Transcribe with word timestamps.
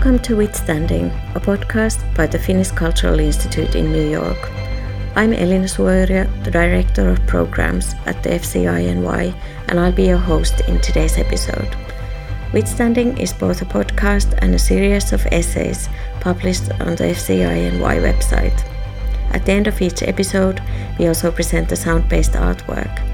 Welcome 0.00 0.20
to 0.20 0.36
Withstanding, 0.36 1.10
a 1.34 1.40
podcast 1.40 2.02
by 2.14 2.26
the 2.26 2.38
Finnish 2.38 2.70
Cultural 2.70 3.20
Institute 3.20 3.74
in 3.74 3.92
New 3.92 4.08
York. 4.08 4.50
I'm 5.14 5.34
Elina 5.34 5.66
Suoyrjö, 5.66 6.42
the 6.42 6.50
Director 6.50 7.10
of 7.10 7.26
Programs 7.26 7.94
at 8.06 8.22
the 8.22 8.30
FCINY, 8.30 9.34
and 9.68 9.78
I'll 9.78 9.92
be 9.92 10.06
your 10.06 10.16
host 10.16 10.62
in 10.68 10.80
today's 10.80 11.18
episode. 11.18 11.76
Withstanding 12.54 13.18
is 13.18 13.34
both 13.34 13.60
a 13.60 13.66
podcast 13.66 14.38
and 14.40 14.54
a 14.54 14.58
series 14.58 15.12
of 15.12 15.26
essays 15.26 15.90
published 16.20 16.70
on 16.80 16.96
the 16.96 17.12
FCINY 17.12 18.00
website. 18.00 18.64
At 19.34 19.44
the 19.44 19.52
end 19.52 19.66
of 19.66 19.82
each 19.82 20.02
episode, 20.02 20.62
we 20.98 21.08
also 21.08 21.30
present 21.30 21.72
a 21.72 21.76
sound 21.76 22.08
based 22.08 22.32
artwork. 22.32 23.09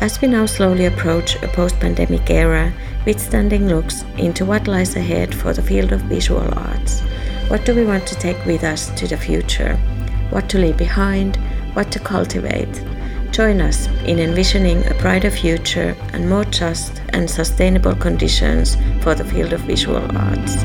As 0.00 0.18
we 0.22 0.28
now 0.28 0.46
slowly 0.46 0.86
approach 0.86 1.36
a 1.42 1.48
post 1.48 1.78
pandemic 1.78 2.30
era, 2.30 2.72
Withstanding 3.04 3.68
looks 3.68 4.02
into 4.16 4.46
what 4.46 4.66
lies 4.66 4.96
ahead 4.96 5.34
for 5.34 5.52
the 5.52 5.60
field 5.60 5.92
of 5.92 6.00
visual 6.00 6.58
arts. 6.58 7.00
What 7.48 7.66
do 7.66 7.74
we 7.74 7.84
want 7.84 8.06
to 8.06 8.14
take 8.14 8.42
with 8.46 8.64
us 8.64 8.88
to 8.98 9.06
the 9.06 9.18
future? 9.18 9.76
What 10.30 10.48
to 10.48 10.58
leave 10.58 10.78
behind? 10.78 11.36
What 11.74 11.92
to 11.92 11.98
cultivate? 11.98 12.82
Join 13.30 13.60
us 13.60 13.88
in 14.06 14.18
envisioning 14.18 14.86
a 14.86 14.94
brighter 14.94 15.30
future 15.30 15.94
and 16.14 16.30
more 16.30 16.46
just 16.46 17.02
and 17.10 17.28
sustainable 17.28 17.94
conditions 17.94 18.78
for 19.02 19.14
the 19.14 19.24
field 19.24 19.52
of 19.52 19.60
visual 19.60 20.04
arts. 20.16 20.64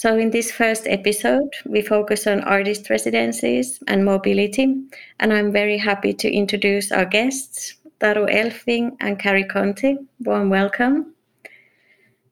So, 0.00 0.16
in 0.16 0.30
this 0.30 0.52
first 0.52 0.86
episode, 0.86 1.50
we 1.66 1.82
focus 1.82 2.28
on 2.28 2.42
artist 2.42 2.88
residencies 2.88 3.82
and 3.88 4.04
mobility, 4.04 4.76
and 5.18 5.32
I'm 5.32 5.50
very 5.50 5.76
happy 5.76 6.12
to 6.12 6.30
introduce 6.30 6.92
our 6.92 7.04
guests, 7.04 7.74
Taru 7.98 8.32
Elfving 8.32 8.96
and 9.00 9.18
Kari 9.18 9.42
Conte. 9.42 9.96
Warm 10.20 10.50
welcome. 10.50 11.14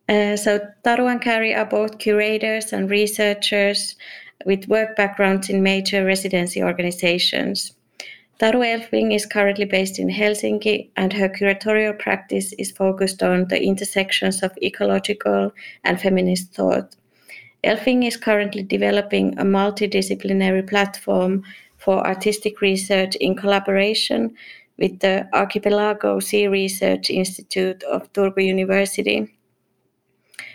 Uh, 0.09 0.37
so, 0.37 0.61
Taru 0.84 1.11
and 1.11 1.20
Kari 1.20 1.56
are 1.56 1.64
both 1.64 1.98
curators 1.98 2.72
and 2.72 2.89
researchers 2.89 3.97
with 4.44 4.69
work 4.69 4.94
backgrounds 4.94 5.50
in 5.50 5.61
major 5.61 6.05
residency 6.05 6.62
organizations. 6.62 7.72
Taru 8.39 8.62
Elfving 8.62 9.12
is 9.12 9.27
currently 9.27 9.64
based 9.64 9.98
in 9.98 10.09
Helsinki, 10.09 10.91
and 10.97 11.12
her 11.12 11.28
curatorial 11.28 11.98
practice 11.98 12.53
is 12.61 12.70
focused 12.70 13.25
on 13.25 13.48
the 13.48 13.61
intersections 13.61 14.44
of 14.44 14.56
ecological 14.62 15.50
and 15.83 16.00
feminist 16.00 16.55
thought 16.55 16.94
Elfving 17.67 18.06
is 18.06 18.17
currently 18.17 18.62
developing 18.62 19.36
a 19.41 19.42
multidisciplinary 19.42 20.64
platform 20.69 21.42
for 21.77 22.06
artistic 22.06 22.61
research 22.61 23.17
in 23.17 23.34
collaboration 23.34 24.36
with 24.78 25.00
the 25.00 25.28
Archipelago 25.33 26.20
Sea 26.20 26.47
Research 26.47 27.11
Institute 27.11 27.83
of 27.83 28.12
Turku 28.12 28.44
University. 28.44 29.37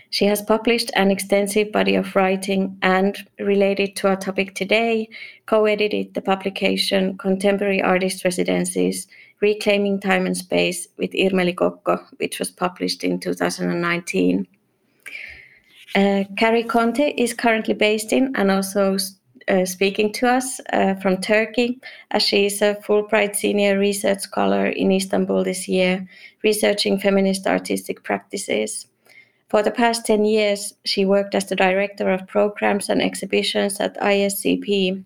She 0.10 0.24
has 0.24 0.42
published 0.42 0.90
an 0.96 1.12
extensive 1.12 1.74
body 1.74 1.96
of 1.96 2.16
writing 2.16 2.78
and, 2.82 3.18
related 3.40 3.98
to 3.98 4.08
our 4.08 4.16
topic 4.16 4.56
today, 4.56 5.10
co 5.48 5.66
edited 5.66 6.14
the 6.14 6.22
publication 6.22 7.18
Contemporary 7.18 7.82
Artist 7.82 8.24
Residencies 8.24 9.08
Reclaiming 9.42 10.00
Time 10.00 10.26
and 10.26 10.38
Space 10.38 10.88
with 10.98 11.12
Irmeli 11.12 11.56
Kokko, 11.56 12.06
which 12.20 12.40
was 12.40 12.52
published 12.52 13.04
in 13.04 13.20
2019. 13.20 14.48
Uh, 15.94 16.24
Kari 16.38 16.64
Conte 16.64 17.14
is 17.18 17.34
currently 17.34 17.74
based 17.74 18.14
in 18.14 18.34
and 18.36 18.50
also 18.50 18.98
uh, 19.48 19.66
speaking 19.66 20.14
to 20.14 20.28
us 20.28 20.62
uh, 20.72 20.96
from 20.96 21.20
Turkey, 21.20 21.80
as 22.12 22.24
she 22.24 22.46
is 22.46 22.62
a 22.62 22.76
Fulbright 22.76 23.36
Senior 23.36 23.78
Research 23.78 24.20
Scholar 24.20 24.68
in 24.68 24.92
Istanbul 24.92 25.44
this 25.44 25.68
year, 25.68 26.08
researching 26.44 27.00
feminist 27.00 27.46
artistic 27.48 28.04
practices. 28.04 28.88
For 29.50 29.62
the 29.62 29.72
past 29.72 30.06
10 30.06 30.24
years, 30.24 30.74
she 30.86 31.04
worked 31.04 31.36
as 31.36 31.48
the 31.48 31.58
Director 31.58 32.10
of 32.10 32.28
Programs 32.28 32.88
and 32.88 33.02
Exhibitions 33.02 33.82
at 33.82 34.00
ISCP, 34.00 35.04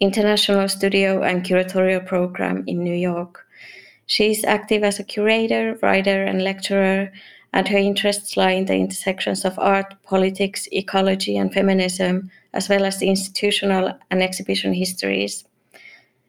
International 0.00 0.68
Studio 0.68 1.22
and 1.22 1.44
Curatorial 1.44 2.04
Program 2.04 2.64
in 2.66 2.82
New 2.82 2.94
York. 2.94 3.46
She 4.06 4.32
is 4.32 4.42
active 4.42 4.82
as 4.82 4.98
a 4.98 5.04
curator, 5.04 5.78
writer, 5.80 6.24
and 6.24 6.42
lecturer 6.42 7.12
and 7.52 7.68
her 7.68 7.78
interests 7.78 8.36
lie 8.36 8.52
in 8.52 8.66
the 8.66 8.74
intersections 8.74 9.44
of 9.44 9.58
art, 9.58 9.94
politics, 10.02 10.68
ecology, 10.72 11.36
and 11.36 11.52
feminism, 11.52 12.30
as 12.54 12.68
well 12.68 12.84
as 12.84 12.98
the 12.98 13.08
institutional 13.08 13.92
and 14.10 14.22
exhibition 14.22 14.72
histories. 14.72 15.44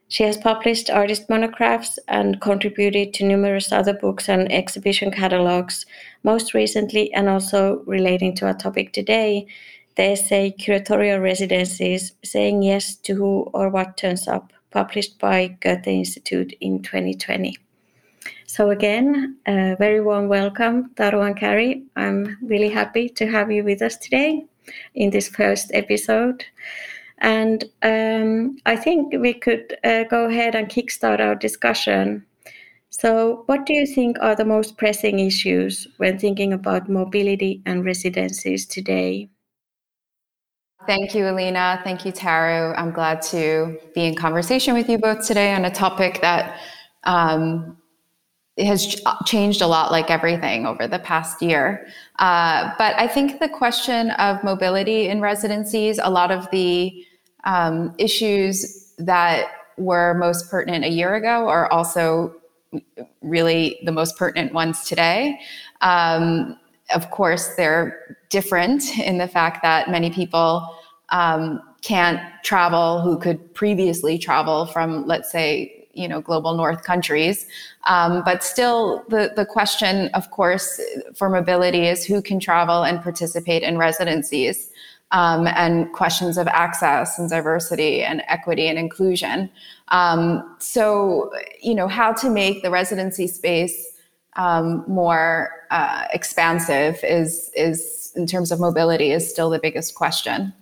She 0.10 0.24
has 0.24 0.38
published 0.38 0.90
artist 0.90 1.30
monographs 1.30 1.98
and 2.08 2.40
contributed 2.40 3.14
to 3.16 3.26
numerous 3.26 3.72
other 3.72 3.94
books 3.94 4.30
and 4.30 4.52
exhibition 4.52 5.12
catalogs, 5.12 5.86
most 6.24 6.54
recently, 6.54 7.12
and 7.14 7.28
also 7.28 7.82
relating 7.88 8.36
to 8.36 8.46
our 8.46 8.54
topic 8.54 8.94
today, 8.94 9.48
the 9.96 10.12
essay 10.12 10.54
Curatorial 10.60 11.22
Residencies 11.22 12.14
Saying 12.24 12.64
Yes 12.64 12.96
to 12.98 13.16
Who 13.16 13.50
or 13.54 13.70
What 13.70 13.98
Turns 13.98 14.28
Up, 14.28 14.54
published 14.72 15.18
by 15.20 15.58
Goethe 15.62 15.88
Institute 15.88 16.54
in 16.62 16.84
2020. 16.84 17.58
So 18.54 18.70
again, 18.70 19.38
a 19.48 19.76
very 19.80 20.00
warm 20.00 20.28
welcome, 20.28 20.92
Taru 20.94 21.26
and 21.26 21.36
Kari. 21.36 21.86
I'm 21.96 22.38
really 22.44 22.70
happy 22.70 23.10
to 23.10 23.26
have 23.26 23.52
you 23.52 23.64
with 23.64 23.82
us 23.82 23.98
today 23.98 24.46
in 24.94 25.10
this 25.10 25.28
first 25.28 25.72
episode. 25.74 26.46
And 27.18 27.66
um, 27.82 28.58
I 28.68 28.76
think 28.76 29.12
we 29.20 29.34
could 29.34 29.76
uh, 29.84 30.04
go 30.04 30.26
ahead 30.26 30.54
and 30.54 30.70
kickstart 30.70 31.20
our 31.20 31.34
discussion. 31.34 32.28
So, 32.92 33.42
what 33.48 33.66
do 33.66 33.74
you 33.74 33.88
think 33.88 34.18
are 34.22 34.36
the 34.36 34.46
most 34.46 34.78
pressing 34.78 35.18
issues 35.18 35.88
when 35.98 36.20
thinking 36.20 36.54
about 36.54 36.88
mobility 36.88 37.64
and 37.66 37.84
residencies 37.84 38.68
today? 38.68 39.30
Thank 40.86 41.16
you, 41.16 41.28
Alina. 41.28 41.82
Thank 41.84 42.06
you, 42.06 42.12
Taru. 42.12 42.76
I'm 42.78 42.92
glad 42.92 43.24
to 43.32 43.80
be 43.96 44.06
in 44.06 44.14
conversation 44.14 44.76
with 44.76 44.90
you 44.90 45.00
both 45.00 45.26
today 45.26 45.56
on 45.56 45.66
a 45.66 45.72
topic 45.72 46.22
that 46.22 46.60
um, 47.06 47.78
has 48.58 49.02
changed 49.26 49.62
a 49.62 49.68
lot 49.68 49.92
like 49.92 50.12
everything 50.12 50.66
over 50.66 50.88
the 50.88 51.00
past 51.00 51.42
year. 51.42 51.88
Uh, 52.20 52.72
but 52.78 52.96
I 53.00 53.08
think 53.08 53.40
the 53.40 53.50
question 53.50 54.12
of 54.12 54.44
mobility 54.44 55.08
in 55.08 55.22
residencies, 55.22 56.00
a 56.02 56.10
lot 56.10 56.32
of 56.32 56.50
the 56.52 57.06
um, 57.46 57.96
issues 57.98 58.94
that 59.00 59.48
were 59.78 60.14
most 60.14 60.52
pertinent 60.52 60.86
a 60.86 60.90
year 60.90 61.16
ago 61.16 61.48
are 61.48 61.72
also 61.72 62.36
really 63.22 63.80
the 63.86 63.92
most 63.92 64.18
pertinent 64.18 64.54
ones 64.54 64.84
today. 64.84 65.40
Um, 65.82 66.58
of 66.94 67.10
course, 67.10 67.56
they're 67.56 68.18
different 68.30 69.00
in 69.00 69.18
the 69.18 69.28
fact 69.28 69.64
that 69.64 69.90
many 69.90 70.12
people 70.12 70.76
um, 71.10 71.62
can't 71.82 72.20
travel 72.44 73.02
who 73.02 73.18
could 73.18 73.54
previously 73.54 74.18
travel 74.18 74.66
from, 74.68 75.06
let's 75.08 75.32
say, 75.32 75.83
you 75.94 76.08
know 76.08 76.22
global 76.22 76.56
north 76.56 76.84
countries. 76.84 77.48
Um, 77.86 78.24
but 78.26 78.44
still 78.44 79.04
the, 79.10 79.32
the 79.36 79.46
question 79.46 80.10
of 80.14 80.30
course 80.32 80.82
for 81.16 81.30
mobility 81.30 81.88
is 81.88 82.06
who 82.06 82.22
can 82.22 82.40
travel 82.40 82.84
and 82.84 83.02
participate 83.02 83.64
in 83.64 83.78
residencies 83.78 84.70
um, 85.12 85.48
and 85.48 85.92
questions 85.94 86.38
of 86.38 86.48
access 86.48 87.20
and 87.20 87.30
diversity 87.30 88.04
and 88.04 88.24
equity 88.28 88.68
and 88.68 88.78
inclusion. 88.78 89.50
Um, 89.90 90.56
so 90.60 91.32
you 91.62 91.76
know 91.76 91.88
how 91.88 92.14
to 92.14 92.30
make 92.30 92.64
the 92.64 92.72
residency 92.72 93.28
space 93.28 93.92
um, 94.36 94.84
more 94.88 95.52
uh, 95.70 96.06
expansive 96.12 97.00
is 97.04 97.52
is 97.56 98.12
in 98.16 98.26
terms 98.28 98.52
of 98.52 98.60
mobility 98.60 99.12
is 99.12 99.30
still 99.30 99.50
the 99.50 99.60
biggest 99.60 99.96
question 99.96 100.54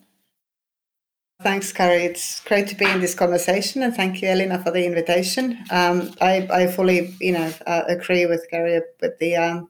Thanks, 1.43 1.73
Kari. 1.73 2.03
It's 2.03 2.39
great 2.41 2.67
to 2.67 2.75
be 2.75 2.85
in 2.85 3.01
this 3.01 3.15
conversation, 3.15 3.81
and 3.81 3.95
thank 3.95 4.21
you, 4.21 4.27
Elena, 4.27 4.61
for 4.63 4.69
the 4.69 4.85
invitation. 4.85 5.57
Um, 5.71 6.13
I, 6.21 6.47
I, 6.51 6.67
fully, 6.67 7.15
you 7.19 7.31
know, 7.31 7.51
uh, 7.65 7.81
agree 7.87 8.27
with 8.27 8.45
Kari 8.51 8.79
with 9.01 9.17
the 9.17 9.35
um, 9.37 9.69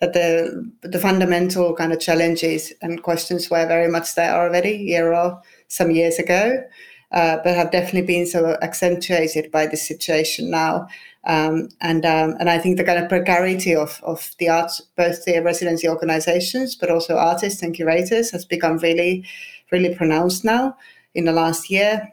that 0.00 0.12
the 0.12 0.70
the 0.82 1.00
fundamental 1.00 1.74
kind 1.74 1.92
of 1.92 1.98
challenges 1.98 2.72
and 2.82 3.02
questions 3.02 3.50
were 3.50 3.66
very 3.66 3.90
much 3.90 4.14
there 4.14 4.32
already 4.32 4.70
year 4.76 5.12
or 5.12 5.42
some 5.66 5.90
years 5.90 6.20
ago, 6.20 6.62
uh, 7.10 7.38
but 7.42 7.56
have 7.56 7.72
definitely 7.72 8.06
been 8.06 8.26
so 8.26 8.56
accentuated 8.62 9.50
by 9.50 9.66
this 9.66 9.88
situation 9.88 10.50
now. 10.52 10.86
Um, 11.24 11.68
and 11.80 12.06
um, 12.06 12.36
and 12.38 12.48
I 12.48 12.58
think 12.58 12.76
the 12.76 12.84
kind 12.84 13.02
of 13.02 13.08
precarity 13.08 13.74
of 13.74 14.00
of 14.04 14.30
the 14.38 14.50
arts, 14.50 14.80
both 14.96 15.24
the 15.24 15.40
residency 15.40 15.88
organizations, 15.88 16.76
but 16.76 16.92
also 16.92 17.16
artists 17.16 17.60
and 17.60 17.74
curators, 17.74 18.30
has 18.30 18.44
become 18.44 18.78
really, 18.78 19.24
really 19.72 19.96
pronounced 19.96 20.44
now 20.44 20.76
in 21.18 21.24
the 21.24 21.32
last 21.32 21.68
year. 21.68 22.08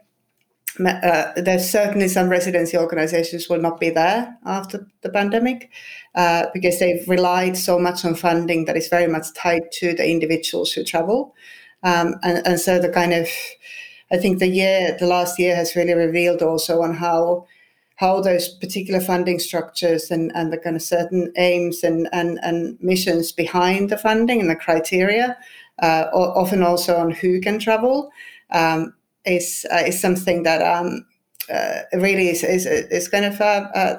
Uh, 0.80 1.32
there's 1.38 1.70
certainly 1.70 2.08
some 2.08 2.28
residency 2.28 2.78
organizations 2.78 3.48
will 3.48 3.62
not 3.62 3.80
be 3.80 3.90
there 3.90 4.38
after 4.46 4.86
the 5.04 5.10
pandemic 5.10 5.70
uh, 6.16 6.48
because 6.54 6.80
they've 6.80 7.08
relied 7.08 7.56
so 7.56 7.80
much 7.80 8.04
on 8.04 8.16
funding 8.16 8.66
that 8.66 8.76
is 8.76 8.90
very 8.90 9.08
much 9.08 9.28
tied 9.34 9.72
to 9.72 9.94
the 9.94 10.10
individuals 10.10 10.74
who 10.74 10.84
travel. 10.84 11.34
Um, 11.84 12.16
and, 12.24 12.46
and 12.46 12.60
so 12.60 12.80
the 12.80 12.90
kind 12.90 13.14
of, 13.14 13.28
I 14.12 14.18
think 14.18 14.40
the 14.40 14.48
year, 14.48 14.98
the 15.00 15.08
last 15.08 15.40
year 15.40 15.56
has 15.56 15.76
really 15.76 15.94
revealed 15.94 16.42
also 16.42 16.82
on 16.82 16.96
how 16.96 17.46
how 17.98 18.20
those 18.20 18.50
particular 18.50 19.00
funding 19.00 19.40
structures 19.40 20.12
and, 20.12 20.30
and 20.36 20.52
the 20.52 20.58
kind 20.58 20.76
of 20.76 20.82
certain 20.82 21.32
aims 21.38 21.82
and, 21.82 22.10
and, 22.12 22.38
and 22.42 22.78
missions 22.82 23.32
behind 23.32 23.90
the 23.90 23.98
funding 23.98 24.42
and 24.42 24.50
the 24.50 24.56
criteria, 24.56 25.38
uh, 25.82 26.06
often 26.14 26.62
also 26.62 26.98
on 26.98 27.12
who 27.12 27.40
can 27.40 27.58
travel, 27.58 28.12
um, 28.52 28.94
is, 29.26 29.66
uh, 29.72 29.84
is 29.86 30.00
something 30.00 30.44
that 30.44 30.62
um, 30.62 31.06
uh, 31.54 31.82
really 31.94 32.30
is, 32.30 32.44
is, 32.44 32.66
is 32.66 33.08
kind 33.08 33.26
of 33.26 33.40
uh, 33.42 33.98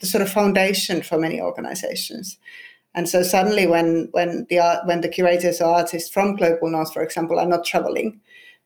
the 0.00 0.06
sort 0.06 0.22
of 0.22 0.30
foundation 0.30 1.02
for 1.02 1.18
many 1.18 1.40
organizations. 1.40 2.38
And 2.94 3.08
so 3.08 3.22
suddenly, 3.22 3.66
when 3.66 4.08
when 4.10 4.46
the 4.48 4.58
art, 4.58 4.86
when 4.86 5.00
the 5.00 5.08
curators 5.08 5.60
or 5.60 5.76
artists 5.76 6.10
from 6.10 6.36
Global 6.36 6.70
North, 6.70 6.92
for 6.92 7.02
example, 7.02 7.38
are 7.38 7.46
not 7.46 7.64
traveling 7.64 8.20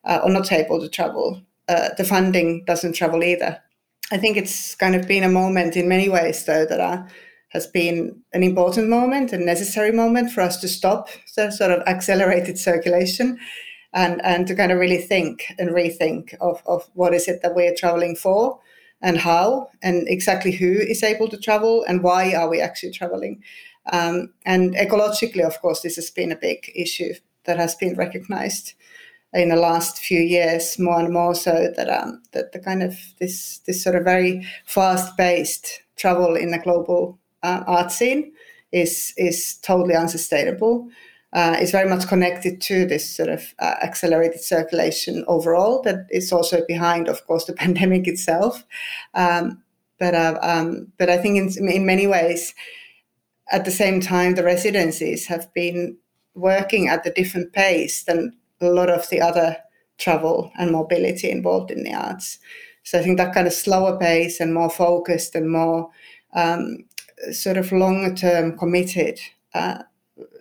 uh, 0.05 0.21
or 0.23 0.31
not 0.31 0.51
able 0.51 0.81
to 0.81 0.89
travel, 0.89 1.43
uh, 1.69 1.91
the 1.99 2.05
funding 2.05 2.65
doesn't 2.65 2.95
travel 2.95 3.23
either. 3.23 3.61
I 4.13 4.19
think 4.19 4.37
it's 4.37 4.75
kind 4.75 4.95
of 4.95 5.07
been 5.07 5.25
a 5.25 5.29
moment 5.29 5.77
in 5.77 5.89
many 5.89 6.09
ways, 6.09 6.45
though, 6.45 6.65
that 6.65 6.81
uh, 6.81 7.03
has 7.51 7.67
been 7.67 8.23
an 8.33 8.43
important 8.43 8.89
moment, 8.89 9.33
a 9.33 9.39
necessary 9.39 9.93
moment 9.93 10.33
for 10.33 10.41
us 10.41 10.59
to 10.61 10.69
stop 10.69 11.09
the 11.37 11.51
sort 11.51 11.71
of 11.71 11.83
accelerated 11.87 12.59
circulation 12.59 13.39
and, 13.95 14.21
and 14.25 14.47
to 14.49 14.55
kind 14.55 14.73
of 14.73 14.79
really 14.79 14.99
think 14.99 15.55
and 15.59 15.71
rethink 15.71 16.35
of, 16.41 16.63
of 16.67 16.89
what 16.95 17.15
is 17.15 17.29
it 17.29 17.41
that 17.43 17.55
we're 17.55 17.75
traveling 17.75 18.17
for 18.17 18.61
and 19.01 19.19
how 19.19 19.71
and 19.83 20.09
exactly 20.09 20.51
who 20.51 20.73
is 20.73 21.03
able 21.03 21.29
to 21.29 21.39
travel 21.39 21.85
and 21.85 22.03
why 22.03 22.35
are 22.35 22.49
we 22.49 22.61
actually 22.61 22.93
traveling. 22.93 23.43
Um, 23.93 24.33
and 24.45 24.75
ecologically, 24.75 25.45
of 25.45 25.61
course, 25.61 25.83
this 25.83 25.97
has 25.97 26.11
been 26.11 26.33
a 26.33 26.37
big 26.37 26.71
issue 26.75 27.15
that 27.45 27.59
has 27.59 27.75
been 27.75 27.95
recognized 27.95 28.75
in 29.33 29.49
the 29.49 29.57
last 29.57 29.99
few 29.99 30.21
years 30.21 30.79
more 30.79 31.01
and 31.01 31.13
more 31.13 31.35
so 31.35 31.73
that 31.77 31.89
um, 31.91 32.23
that 32.33 32.53
the 32.53 32.59
kind 32.59 32.83
of 32.83 32.97
this 33.19 33.59
this 33.67 33.83
sort 33.83 33.97
of 33.97 34.05
very 34.05 34.47
fast 34.65 35.17
paced 35.17 35.83
travel 35.97 36.37
in 36.37 36.51
the 36.51 36.59
global 36.59 37.19
uh, 37.43 37.63
art 37.67 37.93
scene 37.93 38.33
is 38.73 39.13
is 39.17 39.57
totally 39.57 39.95
unsustainable. 39.95 40.89
Uh, 41.35 41.57
is 41.61 41.73
very 41.73 41.89
much 41.89 42.07
connected 42.07 42.61
to 42.61 42.87
this 42.87 43.11
sort 43.11 43.29
of 43.29 43.55
uh, 43.59 43.75
accelerated 43.83 44.41
circulation 44.41 45.25
overall. 45.27 45.83
That 45.83 46.07
is 46.11 46.33
also 46.33 46.65
behind, 46.69 47.09
of 47.09 47.27
course, 47.27 47.47
the 47.47 47.53
pandemic 47.65 48.07
itself. 48.07 48.65
Um, 49.15 49.61
but 49.99 50.15
uh, 50.15 50.39
um, 50.43 50.93
but 50.97 51.11
I 51.11 51.19
think 51.19 51.37
in 51.37 51.69
in 51.69 51.87
many 51.87 52.07
ways, 52.07 52.55
at 53.51 53.65
the 53.65 53.71
same 53.71 54.01
time, 54.01 54.35
the 54.35 54.45
residencies 54.45 55.27
have 55.27 55.53
been 55.55 55.97
working 56.35 56.89
at 56.89 57.07
a 57.07 57.13
different 57.13 57.53
pace 57.53 58.05
than 58.05 58.37
a 58.61 58.67
lot 58.71 58.91
of 58.91 59.09
the 59.11 59.21
other 59.21 59.57
travel 59.99 60.51
and 60.59 60.73
mobility 60.73 61.31
involved 61.31 61.71
in 61.71 61.85
the 61.85 61.95
arts. 61.95 62.39
So 62.83 62.99
I 62.99 63.03
think 63.03 63.19
that 63.19 63.35
kind 63.35 63.47
of 63.47 63.53
slower 63.53 63.99
pace 63.99 64.41
and 64.41 64.53
more 64.53 64.71
focused 64.71 65.35
and 65.35 65.51
more 65.51 65.91
um, 66.35 66.85
sort 67.33 67.57
of 67.57 67.73
longer 67.73 68.15
term 68.15 68.59
committed 68.59 69.21
uh, 69.55 69.83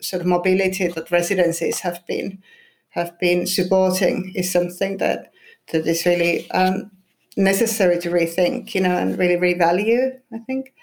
sort 0.01 0.21
of 0.21 0.27
mobility 0.27 0.87
that 0.87 1.11
residencies 1.11 1.79
have 1.79 2.05
been 2.07 2.41
have 2.89 3.17
been 3.19 3.47
supporting 3.47 4.31
is 4.35 4.51
something 4.51 4.97
that 4.97 5.31
that 5.71 5.87
is 5.87 6.05
really 6.05 6.49
um, 6.51 6.91
necessary 7.35 7.99
to 7.99 8.09
rethink, 8.09 8.75
you 8.75 8.81
know, 8.81 8.95
and 8.95 9.17
really 9.17 9.37
revalue. 9.37 10.11
I 10.33 10.39
think. 10.39 10.73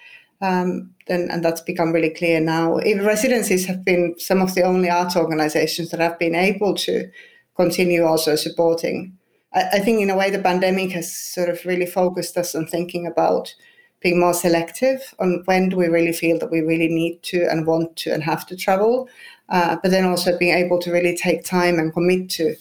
Um, 0.42 0.94
and, 1.06 1.31
and 1.31 1.44
that's 1.44 1.60
become 1.60 1.92
really 1.92 2.10
clear 2.10 2.40
now. 2.40 2.81
Even 2.81 3.04
residencies 3.04 3.66
have 3.66 3.84
been 3.84 4.14
some 4.19 4.40
of 4.40 4.54
the 4.54 4.62
only 4.62 4.88
arts 4.88 5.14
organizations 5.14 5.90
that 5.90 6.00
have 6.00 6.19
been 6.19 6.34
able 6.34 6.75
to 6.76 7.10
continue 7.56 8.04
also 8.06 8.37
supporting. 8.37 9.19
I, 9.52 9.62
I 9.72 9.78
think, 9.81 10.00
in 10.00 10.08
a 10.08 10.16
way, 10.16 10.31
the 10.31 10.38
pandemic 10.38 10.92
has 10.92 11.12
sort 11.14 11.50
of 11.50 11.64
really 11.66 11.87
focused 11.87 12.38
us 12.38 12.54
on 12.54 12.66
thinking 12.66 13.06
about 13.06 13.54
being 14.00 14.19
more 14.19 14.35
selective 14.35 15.14
on 15.19 15.43
when 15.44 15.69
do 15.69 15.76
we 15.76 15.87
really 15.88 16.12
feel 16.12 16.38
that 16.38 16.50
we 16.50 16.61
really 16.61 16.88
need 16.88 17.23
to 17.23 17.47
and 17.50 17.67
want 17.67 17.97
to 17.97 18.12
and 18.12 18.23
have 18.23 18.47
to 18.47 18.56
travel, 18.56 19.08
uh, 19.49 19.76
but 19.82 19.91
then 19.91 20.05
also 20.05 20.38
being 20.38 20.55
able 20.55 20.79
to 20.79 20.91
really 20.91 21.17
take 21.17 21.44
time 21.44 21.79
and 21.79 21.93
commit 21.93 22.31
to 22.31 22.56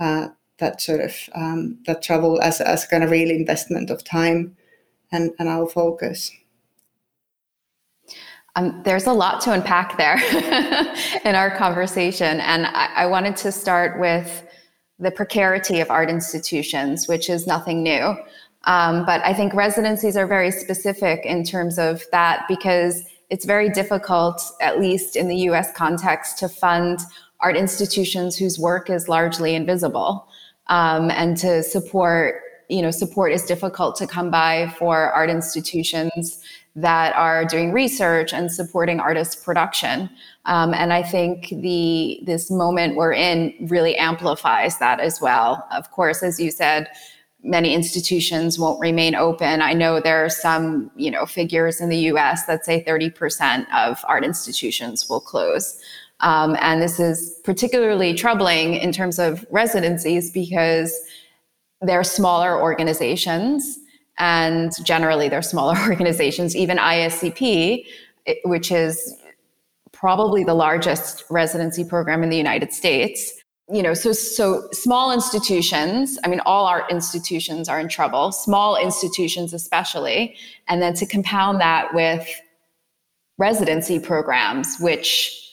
uh, 0.00 0.28
that 0.58 0.80
sort 0.80 1.00
of 1.00 1.14
um, 1.34 1.78
that 1.86 2.02
travel 2.02 2.40
as 2.40 2.60
as 2.60 2.86
kind 2.86 3.04
of 3.04 3.10
real 3.10 3.30
investment 3.30 3.90
of 3.90 4.02
time 4.04 4.56
and 5.12 5.32
and 5.38 5.48
our 5.48 5.66
focus. 5.66 6.32
Um, 8.56 8.80
there's 8.84 9.06
a 9.06 9.12
lot 9.12 9.42
to 9.42 9.52
unpack 9.52 9.98
there 9.98 10.16
in 11.24 11.34
our 11.34 11.54
conversation. 11.54 12.40
And 12.40 12.66
I, 12.66 12.90
I, 12.96 13.06
wanted 13.06 13.36
to 13.36 13.52
start 13.52 14.00
with 14.00 14.46
the 14.98 15.10
precarity 15.10 15.80
of 15.80 15.90
art 15.90 16.08
institutions, 16.08 17.06
which 17.06 17.28
is 17.28 17.46
nothing 17.46 17.82
new. 17.82 18.16
Um, 18.66 19.06
but 19.06 19.24
I 19.24 19.32
think 19.32 19.54
residencies 19.54 20.16
are 20.16 20.26
very 20.26 20.50
specific 20.50 21.24
in 21.24 21.44
terms 21.44 21.78
of 21.78 22.02
that 22.10 22.44
because 22.48 23.04
it's 23.30 23.44
very 23.44 23.68
difficult, 23.68 24.42
at 24.60 24.80
least 24.80 25.16
in 25.16 25.28
the 25.28 25.36
US 25.50 25.72
context, 25.72 26.38
to 26.38 26.48
fund 26.48 27.00
art 27.40 27.56
institutions 27.56 28.36
whose 28.36 28.58
work 28.58 28.90
is 28.90 29.08
largely 29.08 29.54
invisible. 29.54 30.28
Um, 30.68 31.10
and 31.10 31.36
to 31.38 31.62
support, 31.62 32.42
you 32.68 32.82
know, 32.82 32.90
support 32.90 33.32
is 33.32 33.44
difficult 33.44 33.94
to 33.96 34.06
come 34.06 34.30
by 34.30 34.74
for 34.78 35.12
art 35.12 35.30
institutions 35.30 36.42
that 36.74 37.14
are 37.16 37.44
doing 37.44 37.72
research 37.72 38.34
and 38.34 38.50
supporting 38.50 39.00
artist 39.00 39.44
production. 39.44 40.10
Um, 40.44 40.74
and 40.74 40.92
I 40.92 41.02
think 41.02 41.48
the 41.48 42.20
this 42.24 42.50
moment 42.50 42.96
we're 42.96 43.14
in 43.14 43.54
really 43.68 43.96
amplifies 43.96 44.78
that 44.78 45.00
as 45.00 45.20
well. 45.20 45.66
Of 45.72 45.90
course, 45.90 46.22
as 46.22 46.38
you 46.38 46.50
said, 46.50 46.88
many 47.42 47.74
institutions 47.74 48.58
won't 48.58 48.80
remain 48.80 49.14
open. 49.14 49.62
I 49.62 49.72
know 49.72 50.00
there 50.00 50.24
are 50.24 50.30
some, 50.30 50.90
you 50.96 51.10
know, 51.10 51.26
figures 51.26 51.80
in 51.80 51.88
the 51.88 51.98
U.S. 52.10 52.46
that 52.46 52.64
say 52.64 52.82
30% 52.84 53.66
of 53.72 54.04
art 54.08 54.24
institutions 54.24 55.08
will 55.08 55.20
close. 55.20 55.80
Um, 56.20 56.56
and 56.60 56.80
this 56.80 56.98
is 56.98 57.40
particularly 57.44 58.14
troubling 58.14 58.74
in 58.74 58.90
terms 58.90 59.18
of 59.18 59.46
residencies 59.50 60.30
because 60.30 60.98
they're 61.82 62.04
smaller 62.04 62.60
organizations 62.60 63.78
and 64.18 64.72
generally 64.84 65.28
they're 65.28 65.42
smaller 65.42 65.76
organizations 65.88 66.56
even 66.56 66.78
iscp 66.78 67.84
which 68.44 68.72
is 68.72 69.14
probably 69.92 70.42
the 70.44 70.54
largest 70.54 71.24
residency 71.30 71.84
program 71.84 72.22
in 72.22 72.30
the 72.30 72.36
united 72.36 72.72
states 72.72 73.42
you 73.68 73.82
know 73.82 73.94
so 73.94 74.12
so 74.12 74.68
small 74.72 75.12
institutions 75.12 76.18
i 76.24 76.28
mean 76.28 76.40
all 76.46 76.66
our 76.66 76.86
institutions 76.88 77.68
are 77.68 77.80
in 77.80 77.88
trouble 77.88 78.30
small 78.30 78.76
institutions 78.76 79.52
especially 79.52 80.36
and 80.68 80.80
then 80.80 80.94
to 80.94 81.04
compound 81.04 81.60
that 81.60 81.92
with 81.92 82.28
residency 83.38 83.98
programs 83.98 84.78
which 84.78 85.46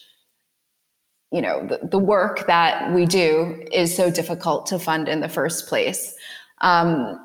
you 1.34 1.42
know 1.42 1.66
the, 1.66 1.80
the 1.88 1.98
work 1.98 2.46
that 2.46 2.92
we 2.94 3.04
do 3.04 3.60
is 3.72 3.94
so 3.94 4.08
difficult 4.08 4.66
to 4.66 4.78
fund 4.78 5.08
in 5.08 5.18
the 5.18 5.28
first 5.28 5.66
place. 5.66 6.14
Um, 6.60 7.18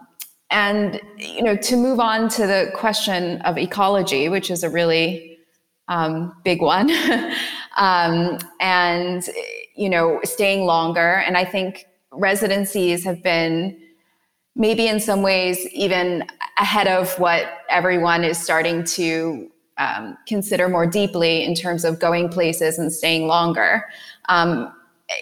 and 0.50 1.00
you 1.18 1.44
know, 1.44 1.56
to 1.56 1.76
move 1.76 2.00
on 2.00 2.28
to 2.30 2.48
the 2.48 2.72
question 2.74 3.40
of 3.44 3.60
ecology, 3.60 4.28
which 4.28 4.50
is 4.50 4.64
a 4.64 4.70
really 4.70 5.38
um, 5.90 6.34
big 6.44 6.60
one, 6.60 6.90
um, 7.78 8.40
and 8.60 9.30
you 9.80 9.90
know, 9.90 10.20
staying 10.26 10.66
longer. 10.66 11.24
And 11.26 11.38
I 11.38 11.46
think 11.46 11.86
residencies 12.12 13.06
have 13.06 13.24
been 13.24 13.80
maybe 14.54 14.88
in 14.88 15.00
some 15.00 15.22
ways 15.22 15.66
even 15.72 16.28
ahead 16.58 16.88
of 16.88 17.18
what 17.18 17.50
everyone 17.70 18.26
is 18.26 18.38
starting 18.38 18.84
to 18.84 19.50
um, 19.78 20.18
consider 20.28 20.68
more 20.68 20.86
deeply 20.86 21.46
in 21.46 21.56
terms 21.56 21.86
of 21.86 21.98
going 21.98 22.28
places 22.28 22.78
and 22.78 22.92
staying 22.92 23.28
longer. 23.28 23.86
Um, 24.28 24.74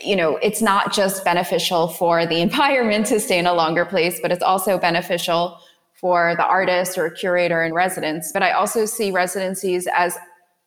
you 0.04 0.16
know, 0.16 0.38
it's 0.38 0.62
not 0.62 0.92
just 0.92 1.24
beneficial 1.24 1.90
for 1.90 2.26
the 2.26 2.42
environment 2.42 3.06
to 3.08 3.20
stay 3.20 3.38
in 3.38 3.46
a 3.46 3.54
longer 3.54 3.86
place, 3.86 4.20
but 4.20 4.32
it's 4.32 4.44
also 4.44 4.80
beneficial 4.80 5.60
for 5.94 6.34
the 6.36 6.46
artist 6.46 6.98
or 6.98 7.12
curator 7.12 7.64
in 7.64 7.76
residence. 7.76 8.32
But 8.32 8.42
I 8.42 8.54
also 8.54 8.88
see 8.88 9.12
residencies 9.12 9.88
as 9.94 10.18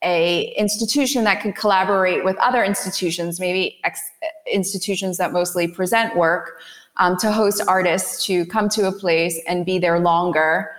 a 0.03 0.53
institution 0.57 1.25
that 1.25 1.41
can 1.41 1.53
collaborate 1.53 2.25
with 2.25 2.37
other 2.39 2.65
institutions, 2.65 3.39
maybe 3.39 3.79
ex- 3.85 4.11
institutions 4.51 5.19
that 5.19 5.33
mostly 5.33 5.69
present 5.69 6.17
work, 6.17 6.61
um, 6.97 7.17
to 7.19 7.31
host 7.31 7.63
artists 7.69 8.25
to 8.27 8.47
come 8.47 8.69
to 8.71 8.87
a 8.89 8.93
place 8.93 9.41
and 9.47 9.67
be 9.67 9.79
there 9.79 10.01
longer. 10.01 10.71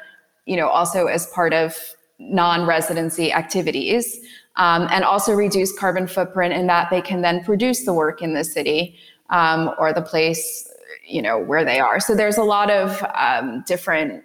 You 0.46 0.58
know, 0.58 0.68
also 0.68 1.06
as 1.06 1.28
part 1.28 1.54
of 1.54 1.76
non-residency 2.20 3.32
activities 3.32 4.20
um, 4.56 4.88
and 4.92 5.04
also 5.04 5.34
reduce 5.34 5.78
carbon 5.78 6.08
footprint 6.08 6.54
in 6.54 6.68
that 6.68 6.90
they 6.90 7.02
can 7.02 7.22
then 7.22 7.44
produce 7.44 7.86
the 7.86 7.94
work 7.94 8.22
in 8.22 8.34
the 8.34 8.44
city 8.44 8.96
um, 9.30 9.72
or 9.80 9.94
the 9.94 10.02
place 10.02 10.68
you 11.08 11.22
know 11.22 11.40
where 11.40 11.66
they 11.66 11.80
are 11.80 12.00
so 12.00 12.14
there's 12.14 12.38
a 12.38 12.44
lot 12.44 12.70
of 12.70 13.04
um, 13.16 13.64
different 13.66 14.24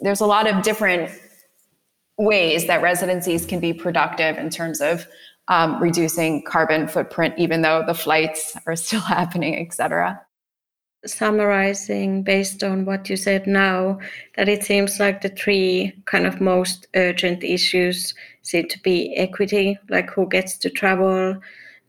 there's 0.00 0.20
a 0.20 0.26
lot 0.26 0.46
of 0.46 0.62
different 0.62 1.10
ways 2.22 2.66
that 2.66 2.82
residencies 2.82 3.44
can 3.44 3.60
be 3.60 3.72
productive 3.72 4.38
in 4.38 4.48
terms 4.48 4.80
of 4.80 5.06
um, 5.48 5.82
reducing 5.82 6.42
carbon 6.44 6.86
footprint 6.86 7.34
even 7.36 7.62
though 7.62 7.82
the 7.86 7.94
flights 7.94 8.56
are 8.66 8.76
still 8.76 9.00
happening 9.18 9.54
et 9.58 9.74
cetera. 9.74 10.20
Summarizing 11.04 12.22
based 12.22 12.62
on 12.62 12.84
what 12.84 13.10
you 13.10 13.16
said 13.16 13.48
now 13.48 13.98
that 14.36 14.48
it 14.48 14.62
seems 14.62 15.00
like 15.00 15.20
the 15.20 15.30
three 15.30 15.92
kind 16.04 16.26
of 16.26 16.40
most 16.40 16.86
urgent 16.94 17.42
issues 17.42 18.14
seem 18.42 18.68
to 18.68 18.78
be 18.82 19.16
equity, 19.16 19.76
like 19.88 20.10
who 20.10 20.28
gets 20.28 20.56
to 20.58 20.70
travel, 20.70 21.36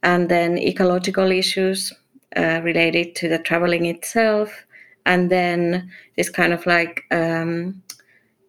and 0.02 0.30
then 0.30 0.58
ecological 0.58 1.32
issues 1.32 1.94
uh, 2.36 2.60
related 2.64 3.16
to 3.16 3.30
the 3.30 3.38
traveling 3.38 3.86
itself, 3.86 4.66
and 5.06 5.30
then 5.30 5.92
this 6.18 6.32
kind 6.32 6.52
of 6.52 6.66
like 6.66 7.04
um, 7.12 7.84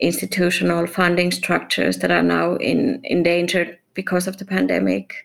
institutional 0.00 0.86
funding 0.86 1.30
structures 1.30 1.98
that 1.98 2.10
are 2.10 2.22
now 2.22 2.56
in 2.56 3.00
endangered 3.04 3.78
because 3.94 4.26
of 4.26 4.36
the 4.38 4.44
pandemic. 4.44 5.24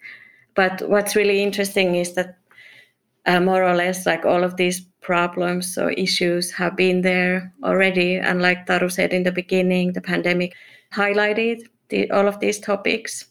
But 0.56 0.88
what's 0.90 1.16
really 1.16 1.42
interesting 1.42 1.96
is 1.96 2.14
that 2.14 2.38
uh, 3.26 3.40
more 3.40 3.64
or 3.64 3.76
less 3.76 4.06
like 4.06 4.26
all 4.26 4.44
of 4.44 4.58
these 4.58 4.82
problems 5.02 5.78
or 5.78 5.92
issues 5.92 6.52
have 6.52 6.76
been 6.76 7.02
there 7.02 7.54
already. 7.64 8.16
And 8.16 8.42
like 8.42 8.66
Taru 8.66 8.92
said 8.92 9.14
in 9.14 9.24
the 9.24 9.32
beginning, 9.32 9.94
the 9.94 10.02
pandemic 10.02 10.54
highlighted 10.94 11.62
the, 11.90 12.10
all 12.12 12.28
of 12.28 12.40
these 12.40 12.60
topics. 12.60 13.26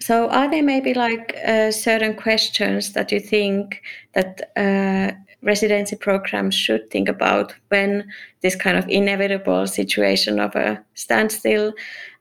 So, 0.00 0.28
are 0.28 0.50
there 0.50 0.62
maybe 0.62 0.92
like 0.92 1.36
uh, 1.46 1.70
certain 1.70 2.14
questions 2.14 2.92
that 2.92 3.12
you 3.12 3.20
think 3.20 3.80
that 4.14 4.50
uh, 4.56 5.12
residency 5.44 5.96
programs 5.96 6.54
should 6.54 6.90
think 6.90 7.08
about 7.08 7.54
when 7.68 8.10
this 8.40 8.56
kind 8.56 8.76
of 8.76 8.88
inevitable 8.88 9.66
situation 9.66 10.40
of 10.40 10.54
a 10.56 10.82
standstill 10.94 11.72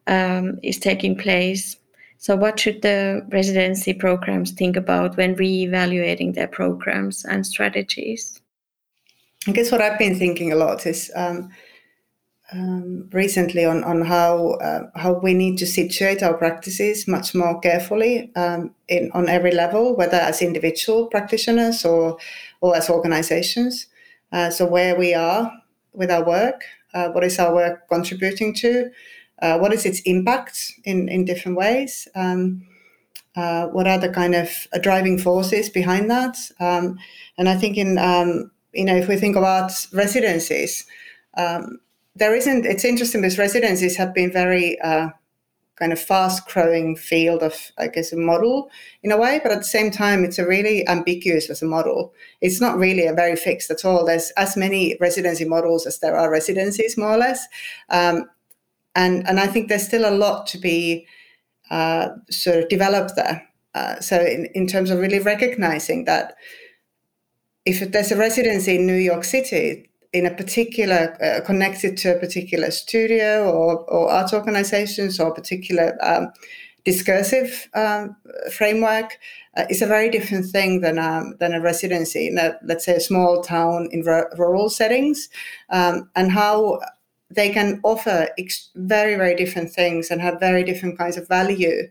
um, 0.08 0.60
is 0.62 0.78
taking 0.78 1.18
place? 1.18 1.78
So, 2.18 2.36
what 2.36 2.60
should 2.60 2.82
the 2.82 3.26
residency 3.32 3.94
programs 3.94 4.52
think 4.52 4.78
about 4.78 5.18
when 5.18 5.36
re-evaluating 5.36 6.34
their 6.34 6.48
programs 6.48 7.26
and 7.26 7.46
strategies? 7.46 8.42
I 9.48 9.52
guess 9.52 9.72
what 9.72 9.82
I've 9.82 10.00
been 10.00 10.18
thinking 10.18 10.52
a 10.52 10.56
lot 10.56 10.86
is 10.86 11.12
um, 11.16 11.50
um, 12.54 13.10
recently 13.12 13.66
on 13.66 13.84
on 13.84 14.02
how 14.02 14.52
uh, 14.62 14.84
how 14.96 15.14
we 15.14 15.34
need 15.34 15.58
to 15.58 15.66
situate 15.66 16.22
our 16.22 16.38
practices 16.38 17.08
much 17.08 17.34
more 17.34 17.60
carefully 17.60 18.32
um, 18.36 18.74
in 18.88 19.12
on 19.14 19.28
every 19.28 19.52
level, 19.52 19.96
whether 19.96 20.18
as 20.18 20.42
individual 20.42 21.08
practitioners 21.08 21.84
or 21.86 22.18
or 22.62 22.76
as 22.76 22.90
organizations. 22.90 23.88
Uh, 24.32 24.50
so 24.50 24.66
where 24.66 24.96
we 24.96 25.14
are 25.14 25.52
with 25.94 26.10
our 26.10 26.26
work, 26.26 26.64
uh, 26.94 27.10
what 27.10 27.24
is 27.24 27.40
our 27.40 27.54
work 27.54 27.88
contributing 27.88 28.54
to, 28.54 28.90
uh, 29.42 29.58
what 29.58 29.74
is 29.74 29.86
its 29.86 30.02
impact 30.02 30.74
in 30.84 31.10
in 31.10 31.26
different 31.26 31.58
ways. 31.58 32.08
Um, 32.16 32.68
uh, 33.36 33.66
what 33.68 33.88
are 33.88 33.98
the 33.98 34.10
kind 34.10 34.36
of 34.36 34.68
driving 34.82 35.18
forces 35.18 35.68
behind 35.70 36.10
that? 36.12 36.38
Um, 36.60 37.00
and 37.38 37.50
I 37.50 37.56
think 37.56 37.78
in 37.78 37.98
um, 37.98 38.52
you 38.74 38.86
know 38.86 38.96
if 38.96 39.08
we 39.08 39.18
think 39.18 39.36
about 39.36 39.72
residencies, 39.92 40.86
um, 41.36 41.80
there 42.16 42.36
isn't. 42.36 42.66
It's 42.66 42.86
interesting 42.86 43.22
because 43.22 43.38
residencies 43.38 43.98
have 43.98 44.14
been 44.14 44.32
very 44.32 44.80
uh, 44.82 45.10
kind 45.76 45.92
of 45.92 46.00
fast 46.00 46.48
growing 46.48 46.96
field 46.96 47.42
of, 47.42 47.72
I 47.78 47.88
guess, 47.88 48.14
a 48.14 48.18
model 48.18 48.70
in 49.02 49.12
a 49.12 49.18
way, 49.18 49.40
but 49.42 49.52
at 49.52 49.60
the 49.60 49.64
same 49.64 49.90
time, 49.90 50.24
it's 50.24 50.38
a 50.38 50.48
really 50.48 50.88
ambiguous 50.88 51.50
as 51.50 51.62
a 51.62 51.66
model. 51.66 52.14
It's 52.42 52.62
not 52.62 52.78
really 52.78 53.06
a 53.06 53.14
very 53.14 53.36
fixed 53.36 53.72
at 53.72 53.84
all. 53.84 54.06
There's 54.06 54.32
as 54.38 54.56
many 54.56 54.96
residency 55.00 55.46
models 55.46 55.88
as 55.88 56.00
there 56.00 56.18
are 56.18 56.32
residencies, 56.32 56.98
more 56.98 57.14
or 57.14 57.18
less. 57.18 57.48
Um, 57.90 58.30
and, 58.96 59.28
and 59.28 59.40
I 59.40 59.48
think 59.48 59.68
there's 59.68 59.88
still 59.88 60.08
a 60.08 60.16
lot 60.16 60.46
to 60.48 60.60
be 60.60 61.08
uh, 61.72 62.10
sort 62.30 62.58
of 62.58 62.70
developed 62.70 63.16
there. 63.16 63.48
Uh, 63.74 64.00
so, 64.00 64.22
in, 64.22 64.46
in 64.54 64.68
terms 64.68 64.92
of 64.92 65.00
really 65.00 65.18
recognizing 65.18 66.06
that 66.06 66.36
if 67.66 67.92
there's 67.92 68.12
a 68.12 68.18
residency 68.18 68.76
in 68.76 68.86
New 68.86 68.94
York 68.94 69.24
City, 69.24 69.90
in 70.14 70.28
a 70.28 70.34
particular 70.34 71.18
uh, 71.22 71.44
connected 71.44 71.98
to 71.98 72.16
a 72.16 72.20
particular 72.20 72.70
studio 72.72 73.52
or, 73.52 73.80
or 73.90 74.12
art 74.12 74.32
organizations 74.32 75.20
or 75.20 75.34
particular 75.34 75.98
um, 76.02 76.32
discursive 76.86 77.68
um, 77.74 78.16
framework 78.52 79.18
uh, 79.58 79.66
is 79.70 79.82
a 79.82 79.88
very 79.88 80.10
different 80.10 80.46
thing 80.46 80.82
than 80.82 81.00
um, 81.00 81.36
than 81.40 81.54
a 81.54 81.62
residency 81.62 82.28
in 82.28 82.38
a 82.38 82.58
let's 82.64 82.86
say 82.86 82.96
a 82.96 83.00
small 83.00 83.42
town 83.42 83.88
in 83.92 84.08
r- 84.08 84.32
rural 84.38 84.70
settings 84.70 85.30
um, 85.70 86.10
and 86.16 86.32
how 86.32 86.80
they 87.30 87.50
can 87.50 87.80
offer 87.84 88.28
ex- 88.38 88.70
very 88.76 89.16
very 89.16 89.36
different 89.36 89.72
things 89.72 90.12
and 90.12 90.22
have 90.22 90.40
very 90.40 90.64
different 90.64 90.98
kinds 90.98 91.18
of 91.18 91.28
value 91.28 91.88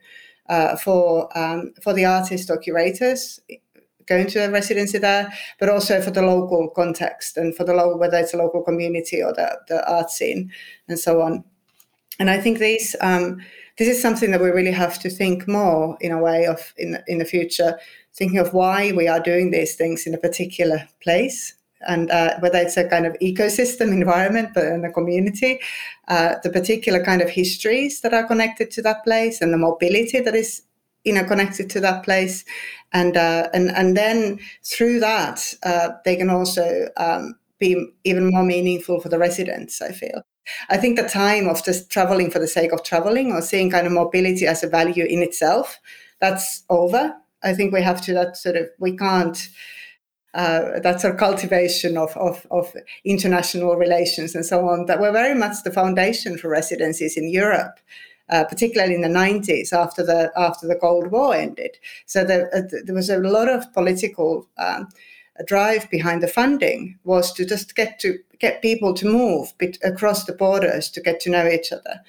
uh, 0.49 0.77
for 0.77 1.37
um, 1.37 1.73
for 1.83 1.93
the 1.93 2.05
artists 2.05 2.51
or 2.51 2.59
curators 2.59 3.41
going 4.07 4.27
to 4.29 4.41
a 4.41 4.51
residency 4.51 4.99
there, 4.99 5.33
but 5.59 5.69
also 5.69 6.01
for 6.01 6.11
the 6.11 6.23
local 6.23 6.69
context 6.71 7.37
and 7.37 7.55
for 7.57 7.65
the 7.65 7.75
local, 7.75 7.99
whether 7.99 8.19
it's 8.19 8.35
a 8.35 8.39
local 8.39 8.63
community 8.63 9.23
or 9.23 9.33
the, 9.33 9.59
the 9.69 9.89
art 9.91 10.11
scene 10.11 10.51
and 10.89 10.99
so 10.99 11.23
on. 11.23 11.45
And 12.19 12.31
I 12.31 12.41
think 12.41 12.59
these, 12.59 12.95
um, 13.01 13.41
this 13.79 13.89
is 13.89 14.01
something 14.01 14.31
that 14.33 14.41
we 14.41 14.51
really 14.51 14.73
have 14.73 14.99
to 15.01 15.11
think 15.11 15.49
more 15.49 15.97
in 16.01 16.13
a 16.13 16.21
way 16.21 16.47
of 16.47 16.73
in, 16.77 16.99
in 17.07 17.19
the 17.19 17.25
future, 17.25 17.79
thinking 18.15 18.39
of 18.39 18.53
why 18.53 18.93
we 18.93 19.09
are 19.09 19.21
doing 19.21 19.51
these 19.51 19.75
things 19.75 20.07
in 20.07 20.15
a 20.15 20.19
particular 20.19 20.89
place 21.03 21.55
and 21.89 22.11
uh, 22.11 22.39
whether 22.41 22.59
it's 22.59 22.77
a 22.77 22.89
kind 22.89 23.07
of 23.07 23.17
ecosystem 23.21 23.93
environment 23.93 24.51
but 24.55 24.65
in 24.65 24.85
a 24.85 24.93
community 24.93 25.61
uh, 26.09 26.35
the 26.43 26.51
particular 26.51 27.05
kind 27.05 27.23
of 27.23 27.31
histories 27.31 28.01
that 28.01 28.15
are 28.15 28.27
connected 28.27 28.71
to 28.71 28.83
that 28.83 29.03
place 29.05 29.41
and 29.41 29.53
the 29.53 29.59
mobility 29.59 30.21
that 30.21 30.35
is 30.35 30.63
you 31.05 31.13
know 31.13 31.25
connected 31.25 31.71
to 31.71 31.81
that 31.81 32.05
place. 32.05 32.45
And 32.93 33.17
uh, 33.17 33.49
and 33.55 33.71
and 33.71 33.97
then 33.97 34.39
through 34.65 35.01
that 35.01 35.55
uh, 35.63 35.91
they 36.05 36.17
can 36.17 36.31
also 36.31 36.89
um, 36.97 37.35
be 37.59 37.87
even 38.05 38.31
more 38.31 38.43
meaningful 38.43 39.01
for 39.01 39.09
the 39.09 39.19
residents 39.19 39.81
i 39.81 39.93
feel. 39.93 40.23
I 40.69 40.77
think 40.77 40.97
the 40.97 41.09
time 41.09 41.49
of 41.49 41.65
just 41.65 41.89
traveling 41.89 42.31
for 42.31 42.41
the 42.41 42.49
sake 42.49 42.73
of 42.73 42.83
traveling 42.83 43.31
or 43.33 43.41
seeing 43.41 43.71
kind 43.71 43.87
of 43.87 43.93
mobility 43.93 44.47
as 44.47 44.65
a 44.65 44.69
value 44.69 45.05
in 45.05 45.23
itself 45.23 45.79
that's 46.21 46.65
over. 46.69 47.15
I 47.45 47.55
think 47.55 47.73
we 47.73 47.83
have 47.83 48.01
to 48.03 48.15
that 48.15 48.37
sort 48.37 48.57
of 48.57 48.67
we 48.79 48.97
can't 48.97 49.49
uh, 50.35 50.81
that's 50.81 51.05
our 51.05 51.15
cultivation 51.15 51.99
of, 51.99 52.17
of, 52.17 52.47
of 52.51 52.75
international 53.05 53.77
relations 53.77 54.35
and 54.35 54.47
so 54.47 54.67
on 54.67 54.87
that 54.87 54.99
were 54.99 55.13
very 55.13 55.35
much 55.35 55.63
the 55.63 55.71
foundation 55.71 56.39
for 56.39 56.49
residencies 56.49 57.19
in 57.19 57.29
Europe 57.29 57.79
uh, 58.29 58.45
particularly 58.45 58.95
in 58.95 59.01
the 59.01 59.09
90s 59.09 59.73
after 59.73 60.05
the 60.05 60.33
after 60.37 60.67
the 60.67 60.77
Cold 60.77 61.11
War 61.11 61.35
ended. 61.35 61.79
So 62.07 62.25
there, 62.25 62.55
uh, 62.55 62.63
there 62.85 62.95
was 62.95 63.11
a 63.11 63.19
lot 63.19 63.49
of 63.49 63.73
political 63.73 64.49
um, 64.59 64.89
drive 65.47 65.89
behind 65.91 66.23
the 66.23 66.29
funding 66.29 66.99
was 67.05 67.33
to 67.33 67.45
just 67.45 67.75
get 67.75 67.99
to 68.01 68.19
get 68.39 68.63
people 68.63 68.93
to 68.95 69.07
move 69.07 69.57
bit 69.59 69.79
across 69.83 70.25
the 70.25 70.33
borders 70.33 70.91
to 70.91 71.01
get 71.01 71.21
to 71.21 71.31
know 71.31 71.47
each 71.47 71.73
other. 71.73 72.01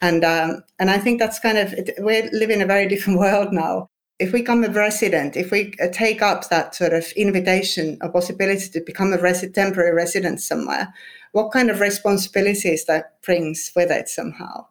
And 0.00 0.24
um, 0.24 0.64
and 0.78 0.90
I 0.90 0.98
think 0.98 1.18
that's 1.18 1.38
kind 1.38 1.58
of 1.58 1.74
we 2.02 2.22
live 2.30 2.50
in 2.50 2.62
a 2.62 2.66
very 2.66 2.88
different 2.92 3.18
world 3.18 3.52
now. 3.52 3.88
If 4.18 4.32
we 4.32 4.40
become 4.40 4.62
a 4.62 4.68
resident, 4.68 5.36
if 5.36 5.50
we 5.50 5.74
uh, 5.82 5.88
take 5.92 6.22
up 6.22 6.48
that 6.48 6.76
sort 6.76 6.92
of 6.92 7.10
invitation, 7.16 7.98
a 8.00 8.08
possibility 8.08 8.68
to 8.68 8.80
become 8.80 9.12
a 9.12 9.18
resi- 9.18 9.52
temporary 9.52 9.92
resident 9.92 10.40
somewhere, 10.40 10.94
what 11.32 11.50
kind 11.50 11.70
of 11.70 11.80
responsibilities 11.80 12.84
that 12.84 13.20
brings 13.22 13.72
with 13.74 13.90
it 13.90 14.08
somehow? 14.08 14.66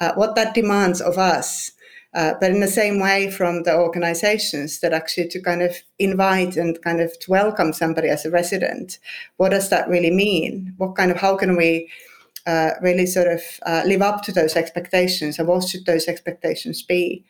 Uh, 0.00 0.12
what 0.14 0.34
that 0.34 0.54
demands 0.54 1.00
of 1.00 1.18
us. 1.18 1.72
Uh, 2.14 2.34
but 2.40 2.52
in 2.52 2.60
the 2.60 2.68
same 2.68 3.00
way 3.00 3.28
from 3.28 3.64
the 3.64 3.76
organizations 3.76 4.78
that 4.78 4.92
actually 4.92 5.26
to 5.26 5.40
kind 5.40 5.62
of 5.62 5.76
invite 5.98 6.56
and 6.56 6.80
kind 6.82 7.00
of 7.00 7.18
to 7.18 7.28
welcome 7.28 7.72
somebody 7.72 8.08
as 8.08 8.24
a 8.24 8.30
resident 8.30 9.00
what 9.36 9.48
does 9.48 9.68
that 9.68 9.88
really 9.88 10.12
mean 10.12 10.72
what 10.76 10.94
kind 10.94 11.10
of 11.10 11.16
how 11.16 11.36
can 11.36 11.56
we 11.56 11.90
uh, 12.46 12.70
really 12.80 13.04
sort 13.04 13.26
of 13.26 13.40
uh, 13.66 13.82
live 13.84 14.00
up 14.00 14.22
to 14.22 14.30
those 14.30 14.54
expectations 14.54 15.40
and 15.40 15.48
what 15.48 15.66
should 15.66 15.84
those 15.86 16.06
expectations 16.06 16.82
be 16.82 17.24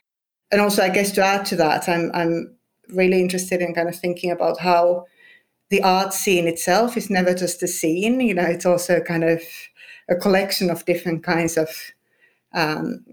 and 0.53 0.61
also 0.61 0.83
i 0.83 0.91
guess 0.91 1.13
to 1.13 1.25
add 1.25 1.47
to 1.47 1.57
that 1.57 1.89
i'm, 1.89 2.11
I'm 2.13 2.55
really 2.91 3.21
interested 3.21 3.63
in 3.63 3.73
kind 3.73 3.89
of 3.89 3.97
thinking 3.97 4.31
about 4.31 4.61
how 4.61 5.07
the 5.71 5.81
art 5.81 6.13
scene 6.13 6.47
itself 6.47 6.99
is 6.99 7.09
never 7.09 7.33
just 7.33 7.63
a 7.63 7.69
scene 7.69 8.21
you 8.21 8.35
know 8.35 8.45
it's 8.45 8.67
also 8.67 9.01
kind 9.01 9.25
of 9.25 9.41
a 10.11 10.15
collection 10.15 10.69
of 10.69 10.85
different 10.85 11.23
kinds 11.25 11.57
of 11.57 11.69
um, 12.55 13.05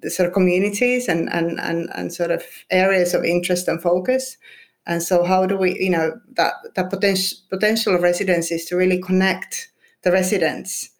the 0.00 0.10
sort 0.10 0.28
of 0.28 0.34
communities 0.34 1.08
and, 1.08 1.28
and, 1.32 1.58
and, 1.60 1.90
and 1.94 2.12
sort 2.12 2.30
of 2.30 2.44
areas 2.70 3.14
of 3.14 3.24
interest 3.24 3.68
and 3.68 3.82
focus. 3.82 4.36
And 4.86 5.02
so, 5.02 5.24
how 5.24 5.46
do 5.46 5.56
we, 5.56 5.76
you 5.80 5.90
know, 5.90 6.20
that 6.36 6.54
that 6.76 6.90
potential 6.90 7.38
potential 7.50 7.94
of 7.94 8.02
residencies 8.02 8.64
to 8.66 8.76
really 8.76 9.00
connect 9.00 9.72
the 10.02 10.12
residents 10.12 10.90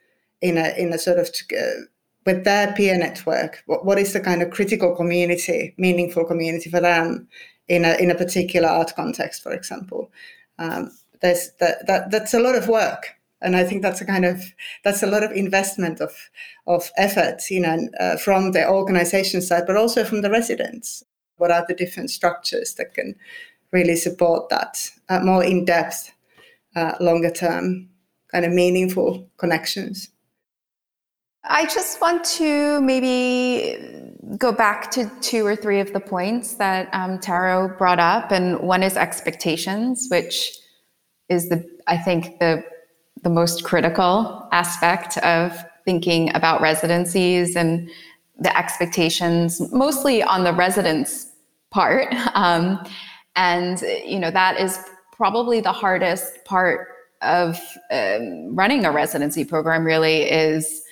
in 0.40 0.58
a 0.58 0.74
in 0.76 0.92
a 0.92 0.98
sort 0.98 1.18
of 1.18 1.30
uh, 1.56 1.82
with 2.24 2.42
their 2.42 2.72
peer 2.72 2.98
network? 2.98 3.62
What, 3.66 3.84
what 3.84 3.98
is 4.00 4.12
the 4.12 4.20
kind 4.20 4.42
of 4.42 4.50
critical 4.50 4.96
community, 4.96 5.72
meaningful 5.78 6.24
community 6.24 6.68
for 6.68 6.80
them 6.80 7.28
in 7.68 7.84
a 7.84 7.94
in 8.02 8.10
a 8.10 8.16
particular 8.16 8.68
art 8.68 8.92
context, 8.96 9.44
for 9.44 9.52
example? 9.52 10.10
Um, 10.58 10.90
there's 11.22 11.52
that, 11.60 11.86
that 11.86 12.10
that's 12.10 12.34
a 12.34 12.40
lot 12.40 12.56
of 12.56 12.66
work 12.68 13.15
and 13.40 13.56
I 13.56 13.64
think 13.64 13.82
that's 13.82 14.00
a 14.00 14.06
kind 14.06 14.24
of 14.24 14.42
that's 14.84 15.02
a 15.02 15.06
lot 15.06 15.22
of 15.22 15.32
investment 15.32 16.00
of 16.00 16.12
of 16.66 16.90
effort, 16.96 17.42
you 17.50 17.60
know, 17.60 17.88
uh, 18.00 18.16
from 18.16 18.52
the 18.52 18.68
organization 18.68 19.42
side, 19.42 19.64
but 19.66 19.76
also 19.76 20.04
from 20.04 20.22
the 20.22 20.30
residents. 20.30 21.02
What 21.38 21.50
are 21.50 21.64
the 21.68 21.74
different 21.74 22.10
structures 22.10 22.74
that 22.74 22.94
can 22.94 23.14
really 23.72 23.96
support 23.96 24.48
that 24.48 24.90
uh, 25.08 25.20
more 25.20 25.44
in 25.44 25.64
depth 25.64 26.12
uh, 26.74 26.92
longer 27.00 27.30
term 27.30 27.88
kind 28.32 28.44
of 28.44 28.52
meaningful 28.52 29.28
connections. 29.38 30.10
I 31.44 31.66
just 31.66 32.00
want 32.00 32.24
to 32.40 32.80
maybe 32.80 33.78
go 34.36 34.50
back 34.50 34.90
to 34.92 35.10
two 35.20 35.46
or 35.46 35.54
three 35.54 35.78
of 35.78 35.92
the 35.92 36.00
points 36.00 36.54
that 36.54 36.88
um, 36.92 37.18
Taru 37.18 37.78
brought 37.78 38.00
up, 38.00 38.32
and 38.32 38.60
one 38.60 38.82
is 38.82 38.96
expectations, 38.96 40.08
which 40.10 40.58
is 41.28 41.48
the 41.48 41.64
I 41.86 41.98
think 41.98 42.40
the 42.40 42.64
the 43.26 43.30
most 43.30 43.64
critical 43.64 44.46
aspect 44.52 45.18
of 45.18 45.52
thinking 45.84 46.32
about 46.36 46.60
residencies 46.60 47.56
and 47.56 47.90
the 48.38 48.56
expectations, 48.56 49.60
mostly 49.72 50.22
on 50.22 50.44
the 50.44 50.52
residents' 50.52 51.32
part, 51.72 52.14
um, 52.34 52.78
and 53.34 53.82
you 54.06 54.20
know 54.20 54.30
that 54.30 54.60
is 54.60 54.78
probably 55.10 55.60
the 55.60 55.72
hardest 55.72 56.44
part 56.44 56.86
of 57.20 57.58
um, 57.90 58.54
running 58.54 58.84
a 58.84 58.92
residency 58.92 59.44
program. 59.44 59.84
Really 59.84 60.22
is 60.22 60.82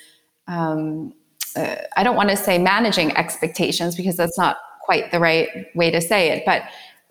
um, 0.47 1.13
uh, 1.55 1.77
I 1.95 2.03
don't 2.03 2.17
want 2.17 2.31
to 2.31 2.35
say 2.35 2.57
managing 2.57 3.15
expectations 3.15 3.95
because 3.95 4.17
that's 4.17 4.37
not 4.37 4.57
quite 4.81 5.09
the 5.11 5.21
right 5.21 5.47
way 5.73 5.89
to 5.89 6.01
say 6.01 6.31
it, 6.31 6.43
but 6.45 6.63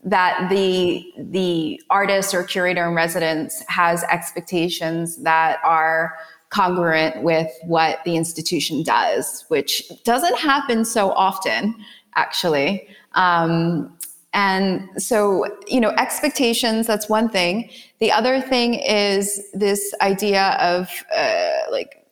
that 0.04 0.48
the 0.50 1.04
the 1.18 1.80
artist 1.90 2.34
or 2.34 2.44
curator 2.44 2.86
in 2.86 2.94
residence 2.94 3.64
has 3.68 4.04
expectations 4.04 5.22
that 5.22 5.58
are 5.64 6.14
congruent 6.50 7.22
with 7.22 7.50
what 7.64 7.98
the 8.04 8.16
institution 8.16 8.82
does, 8.82 9.44
which 9.48 9.82
doesn't 10.04 10.38
happen 10.38 10.84
so 10.84 11.10
often, 11.12 11.74
actually. 12.14 12.86
Um, 13.12 13.96
and 14.32 14.88
so, 15.02 15.46
you 15.66 15.80
know, 15.80 15.90
expectations, 15.90 16.86
that's 16.86 17.08
one 17.08 17.28
thing. 17.28 17.70
The 18.00 18.12
other 18.12 18.40
thing 18.40 18.74
is 18.74 19.40
this 19.52 19.94
idea 20.00 20.56
of 20.60 20.90
uh, 21.16 21.70
like 21.70 22.06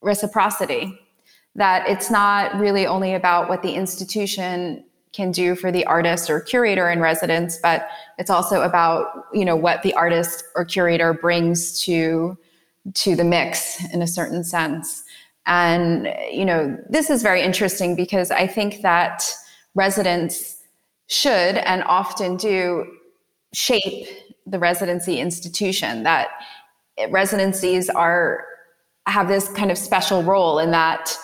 reciprocity, 0.00 0.98
that 1.54 1.88
it's 1.88 2.10
not 2.10 2.54
really 2.56 2.86
only 2.86 3.14
about 3.14 3.48
what 3.48 3.62
the 3.62 3.74
institution 3.74 4.84
can 5.12 5.30
do 5.30 5.54
for 5.54 5.70
the 5.70 5.84
artist 5.86 6.30
or 6.30 6.40
curator 6.40 6.90
in 6.90 7.00
residence, 7.00 7.58
but 7.62 7.88
it's 8.18 8.30
also 8.30 8.62
about 8.62 9.26
you 9.32 9.44
know 9.44 9.56
what 9.56 9.82
the 9.82 9.92
artist 9.94 10.44
or 10.54 10.64
curator 10.64 11.12
brings 11.12 11.80
to 11.82 12.36
to 12.94 13.14
the 13.14 13.24
mix 13.24 13.82
in 13.92 14.02
a 14.02 14.06
certain 14.06 14.42
sense. 14.42 15.04
And 15.46 16.12
you 16.30 16.44
know 16.44 16.78
this 16.88 17.10
is 17.10 17.22
very 17.22 17.42
interesting 17.42 17.94
because 17.94 18.30
I 18.30 18.46
think 18.46 18.82
that 18.82 19.24
residents 19.74 20.58
should 21.08 21.56
and 21.56 21.82
often 21.84 22.36
do 22.36 22.86
shape 23.52 24.08
the 24.46 24.58
residency 24.58 25.18
institution. 25.20 26.04
That 26.04 26.28
residencies 27.10 27.90
are 27.90 28.44
have 29.06 29.28
this 29.28 29.48
kind 29.48 29.70
of 29.70 29.76
special 29.76 30.22
role 30.22 30.58
in 30.58 30.70
that 30.70 31.16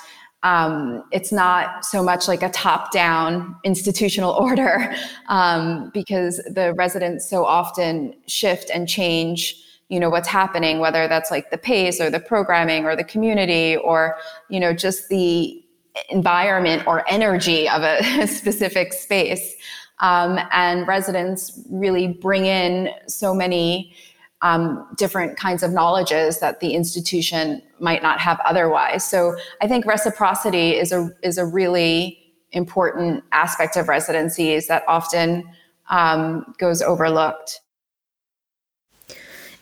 um, 0.43 1.03
it's 1.11 1.33
not 1.33 1.85
so 1.85 2.03
much 2.03 2.29
like 2.29 2.43
a 2.43 2.51
top 2.51 2.93
down 2.93 3.57
institutional 3.65 4.31
order 4.41 4.95
um, 5.29 5.91
because 5.93 6.37
the 6.51 6.75
residents 6.77 7.29
so 7.29 7.45
often 7.45 8.15
shift 8.27 8.71
and 8.73 8.89
change 8.89 9.65
you 9.89 9.99
know 9.99 10.11
what's 10.11 10.29
happening 10.29 10.81
whether 10.81 11.09
that's 11.09 11.31
like 11.31 11.51
the 11.51 11.57
pace 11.57 11.99
or 11.99 12.11
the 12.11 12.21
programming 12.21 12.85
or 12.85 12.95
the 12.95 13.05
community 13.05 13.77
or 13.77 14.17
you 14.51 14.61
know 14.61 14.75
just 14.75 15.09
the 15.09 15.65
environment 16.11 16.87
or 16.87 17.05
energy 17.11 17.69
of 17.69 17.83
a 17.83 18.27
specific 18.27 18.93
space. 18.93 19.57
Um, 20.01 20.39
and 20.53 20.87
residents 20.87 21.61
really 21.71 22.07
bring 22.07 22.47
in 22.47 22.91
so 23.09 23.35
many 23.35 23.95
um, 24.43 24.87
different 24.97 25.37
kinds 25.37 25.63
of 25.63 25.73
knowledges 25.73 26.39
that 26.41 26.61
the 26.61 26.75
institution 26.75 27.63
might 27.81 28.03
not 28.03 28.21
have 28.21 28.41
otherwise. 28.45 29.05
So 29.05 29.37
I 29.61 29.69
think 29.69 29.85
reciprocity 29.85 30.77
is 30.77 30.93
a 30.93 31.11
is 31.23 31.39
a 31.39 31.47
really 31.47 32.19
important 32.53 33.25
aspect 33.33 33.77
of 33.77 33.89
residencies 33.89 34.69
that 34.69 34.83
often 34.89 35.45
um, 35.91 36.55
goes 36.59 36.83
overlooked. 36.83 37.61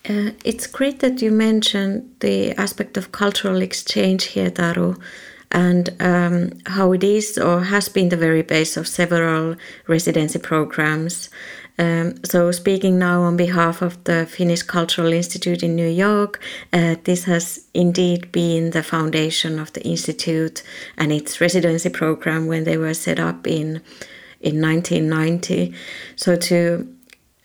Uh, 0.08 0.30
it's 0.44 0.68
great 0.68 1.00
that 1.00 1.20
you 1.20 1.32
mentioned 1.32 2.14
the 2.20 2.52
aspect 2.52 2.96
of 2.96 3.10
cultural 3.10 3.60
exchange 3.60 4.24
here, 4.24 4.50
Taru, 4.50 5.00
and 5.50 5.90
um, 5.98 6.52
how 6.66 6.92
it 6.92 7.02
is 7.02 7.38
or 7.38 7.62
has 7.62 7.88
been 7.88 8.08
the 8.08 8.16
very 8.16 8.42
base 8.42 8.76
of 8.76 8.86
several 8.86 9.56
residency 9.88 10.38
programs. 10.38 11.28
Um, 11.78 12.24
so, 12.24 12.50
speaking 12.52 12.98
now 12.98 13.22
on 13.22 13.36
behalf 13.36 13.82
of 13.82 14.02
the 14.04 14.24
Finnish 14.26 14.62
Cultural 14.62 15.12
Institute 15.12 15.62
in 15.62 15.76
New 15.76 15.88
York, 15.88 16.40
uh, 16.72 16.96
this 17.04 17.24
has 17.24 17.66
indeed 17.74 18.32
been 18.32 18.70
the 18.70 18.82
foundation 18.82 19.58
of 19.58 19.72
the 19.74 19.82
institute 19.82 20.62
and 20.96 21.12
its 21.12 21.38
residency 21.40 21.90
program 21.90 22.46
when 22.46 22.64
they 22.64 22.78
were 22.78 22.94
set 22.94 23.18
up 23.18 23.46
in 23.46 23.82
in 24.40 24.60
1990. 24.60 25.74
So, 26.16 26.36
to 26.36 26.88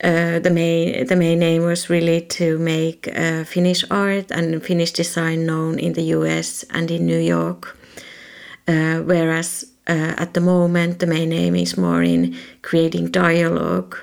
uh, 0.02 0.40
the 0.40 0.50
main 0.50 1.06
the 1.08 1.16
main 1.18 1.44
aim 1.44 1.64
was 1.64 1.90
really 1.90 2.22
to 2.22 2.58
make 2.58 3.10
uh, 3.10 3.44
Finnish 3.44 3.84
art 3.92 4.32
and 4.32 4.64
Finnish 4.64 4.92
design 4.92 5.46
known 5.46 5.78
in 5.78 5.92
the 5.94 6.04
U.S. 6.16 6.64
and 6.70 6.90
in 6.90 7.06
New 7.06 7.20
York, 7.20 7.78
uh, 8.66 9.00
whereas 9.00 9.66
uh, 9.88 10.14
at 10.18 10.34
the 10.36 10.42
moment 10.42 11.00
the 11.00 11.08
main 11.08 11.34
aim 11.34 11.56
is 11.56 11.78
more 11.78 12.02
in 12.02 12.38
creating 12.62 13.12
dialogue 13.12 13.98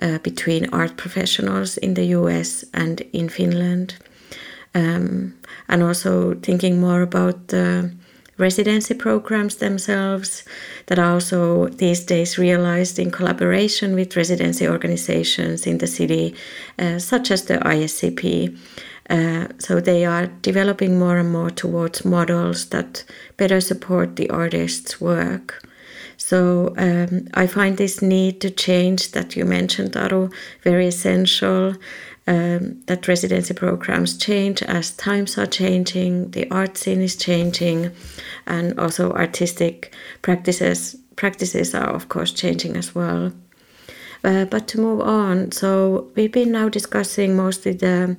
uh, 0.00 0.18
between 0.18 0.68
art 0.72 0.96
professionals 0.96 1.76
in 1.76 1.94
the 1.94 2.06
US 2.06 2.64
and 2.72 3.00
in 3.12 3.28
Finland. 3.28 3.96
Um, 4.74 5.34
and 5.68 5.82
also 5.82 6.34
thinking 6.34 6.80
more 6.80 7.02
about 7.02 7.48
the 7.48 7.90
residency 8.40 8.94
programs 8.94 9.56
themselves 9.56 10.44
that 10.86 10.98
are 10.98 11.12
also 11.12 11.68
these 11.68 12.00
days 12.00 12.38
realized 12.38 12.98
in 12.98 13.10
collaboration 13.10 13.94
with 13.94 14.16
residency 14.16 14.66
organizations 14.66 15.66
in 15.66 15.78
the 15.78 15.86
city, 15.86 16.34
uh, 16.78 16.98
such 16.98 17.30
as 17.30 17.44
the 17.44 17.58
ISCP. 17.58 18.56
Uh, 19.10 19.48
so 19.58 19.80
they 19.80 20.04
are 20.04 20.26
developing 20.42 20.98
more 20.98 21.18
and 21.18 21.30
more 21.30 21.50
towards 21.50 22.04
models 22.04 22.66
that 22.66 23.04
better 23.36 23.60
support 23.60 24.16
the 24.16 24.30
artist's 24.30 25.00
work. 25.00 25.62
So 26.30 26.74
um, 26.76 27.26
I 27.34 27.48
find 27.48 27.76
this 27.76 28.00
need 28.00 28.40
to 28.42 28.50
change 28.50 29.10
that 29.10 29.34
you 29.34 29.44
mentioned, 29.44 29.94
Taru, 29.94 30.32
very 30.62 30.86
essential. 30.86 31.74
Um, 32.28 32.80
that 32.86 33.08
residency 33.08 33.52
programs 33.52 34.16
change 34.16 34.62
as 34.62 34.92
times 34.92 35.36
are 35.38 35.46
changing, 35.46 36.30
the 36.30 36.48
art 36.52 36.76
scene 36.76 37.00
is 37.00 37.16
changing, 37.16 37.90
and 38.46 38.78
also 38.78 39.10
artistic 39.10 39.92
practices 40.22 40.96
practices 41.16 41.74
are 41.74 41.90
of 41.98 42.08
course 42.08 42.30
changing 42.30 42.76
as 42.76 42.94
well. 42.94 43.32
Uh, 44.22 44.44
but 44.44 44.68
to 44.68 44.80
move 44.80 45.00
on, 45.00 45.50
so 45.50 46.12
we've 46.14 46.30
been 46.30 46.52
now 46.52 46.68
discussing 46.68 47.34
mostly 47.34 47.72
the 47.72 48.16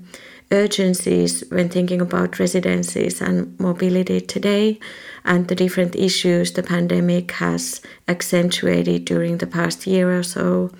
urgencies 0.51 1.45
when 1.49 1.69
thinking 1.69 2.01
about 2.01 2.39
residencies 2.39 3.21
and 3.21 3.57
mobility 3.57 4.19
today 4.19 4.77
and 5.23 5.47
the 5.47 5.55
different 5.55 5.95
issues 5.95 6.51
the 6.51 6.63
pandemic 6.63 7.31
has 7.31 7.81
accentuated 8.07 9.05
during 9.05 9.37
the 9.37 9.47
past 9.47 9.87
year 9.87 10.17
or 10.17 10.23
so. 10.23 10.71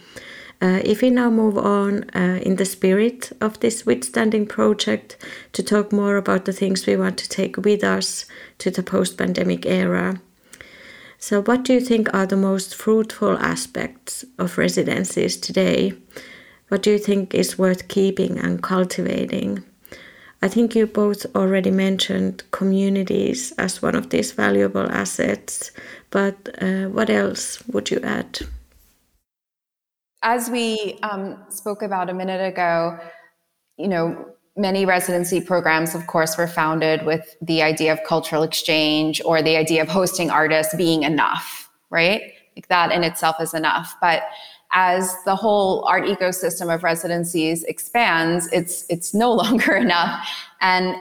Uh, 0.61 0.79
if 0.83 1.01
we 1.01 1.09
now 1.09 1.29
move 1.29 1.57
on 1.57 2.03
uh, 2.11 2.39
in 2.43 2.57
the 2.57 2.65
spirit 2.65 3.31
of 3.41 3.59
this 3.61 3.83
withstanding 3.85 4.45
project 4.45 5.17
to 5.53 5.63
talk 5.63 5.91
more 5.91 6.17
about 6.17 6.45
the 6.45 6.53
things 6.53 6.85
we 6.85 6.95
want 6.95 7.17
to 7.17 7.27
take 7.27 7.57
with 7.57 7.83
us 7.83 8.25
to 8.59 8.69
the 8.69 8.83
post 8.83 9.17
pandemic 9.17 9.65
era. 9.65 10.21
So, 11.17 11.41
what 11.41 11.63
do 11.63 11.73
you 11.73 11.81
think 11.81 12.13
are 12.13 12.27
the 12.27 12.37
most 12.37 12.75
fruitful 12.75 13.37
aspects 13.39 14.23
of 14.37 14.57
residencies 14.57 15.37
today? 15.37 15.93
What 16.69 16.83
do 16.83 16.91
you 16.91 16.99
think 16.99 17.33
is 17.33 17.57
worth 17.57 17.87
keeping 17.87 18.39
and 18.39 18.61
cultivating? 18.61 19.63
I 20.43 20.47
think 20.47 20.75
you 20.75 20.87
both 20.87 21.25
already 21.35 21.69
mentioned 21.69 22.43
communities 22.51 23.51
as 23.59 23.81
one 23.81 23.95
of 23.95 24.09
these 24.09 24.31
valuable 24.31 24.89
assets, 24.89 25.71
but 26.09 26.35
uh, 26.59 26.85
what 26.85 27.09
else 27.11 27.61
would 27.67 27.91
you 27.91 27.99
add? 28.03 28.39
As 30.23 30.49
we 30.49 30.99
um, 31.03 31.37
spoke 31.49 31.83
about 31.83 32.09
a 32.09 32.13
minute 32.13 32.41
ago, 32.41 32.99
you 33.77 33.87
know, 33.87 34.25
many 34.55 34.85
residency 34.85 35.41
programs, 35.41 35.95
of 35.95 36.07
course, 36.07 36.37
were 36.37 36.47
founded 36.47 37.05
with 37.05 37.35
the 37.41 37.61
idea 37.61 37.93
of 37.93 37.99
cultural 38.07 38.43
exchange 38.43 39.21
or 39.23 39.41
the 39.41 39.57
idea 39.57 39.81
of 39.81 39.89
hosting 39.89 40.29
artists 40.29 40.75
being 40.75 41.03
enough, 41.03 41.69
right? 41.89 42.33
Like 42.55 42.67
that 42.67 42.91
in 42.91 43.03
itself 43.03 43.37
is 43.39 43.53
enough. 43.53 43.95
But 44.01 44.23
as 44.73 45.15
the 45.25 45.35
whole 45.35 45.83
art 45.85 46.05
ecosystem 46.05 46.73
of 46.73 46.83
residencies 46.83 47.63
expands, 47.63 48.47
it's 48.51 48.85
it's 48.89 49.13
no 49.13 49.31
longer 49.43 49.75
enough. 49.75 50.27
And 50.61 50.95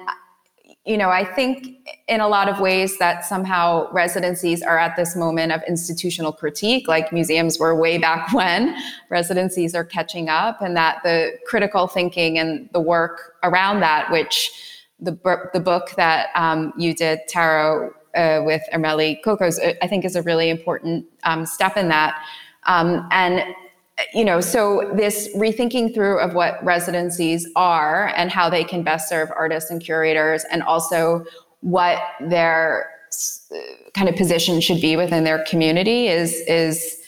you 0.86 0.96
know, 0.96 1.10
I 1.10 1.24
think 1.24 1.76
in 2.08 2.20
a 2.20 2.28
lot 2.28 2.48
of 2.48 2.58
ways 2.58 2.98
that 2.98 3.24
somehow 3.24 3.90
residencies 3.92 4.62
are 4.62 4.78
at 4.78 4.96
this 4.96 5.14
moment 5.14 5.52
of 5.52 5.62
institutional 5.68 6.32
critique, 6.32 6.88
like 6.88 7.12
museums 7.12 7.58
were 7.58 7.78
way 7.78 7.98
back 7.98 8.32
when. 8.32 8.74
Residencies 9.10 9.74
are 9.74 9.84
catching 9.84 10.28
up, 10.28 10.62
and 10.62 10.76
that 10.76 10.98
the 11.04 11.38
critical 11.46 11.86
thinking 11.86 12.38
and 12.38 12.68
the 12.72 12.80
work 12.80 13.34
around 13.42 13.80
that, 13.80 14.10
which 14.10 14.50
the, 14.98 15.12
the 15.52 15.60
book 15.60 15.90
that 15.96 16.28
um, 16.34 16.72
you 16.76 16.94
did, 16.94 17.20
Taru, 17.32 17.92
uh, 18.14 18.42
with 18.44 18.62
Irmeli 18.72 19.22
Kokko, 19.22 19.76
I 19.82 19.86
think 19.86 20.04
is 20.04 20.16
a 20.16 20.22
really 20.22 20.50
important 20.50 21.06
um, 21.24 21.46
step 21.46 21.76
in 21.76 21.88
that. 21.88 22.20
Um, 22.70 23.08
and 23.10 23.42
you 24.14 24.24
know, 24.24 24.40
so 24.40 24.90
this 24.94 25.28
rethinking 25.36 25.92
through 25.92 26.20
of 26.20 26.34
what 26.34 26.64
residencies 26.64 27.46
are 27.56 28.12
and 28.16 28.30
how 28.30 28.48
they 28.48 28.64
can 28.64 28.82
best 28.82 29.08
serve 29.08 29.28
artists 29.36 29.70
and 29.70 29.82
curators, 29.82 30.44
and 30.50 30.62
also 30.62 31.24
what 31.60 32.00
their 32.20 32.90
kind 33.94 34.08
of 34.08 34.14
position 34.14 34.60
should 34.60 34.80
be 34.80 34.96
within 34.96 35.24
their 35.24 35.44
community 35.44 36.06
is 36.06 36.32
is 36.46 36.98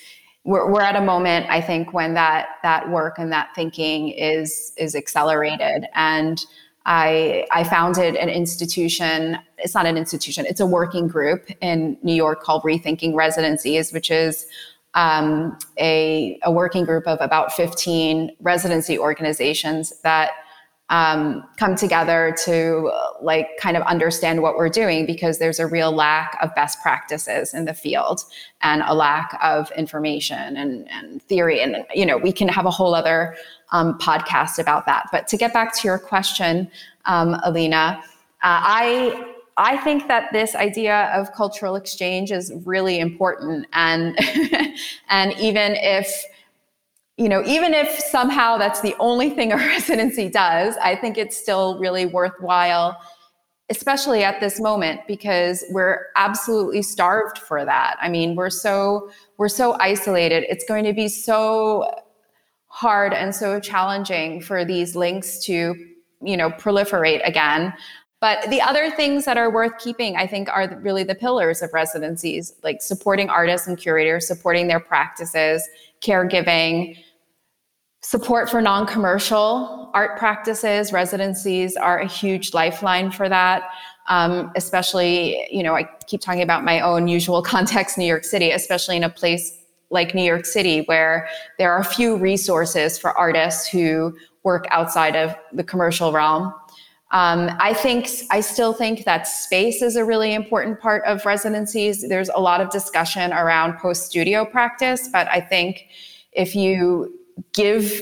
we're, 0.44 0.68
we're 0.70 0.82
at 0.82 0.96
a 0.96 1.00
moment 1.00 1.46
I 1.48 1.60
think 1.60 1.92
when 1.92 2.14
that 2.14 2.48
that 2.64 2.90
work 2.90 3.18
and 3.18 3.30
that 3.32 3.50
thinking 3.54 4.08
is 4.08 4.72
is 4.76 4.96
accelerated. 4.96 5.86
And 5.94 6.44
I 6.84 7.46
I 7.52 7.62
founded 7.62 8.16
an 8.16 8.28
institution 8.28 9.38
it's 9.58 9.74
not 9.74 9.86
an 9.86 9.96
institution 9.96 10.44
it's 10.46 10.60
a 10.60 10.66
working 10.66 11.06
group 11.06 11.48
in 11.60 11.96
New 12.02 12.14
York 12.14 12.42
called 12.42 12.64
Rethinking 12.64 13.14
Residencies 13.14 13.92
which 13.92 14.10
is 14.10 14.46
um, 14.94 15.58
a, 15.78 16.38
a 16.42 16.52
working 16.52 16.84
group 16.84 17.06
of 17.06 17.18
about 17.20 17.52
15 17.52 18.30
residency 18.40 18.98
organizations 18.98 19.92
that 20.02 20.32
um, 20.90 21.44
come 21.56 21.74
together 21.74 22.36
to 22.44 22.92
like 23.22 23.48
kind 23.58 23.78
of 23.78 23.82
understand 23.84 24.42
what 24.42 24.56
we're 24.56 24.68
doing 24.68 25.06
because 25.06 25.38
there's 25.38 25.58
a 25.58 25.66
real 25.66 25.90
lack 25.90 26.36
of 26.42 26.54
best 26.54 26.82
practices 26.82 27.54
in 27.54 27.64
the 27.64 27.72
field 27.72 28.20
and 28.60 28.82
a 28.86 28.94
lack 28.94 29.38
of 29.42 29.70
information 29.72 30.54
and, 30.56 30.90
and 30.90 31.22
theory. 31.22 31.62
And 31.62 31.86
you 31.94 32.04
know 32.04 32.18
we 32.18 32.30
can 32.30 32.46
have 32.48 32.66
a 32.66 32.70
whole 32.70 32.94
other 32.94 33.36
um, 33.70 33.98
podcast 33.98 34.58
about 34.58 34.84
that. 34.84 35.06
But 35.10 35.28
to 35.28 35.38
get 35.38 35.54
back 35.54 35.74
to 35.76 35.88
your 35.88 35.98
question 35.98 36.70
um, 37.06 37.40
alina 37.42 38.00
uh, 38.42 38.60
i 38.62 39.31
I 39.56 39.76
think 39.78 40.08
that 40.08 40.32
this 40.32 40.54
idea 40.54 41.12
of 41.14 41.32
cultural 41.32 41.76
exchange 41.76 42.32
is 42.32 42.52
really 42.64 42.98
important, 42.98 43.66
and 43.72 44.18
and 45.08 45.32
even 45.38 45.74
if 45.76 46.24
you 47.18 47.28
know, 47.28 47.42
even 47.44 47.74
if 47.74 47.88
somehow 48.00 48.56
that's 48.56 48.80
the 48.80 48.96
only 48.98 49.30
thing 49.30 49.52
a 49.52 49.56
residency 49.76 50.28
does, 50.28 50.76
I 50.82 50.96
think 50.96 51.18
it's 51.18 51.36
still 51.36 51.78
really 51.78 52.06
worthwhile, 52.06 52.98
especially 53.68 54.24
at 54.24 54.40
this 54.40 54.60
moment 54.60 55.00
because 55.06 55.64
we're 55.70 56.06
absolutely 56.16 56.82
starved 56.82 57.38
for 57.38 57.64
that. 57.64 57.96
I 58.00 58.08
mean, 58.08 58.34
we're 58.34 58.50
so 58.50 59.10
we're 59.36 59.48
so 59.48 59.76
isolated. 59.78 60.44
It's 60.48 60.64
going 60.64 60.84
to 60.84 60.92
be 60.92 61.08
so 61.08 61.90
hard 62.68 63.12
and 63.12 63.34
so 63.34 63.60
challenging 63.60 64.40
for 64.40 64.64
these 64.64 64.96
links 64.96 65.44
to 65.44 65.74
you 66.22 66.36
know 66.36 66.50
proliferate 66.50 67.26
again 67.26 67.74
but 68.22 68.48
the 68.50 68.62
other 68.62 68.88
things 68.88 69.24
that 69.24 69.36
are 69.36 69.50
worth 69.50 69.76
keeping, 69.78 70.14
I 70.14 70.28
think, 70.28 70.48
are 70.48 70.78
really 70.80 71.02
the 71.02 71.16
pillars 71.16 71.60
of 71.60 71.72
residencies, 71.72 72.54
like 72.62 72.80
supporting 72.80 73.28
artists 73.28 73.66
and 73.66 73.76
curators, 73.76 74.28
supporting 74.28 74.68
their 74.68 74.78
practices, 74.78 75.68
caregiving, 76.00 76.96
support 78.00 78.48
for 78.48 78.62
non 78.62 78.86
commercial 78.86 79.90
art 79.92 80.20
practices. 80.20 80.92
Residencies 80.92 81.74
are 81.74 81.98
a 81.98 82.06
huge 82.06 82.54
lifeline 82.54 83.10
for 83.10 83.28
that. 83.28 83.64
Um, 84.08 84.52
especially, 84.54 85.48
you 85.50 85.64
know, 85.64 85.74
I 85.74 85.88
keep 86.06 86.20
talking 86.20 86.42
about 86.42 86.62
my 86.62 86.78
own 86.78 87.08
usual 87.08 87.42
context, 87.54 87.98
New 87.98 88.04
York 88.04 88.22
City, 88.22 88.52
especially 88.52 88.96
in 88.96 89.02
a 89.02 89.10
place 89.10 89.58
like 89.90 90.14
New 90.14 90.22
York 90.22 90.46
City, 90.46 90.82
where 90.82 91.28
there 91.58 91.72
are 91.72 91.82
few 91.82 92.16
resources 92.16 92.96
for 93.00 93.18
artists 93.18 93.66
who 93.66 94.16
work 94.44 94.64
outside 94.70 95.16
of 95.16 95.34
the 95.52 95.64
commercial 95.64 96.12
realm. 96.12 96.54
Um, 97.12 97.50
I 97.60 97.74
think 97.74 98.08
I 98.30 98.40
still 98.40 98.72
think 98.72 99.04
that 99.04 99.28
space 99.28 99.82
is 99.82 99.96
a 99.96 100.04
really 100.04 100.32
important 100.32 100.80
part 100.80 101.04
of 101.04 101.24
residencies. 101.26 102.08
There's 102.08 102.30
a 102.30 102.40
lot 102.40 102.62
of 102.62 102.70
discussion 102.70 103.32
around 103.32 103.78
post 103.78 104.06
studio 104.06 104.46
practice, 104.46 105.08
but 105.12 105.28
I 105.28 105.40
think 105.40 105.88
if 106.32 106.56
you 106.56 107.18
give 107.52 108.00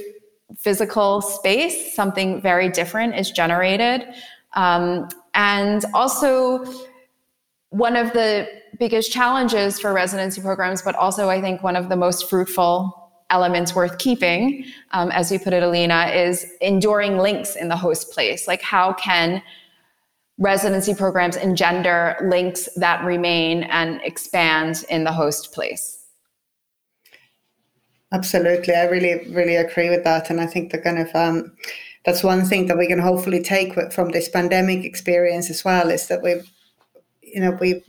physical 0.57 1.20
space, 1.20 1.94
something 1.94 2.40
very 2.40 2.68
different 2.68 3.16
is 3.16 3.33
generated. 3.33 4.07
Um, 4.55 5.09
and 5.35 5.85
also, 5.92 6.64
one 7.70 7.96
of 7.96 8.12
the 8.12 8.49
biggest 8.79 9.12
challenges 9.12 9.79
for 9.81 9.92
residency 9.92 10.40
programs, 10.40 10.83
but 10.83 10.94
also 10.96 11.29
I 11.29 11.40
think 11.40 11.62
one 11.62 11.77
of 11.77 11.88
the 11.88 11.96
most 11.96 12.29
fruitful 12.29 13.00
elements 13.31 13.75
worth 13.75 13.99
keeping, 13.99 14.64
um, 14.93 15.11
as 15.11 15.31
you 15.31 15.38
put 15.38 15.53
it, 15.53 15.62
Alina, 15.62 16.07
is 16.07 16.47
enduring 16.61 17.19
links 17.19 17.57
in 17.57 17.69
the 17.69 17.77
host 17.77 18.12
place. 18.12 18.47
Like, 18.47 18.62
how 18.62 18.93
can 18.95 19.43
residency 20.38 20.95
programs 20.95 21.37
engender 21.37 22.16
links 22.23 22.69
that 22.77 23.05
remain 23.05 23.64
and 23.64 24.01
expand 24.03 24.85
in 24.88 25.05
the 25.05 25.12
host 25.12 25.53
place? 25.53 25.99
Absolutely, 28.12 28.75
I 28.75 28.85
really, 28.85 29.31
really 29.31 29.57
agree 29.57 29.88
with 29.90 30.03
that, 30.05 30.31
and 30.31 30.40
I 30.40 30.47
think 30.47 30.73
the 30.73 30.79
kind 30.79 30.99
of 30.99 31.14
um, 31.14 31.53
that's 32.05 32.25
one 32.25 32.45
thing 32.45 32.66
that 32.66 32.79
we 32.79 32.87
can 32.87 32.99
hopefully 32.99 33.43
take 33.43 33.93
from 33.93 34.11
this 34.11 34.29
pandemic 34.29 34.85
experience 34.85 35.51
as 35.51 35.64
well 35.64 35.90
is 35.90 36.09
that 36.09 36.23
we've 36.23 36.51
you 37.23 37.40
know 37.40 37.57
we've 37.61 37.83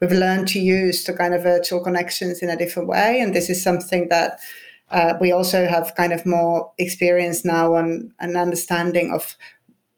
we've 0.00 0.12
learned 0.12 0.48
to 0.48 0.60
use 0.60 1.04
the 1.04 1.12
kind 1.12 1.34
of 1.34 1.42
virtual 1.42 1.82
connections 1.82 2.42
in 2.42 2.50
a 2.50 2.56
different 2.56 2.88
way 2.88 3.20
and 3.20 3.34
this 3.34 3.50
is 3.50 3.62
something 3.62 4.08
that 4.08 4.38
uh, 4.90 5.14
we 5.20 5.32
also 5.32 5.66
have 5.66 5.94
kind 5.96 6.12
of 6.12 6.26
more 6.26 6.72
experience 6.78 7.44
now 7.44 7.74
on 7.74 8.12
an 8.20 8.36
understanding 8.36 9.12
of 9.12 9.36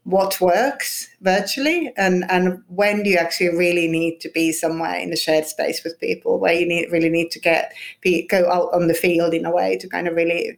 what 0.04 0.40
works 0.40 1.08
virtually 1.20 1.92
and, 1.96 2.24
and 2.30 2.62
when 2.68 3.02
do 3.02 3.10
you 3.10 3.16
actually 3.16 3.48
really 3.48 3.88
need 3.88 4.20
to 4.20 4.28
be 4.30 4.52
somewhere 4.52 4.94
in 4.94 5.12
a 5.12 5.16
shared 5.16 5.44
space 5.44 5.82
with 5.82 5.98
people 5.98 6.38
where 6.38 6.52
you 6.52 6.66
need 6.66 6.90
really 6.92 7.08
need 7.08 7.28
to 7.28 7.40
get 7.40 7.72
be, 8.02 8.24
go 8.28 8.48
out 8.48 8.72
on 8.72 8.86
the 8.86 8.94
field 8.94 9.34
in 9.34 9.44
a 9.44 9.50
way 9.50 9.76
to 9.76 9.88
kind 9.88 10.06
of 10.06 10.14
really 10.14 10.56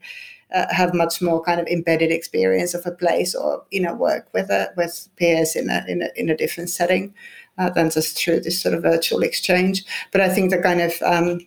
uh, 0.55 0.67
have 0.71 0.95
much 0.95 1.21
more 1.21 1.43
kind 1.43 1.61
of 1.61 1.67
embedded 1.67 2.11
experience 2.11 2.75
of 2.75 2.85
a 2.87 2.93
place 2.93 3.35
or 3.35 3.65
you 3.71 3.81
know 3.81 3.95
work 3.95 4.29
with 4.33 4.51
a, 4.51 4.71
with 4.77 5.09
peers 5.17 5.57
in 5.57 5.71
a, 5.71 5.85
in 5.89 6.03
a, 6.03 6.09
in 6.17 6.29
a 6.29 6.37
different 6.37 6.71
setting 6.71 7.15
uh, 7.59 7.71
than 7.71 7.91
just 7.91 8.19
through 8.19 8.41
this 8.41 8.61
sort 8.61 8.75
of 8.75 8.83
virtual 8.83 9.23
exchange. 9.23 9.85
But 10.13 10.21
I 10.21 10.29
think 10.29 10.51
the 10.51 10.59
kind 10.59 10.81
of 10.81 10.93
um, 11.03 11.41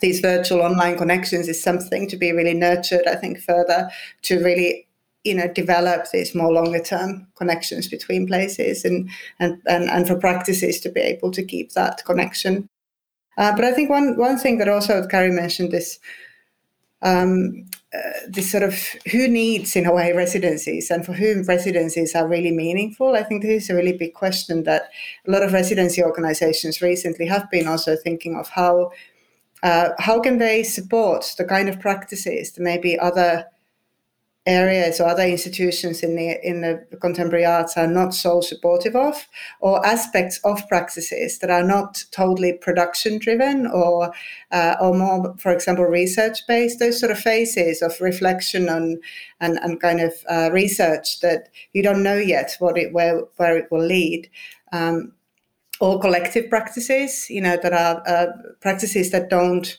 these 0.00 0.20
virtual 0.20 0.62
online 0.62 0.96
connections 0.96 1.48
is 1.48 1.62
something 1.62 2.08
to 2.08 2.16
be 2.16 2.32
really 2.32 2.54
nurtured, 2.54 3.06
I 3.06 3.16
think, 3.16 3.40
further 3.40 3.90
to 4.22 4.42
really 4.42 4.86
you 5.24 5.34
know 5.34 5.48
develop 5.48 6.06
these 6.10 6.34
more 6.34 6.52
longer 6.52 6.80
term 6.80 7.26
connections 7.36 7.88
between 7.88 8.26
places 8.26 8.84
and, 8.84 9.10
and 9.38 9.60
and 9.66 9.90
and 9.90 10.06
for 10.06 10.16
practices 10.16 10.80
to 10.80 10.88
be 10.90 11.00
able 11.00 11.30
to 11.32 11.44
keep 11.44 11.72
that 11.72 12.02
connection. 12.04 12.68
Uh, 13.36 13.54
but 13.54 13.64
i 13.64 13.72
think 13.72 13.90
one 13.90 14.16
one 14.16 14.38
thing 14.38 14.58
that 14.58 14.68
also 14.68 15.06
Kari 15.06 15.30
mentioned 15.30 15.72
is 15.74 15.98
um, 17.02 17.66
uh, 17.94 17.98
this 18.28 18.50
sort 18.50 18.62
of 18.62 18.74
who 19.10 19.26
needs 19.26 19.74
in 19.74 19.86
a 19.86 19.92
way 19.92 20.12
residencies 20.12 20.90
and 20.90 21.04
for 21.04 21.12
whom 21.12 21.42
residencies 21.44 22.14
are 22.14 22.28
really 22.28 22.52
meaningful. 22.52 23.16
I 23.16 23.22
think 23.22 23.42
this 23.42 23.64
is 23.64 23.70
a 23.70 23.74
really 23.74 23.96
big 23.96 24.14
question 24.14 24.64
that 24.64 24.90
a 25.26 25.30
lot 25.30 25.42
of 25.42 25.52
residency 25.52 26.02
organizations 26.02 26.82
recently 26.82 27.26
have 27.26 27.50
been 27.50 27.66
also 27.66 27.96
thinking 27.96 28.36
of 28.36 28.48
how 28.48 28.92
uh, 29.62 29.90
how 29.98 30.20
can 30.20 30.38
they 30.38 30.62
support 30.62 31.34
the 31.38 31.44
kind 31.44 31.68
of 31.68 31.80
practices 31.80 32.52
that 32.52 32.62
maybe 32.62 32.98
other 32.98 33.46
areas 34.46 35.00
or 35.00 35.06
other 35.06 35.22
institutions 35.22 36.02
in 36.02 36.16
the 36.16 36.48
in 36.48 36.62
the 36.62 36.96
contemporary 37.00 37.44
arts 37.44 37.76
are 37.76 37.86
not 37.86 38.14
so 38.14 38.40
supportive 38.40 38.96
of 38.96 39.28
or 39.60 39.84
aspects 39.86 40.40
of 40.44 40.66
practices 40.66 41.38
that 41.38 41.50
are 41.50 41.62
not 41.62 42.02
totally 42.10 42.54
production 42.54 43.18
driven 43.18 43.66
or 43.66 44.12
uh, 44.50 44.76
or 44.80 44.94
more 44.94 45.34
for 45.38 45.52
example 45.52 45.84
research 45.84 46.38
based 46.48 46.78
those 46.78 46.98
sort 46.98 47.12
of 47.12 47.18
phases 47.18 47.82
of 47.82 48.00
reflection 48.00 48.68
on 48.68 48.98
and, 49.40 49.58
and 49.62 49.80
kind 49.80 50.00
of 50.00 50.14
uh, 50.30 50.48
research 50.50 51.20
that 51.20 51.50
you 51.74 51.82
don't 51.82 52.02
know 52.02 52.16
yet 52.16 52.56
what 52.60 52.78
it 52.78 52.92
where 52.94 53.20
where 53.36 53.58
it 53.58 53.70
will 53.70 53.84
lead. 53.84 54.30
Um, 54.72 55.12
all 55.80 55.98
collective 55.98 56.48
practices, 56.48 57.28
you 57.30 57.40
know, 57.40 57.56
that 57.62 57.72
are 57.72 58.02
uh, 58.06 58.26
practices 58.60 59.10
that 59.10 59.30
don't 59.30 59.78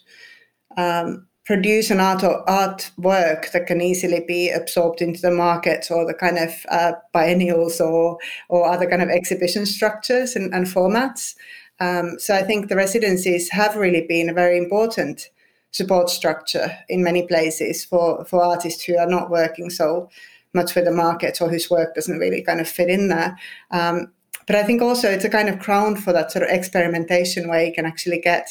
um, 0.78 1.28
produce 1.46 1.90
an 1.92 2.00
art 2.00 2.24
or 2.24 2.48
art 2.50 2.92
work 2.98 3.52
that 3.52 3.68
can 3.68 3.82
easily 3.82 4.24
be 4.28 4.50
absorbed 4.50 5.02
into 5.02 5.22
the 5.22 5.32
market 5.32 5.88
or 5.92 6.06
the 6.06 6.14
kind 6.14 6.38
of 6.38 6.52
uh, 6.70 6.94
biennials 7.14 7.80
or 7.80 8.18
or 8.50 8.68
other 8.68 8.90
kind 8.90 9.02
of 9.02 9.10
exhibition 9.10 9.66
structures 9.66 10.36
and, 10.36 10.54
and 10.54 10.68
formats. 10.68 11.36
Um, 11.80 12.20
so 12.20 12.36
I 12.36 12.44
think 12.44 12.68
the 12.68 12.76
residencies 12.76 13.50
have 13.52 13.76
really 13.76 14.06
been 14.08 14.30
a 14.30 14.34
very 14.34 14.58
important 14.58 15.30
support 15.72 16.10
structure 16.10 16.78
in 16.90 17.04
many 17.04 17.26
places 17.26 17.84
for, 17.84 18.24
for 18.26 18.44
artists 18.44 18.84
who 18.84 18.98
are 18.98 19.08
not 19.08 19.30
working 19.30 19.70
so 19.70 20.10
much 20.54 20.76
with 20.76 20.86
the 20.86 20.92
market 20.92 21.42
or 21.42 21.50
whose 21.50 21.70
work 21.70 21.96
doesn't 21.96 22.20
really 22.20 22.44
kind 22.44 22.60
of 22.60 22.68
fit 22.68 22.90
in 22.90 23.08
there. 23.08 23.38
Um, 23.72 24.12
but 24.48 24.56
I 24.56 24.64
think 24.64 24.82
also 24.82 25.10
it's 25.10 25.26
a 25.26 25.30
kind 25.30 25.50
of 25.50 25.60
crown 25.60 25.96
for 25.96 26.14
that 26.14 26.32
sort 26.32 26.44
of 26.44 26.50
experimentation 26.50 27.48
where 27.48 27.64
you 27.66 27.74
can 27.74 27.86
actually 27.86 28.20
get 28.20 28.50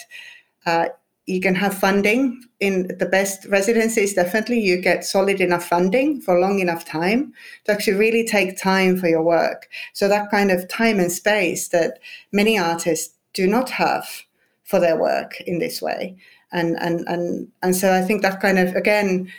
uh, 0.66 0.88
you 1.26 1.40
can 1.40 1.54
have 1.54 1.78
funding 1.78 2.42
in 2.58 2.88
the 2.98 3.06
best 3.06 3.46
residencies. 3.46 4.14
Definitely 4.14 4.60
you 4.60 4.80
get 4.80 5.04
solid 5.04 5.40
enough 5.40 5.64
funding 5.64 6.20
for 6.20 6.40
long 6.40 6.58
enough 6.58 6.84
time 6.84 7.32
to 7.64 7.72
actually 7.72 7.98
really 7.98 8.26
take 8.26 8.60
time 8.60 8.96
for 8.96 9.06
your 9.06 9.22
work. 9.22 9.68
So 9.92 10.08
that 10.08 10.30
kind 10.30 10.50
of 10.50 10.68
time 10.68 10.98
and 10.98 11.12
space 11.12 11.68
that 11.68 12.00
many 12.32 12.58
artists 12.58 13.14
do 13.32 13.46
not 13.46 13.70
have 13.70 14.22
for 14.64 14.80
their 14.80 14.98
work 14.98 15.40
in 15.42 15.60
this 15.60 15.80
way. 15.80 16.16
And 16.52 16.76
and 16.80 17.06
and 17.06 17.46
and 17.62 17.76
so 17.76 17.94
i 17.94 18.02
think 18.02 18.22
that 18.22 18.40
kind 18.40 18.58
of 18.58 18.74
again 18.74 19.30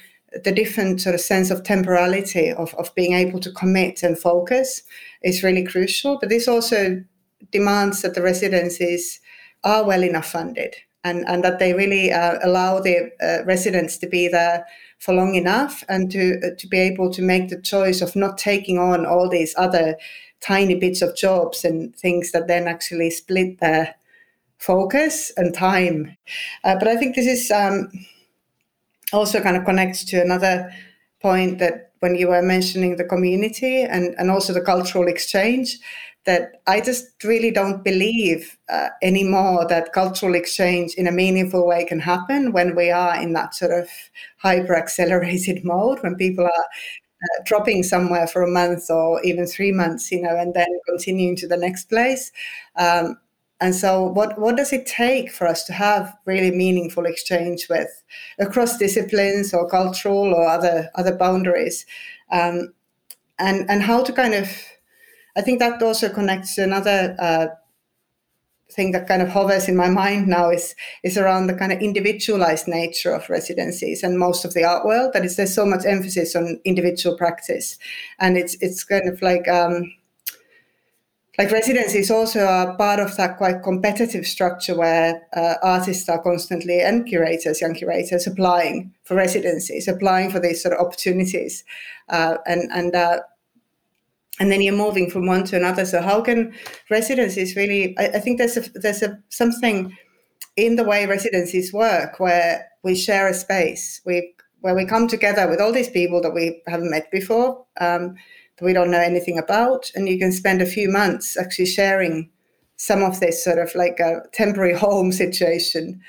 the 0.43 0.51
different 0.51 1.01
sort 1.01 1.15
of 1.15 1.21
sense 1.21 1.51
of 1.51 1.63
temporality 1.63 2.51
of, 2.51 2.73
of 2.75 2.93
being 2.95 3.13
able 3.13 3.39
to 3.39 3.51
commit 3.51 4.03
and 4.03 4.17
focus 4.17 4.83
is 5.21 5.43
really 5.43 5.63
crucial 5.63 6.17
but 6.19 6.29
this 6.29 6.47
also 6.47 7.03
demands 7.51 8.01
that 8.01 8.15
the 8.15 8.21
residencies 8.21 9.19
are 9.63 9.85
well 9.85 10.03
enough 10.03 10.31
funded 10.31 10.75
and, 11.03 11.27
and 11.27 11.43
that 11.43 11.59
they 11.59 11.73
really 11.73 12.11
uh, 12.11 12.37
allow 12.43 12.79
the 12.79 13.11
uh, 13.21 13.43
residents 13.45 13.97
to 13.97 14.07
be 14.07 14.27
there 14.27 14.65
for 14.99 15.13
long 15.13 15.35
enough 15.35 15.83
and 15.89 16.11
to, 16.11 16.39
uh, 16.43 16.55
to 16.57 16.67
be 16.67 16.77
able 16.77 17.11
to 17.11 17.21
make 17.21 17.49
the 17.49 17.59
choice 17.59 18.01
of 18.01 18.15
not 18.15 18.37
taking 18.37 18.77
on 18.77 19.05
all 19.05 19.27
these 19.27 19.55
other 19.57 19.97
tiny 20.41 20.75
bits 20.75 21.01
of 21.01 21.15
jobs 21.15 21.65
and 21.65 21.95
things 21.95 22.31
that 22.31 22.47
then 22.47 22.67
actually 22.67 23.09
split 23.09 23.59
their 23.59 23.95
focus 24.57 25.31
and 25.37 25.55
time. 25.55 26.15
Uh, 26.63 26.75
but 26.77 26.87
I 26.87 26.95
think 26.97 27.15
this 27.15 27.27
is 27.27 27.49
um, 27.49 27.91
also 29.13 29.41
kind 29.41 29.57
of 29.57 29.65
connects 29.65 30.03
to 30.05 30.21
another 30.21 30.71
point 31.21 31.59
that 31.59 31.91
when 31.99 32.15
you 32.15 32.29
were 32.29 32.41
mentioning 32.41 32.97
the 32.97 33.03
community 33.03 33.83
and, 33.83 34.15
and 34.17 34.31
also 34.31 34.53
the 34.53 34.61
cultural 34.61 35.07
exchange, 35.07 35.77
that 36.25 36.61
I 36.67 36.81
just 36.81 37.23
really 37.23 37.51
don't 37.51 37.83
believe 37.83 38.57
uh, 38.69 38.89
anymore 39.01 39.65
that 39.67 39.93
cultural 39.93 40.35
exchange 40.35 40.93
in 40.93 41.07
a 41.07 41.11
meaningful 41.11 41.65
way 41.65 41.83
can 41.85 41.99
happen 41.99 42.51
when 42.51 42.75
we 42.75 42.91
are 42.91 43.19
in 43.19 43.33
that 43.33 43.55
sort 43.55 43.71
of 43.71 43.89
hyper 44.37 44.75
accelerated 44.75 45.61
mode, 45.65 45.99
when 46.03 46.15
people 46.15 46.45
are 46.45 46.65
uh, 47.23 47.43
dropping 47.45 47.83
somewhere 47.83 48.27
for 48.27 48.43
a 48.43 48.51
month 48.51 48.89
or 48.89 49.21
even 49.23 49.47
three 49.47 49.71
months, 49.71 50.11
you 50.11 50.21
know, 50.21 50.35
and 50.35 50.53
then 50.53 50.67
continuing 50.87 51.35
to 51.37 51.47
the 51.47 51.57
next 51.57 51.85
place. 51.85 52.31
Um, 52.75 53.17
and 53.61 53.75
so, 53.75 54.03
what, 54.03 54.39
what 54.39 54.57
does 54.57 54.73
it 54.73 54.87
take 54.87 55.31
for 55.31 55.45
us 55.45 55.63
to 55.65 55.73
have 55.73 56.17
really 56.25 56.49
meaningful 56.49 57.05
exchange 57.05 57.69
with 57.69 58.03
across 58.39 58.77
disciplines 58.77 59.53
or 59.53 59.69
cultural 59.69 60.33
or 60.33 60.47
other 60.47 60.89
other 60.95 61.15
boundaries, 61.15 61.85
um, 62.31 62.73
and 63.37 63.69
and 63.69 63.83
how 63.83 64.03
to 64.03 64.11
kind 64.11 64.33
of 64.33 64.49
I 65.35 65.41
think 65.41 65.59
that 65.59 65.81
also 65.81 66.09
connects 66.09 66.55
to 66.55 66.63
another 66.63 67.15
uh, 67.19 67.47
thing 68.71 68.93
that 68.93 69.07
kind 69.07 69.21
of 69.21 69.29
hovers 69.29 69.67
in 69.67 69.75
my 69.75 69.89
mind 69.89 70.27
now 70.27 70.49
is 70.49 70.75
is 71.03 71.15
around 71.15 71.45
the 71.45 71.53
kind 71.53 71.71
of 71.71 71.79
individualized 71.81 72.67
nature 72.67 73.13
of 73.13 73.29
residencies 73.29 74.01
and 74.01 74.17
most 74.17 74.43
of 74.43 74.55
the 74.55 74.63
art 74.63 74.85
world. 74.85 75.13
That 75.13 75.23
is, 75.23 75.35
there's 75.35 75.53
so 75.53 75.67
much 75.67 75.85
emphasis 75.85 76.35
on 76.35 76.59
individual 76.65 77.15
practice, 77.15 77.77
and 78.19 78.37
it's 78.37 78.55
it's 78.59 78.83
kind 78.83 79.07
of 79.07 79.21
like. 79.21 79.47
Um, 79.47 79.93
like 81.37 81.51
residencies 81.51 82.11
also 82.11 82.41
are 82.45 82.75
part 82.75 82.99
of 82.99 83.15
that 83.15 83.37
quite 83.37 83.63
competitive 83.63 84.27
structure 84.27 84.75
where 84.75 85.27
uh, 85.33 85.55
artists 85.63 86.09
are 86.09 86.21
constantly 86.21 86.81
and 86.81 87.05
curators, 87.07 87.61
young 87.61 87.73
curators, 87.73 88.27
applying 88.27 88.93
for 89.03 89.15
residencies, 89.15 89.87
applying 89.87 90.29
for 90.29 90.39
these 90.39 90.61
sort 90.61 90.73
of 90.75 90.85
opportunities, 90.85 91.63
uh, 92.09 92.37
and 92.45 92.69
and 92.73 92.95
uh, 92.95 93.19
and 94.39 94.51
then 94.51 94.61
you're 94.61 94.75
moving 94.75 95.09
from 95.09 95.25
one 95.25 95.45
to 95.45 95.55
another. 95.55 95.85
So 95.85 96.01
how 96.01 96.21
can 96.21 96.53
residencies 96.89 97.55
really? 97.55 97.97
I, 97.97 98.07
I 98.07 98.19
think 98.19 98.37
there's 98.37 98.57
a 98.57 98.69
there's 98.75 99.01
a 99.01 99.17
something 99.29 99.95
in 100.57 100.75
the 100.75 100.83
way 100.83 101.05
residencies 101.05 101.71
work 101.71 102.19
where 102.19 102.67
we 102.83 102.93
share 102.93 103.29
a 103.29 103.33
space. 103.33 104.01
We 104.05 104.33
where 104.59 104.75
we 104.75 104.85
come 104.85 105.07
together 105.07 105.47
with 105.47 105.61
all 105.61 105.71
these 105.71 105.89
people 105.89 106.21
that 106.21 106.33
we 106.33 106.61
haven't 106.67 106.91
met 106.91 107.09
before, 107.09 107.65
um, 107.79 108.15
we 108.61 108.73
don't 108.73 108.91
know 108.91 108.99
anything 108.99 109.37
about, 109.37 109.91
and 109.95 110.07
you 110.07 110.17
can 110.17 110.31
spend 110.31 110.61
a 110.61 110.65
few 110.65 110.89
months 110.89 111.37
actually 111.37 111.65
sharing 111.65 112.29
some 112.77 113.03
of 113.03 113.19
this 113.19 113.43
sort 113.43 113.59
of 113.59 113.73
like 113.75 113.99
a 113.99 114.21
temporary 114.33 114.73
home 114.77 115.11
situation 115.11 116.01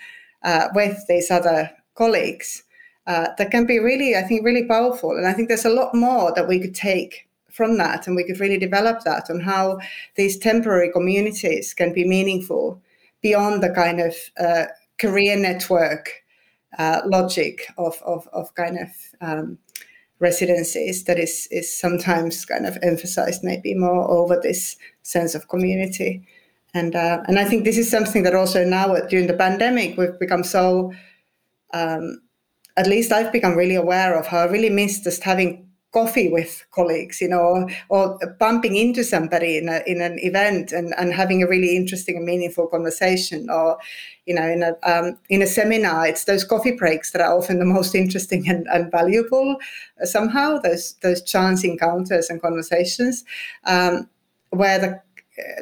uh, 0.42 0.68
with 0.74 1.04
these 1.08 1.30
other 1.30 1.70
colleagues. 1.94 2.64
Uh, 3.06 3.28
that 3.36 3.50
can 3.50 3.66
be 3.66 3.80
really, 3.80 4.14
I 4.14 4.22
think, 4.22 4.44
really 4.44 4.64
powerful. 4.64 5.10
And 5.10 5.26
I 5.26 5.32
think 5.32 5.48
there's 5.48 5.64
a 5.64 5.70
lot 5.70 5.92
more 5.92 6.32
that 6.36 6.46
we 6.46 6.60
could 6.60 6.74
take 6.74 7.28
from 7.50 7.76
that 7.78 8.06
and 8.06 8.16
we 8.16 8.24
could 8.24 8.40
really 8.40 8.58
develop 8.58 9.02
that 9.04 9.28
on 9.28 9.40
how 9.40 9.78
these 10.14 10.38
temporary 10.38 10.90
communities 10.90 11.74
can 11.74 11.92
be 11.92 12.06
meaningful 12.06 12.80
beyond 13.20 13.62
the 13.62 13.70
kind 13.70 14.00
of 14.00 14.14
uh, 14.38 14.64
career 14.98 15.36
network 15.36 16.22
uh, 16.78 17.02
logic 17.06 17.66
of, 17.76 18.00
of, 18.06 18.26
of 18.32 18.54
kind 18.54 18.78
of 18.78 18.88
um, 19.20 19.58
residencies 20.22 21.04
that 21.04 21.18
is, 21.18 21.48
is 21.50 21.76
sometimes 21.76 22.44
kind 22.44 22.64
of 22.64 22.78
emphasized 22.82 23.42
maybe 23.42 23.74
more 23.74 24.08
over 24.08 24.40
this 24.40 24.76
sense 25.02 25.34
of 25.34 25.48
community. 25.48 26.22
And, 26.72 26.94
uh, 26.94 27.22
and 27.26 27.38
I 27.38 27.44
think 27.44 27.64
this 27.64 27.76
is 27.76 27.90
something 27.90 28.22
that 28.22 28.34
also 28.34 28.64
now 28.64 28.94
during 29.10 29.26
the 29.26 29.36
pandemic, 29.36 29.98
we've 29.98 30.18
become 30.18 30.44
so, 30.44 30.92
um, 31.74 32.22
at 32.76 32.86
least 32.86 33.12
I've 33.12 33.32
become 33.32 33.56
really 33.56 33.74
aware 33.74 34.18
of 34.18 34.28
how 34.28 34.38
I 34.38 34.44
really 34.44 34.70
miss 34.70 35.00
just 35.00 35.22
having 35.24 35.68
coffee 35.92 36.30
with 36.30 36.64
colleagues, 36.70 37.20
you 37.20 37.28
know, 37.28 37.68
or, 37.88 38.18
bumping 38.38 38.76
into 38.76 39.04
somebody 39.04 39.58
in 39.58 39.68
a, 39.68 39.82
in 39.86 40.00
an 40.00 40.18
event 40.20 40.72
and, 40.72 40.94
and 40.98 41.12
having 41.12 41.42
a 41.42 41.46
really 41.46 41.76
interesting 41.76 42.16
and 42.16 42.24
meaningful 42.24 42.66
conversation, 42.66 43.48
or 43.50 43.78
you 44.26 44.34
know, 44.34 44.48
in 44.48 44.62
a 44.62 44.74
um, 44.82 45.18
in 45.28 45.42
a 45.42 45.46
seminar, 45.46 46.06
it's 46.06 46.24
those 46.24 46.44
coffee 46.44 46.72
breaks 46.72 47.10
that 47.12 47.20
are 47.20 47.36
often 47.36 47.58
the 47.58 47.64
most 47.64 47.94
interesting 47.94 48.48
and, 48.48 48.66
and 48.72 48.90
valuable. 48.90 49.56
Uh, 50.00 50.06
somehow, 50.06 50.58
those 50.58 50.94
those 51.02 51.22
chance 51.22 51.64
encounters 51.64 52.30
and 52.30 52.40
conversations 52.40 53.24
um, 53.64 54.08
where 54.50 54.78
the 54.78 55.02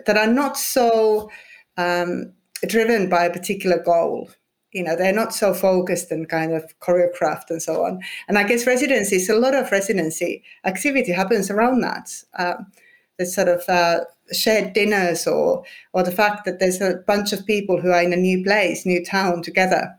that 0.06 0.16
are 0.16 0.32
not 0.32 0.56
so 0.56 1.30
um, 1.76 2.32
driven 2.66 3.08
by 3.08 3.24
a 3.24 3.32
particular 3.32 3.82
goal 3.82 4.30
you 4.72 4.82
know 4.82 4.96
they're 4.96 5.12
not 5.12 5.34
so 5.34 5.52
focused 5.52 6.10
and 6.10 6.28
kind 6.28 6.52
of 6.52 6.78
choreographed 6.80 7.50
and 7.50 7.62
so 7.62 7.84
on. 7.84 8.00
And 8.28 8.38
i 8.38 8.42
guess 8.42 8.66
residency 8.66 9.16
residencies 9.16 9.30
a 9.30 9.38
lot 9.38 9.54
of 9.54 9.72
residency 9.72 10.42
activity 10.64 11.12
happens 11.12 11.50
around 11.50 11.80
that. 11.80 12.22
Um, 12.38 12.66
there's 13.16 13.34
sort 13.34 13.48
of 13.48 13.68
uh, 13.68 14.00
shared 14.32 14.72
dinners 14.72 15.26
or 15.26 15.64
or 15.92 16.02
the 16.02 16.12
fact 16.12 16.44
that 16.44 16.58
there's 16.58 16.80
a 16.80 17.02
bunch 17.06 17.32
of 17.32 17.46
people 17.46 17.80
who 17.80 17.90
are 17.90 18.02
in 18.02 18.12
a 18.12 18.16
new 18.16 18.42
place 18.42 18.86
new 18.86 19.04
town 19.04 19.42
together 19.42 19.96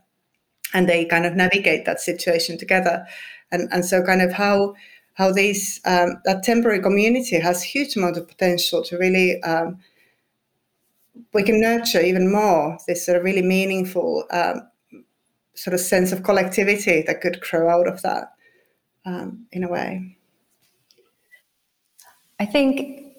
and 0.74 0.88
they 0.88 1.04
kind 1.04 1.26
of 1.26 1.36
navigate 1.36 1.84
that 1.84 2.00
situation 2.00 2.58
together. 2.58 3.06
And 3.50 3.68
and 3.72 3.84
so 3.84 4.02
kind 4.02 4.22
of 4.22 4.32
how 4.32 4.74
how 5.14 5.32
these 5.32 5.80
um, 5.84 6.20
that 6.24 6.42
temporary 6.42 6.80
community 6.80 7.38
has 7.38 7.62
huge 7.62 7.96
amount 7.96 8.16
of 8.16 8.28
potential 8.28 8.82
to 8.84 8.96
really 8.96 9.42
um, 9.42 9.78
we 11.34 11.42
can 11.42 11.60
nurture 11.60 12.00
even 12.00 12.30
more 12.30 12.78
this 12.86 13.04
sort 13.04 13.16
of 13.18 13.24
really 13.24 13.42
meaningful 13.42 14.24
um, 14.30 14.68
sort 15.54 15.74
of 15.74 15.80
sense 15.80 16.12
of 16.12 16.22
collectivity 16.22 17.02
that 17.06 17.20
could 17.20 17.40
grow 17.40 17.68
out 17.68 17.86
of 17.86 18.02
that 18.02 18.32
um, 19.04 19.46
in 19.52 19.64
a 19.64 19.68
way. 19.68 20.16
I 22.40 22.46
think, 22.46 23.14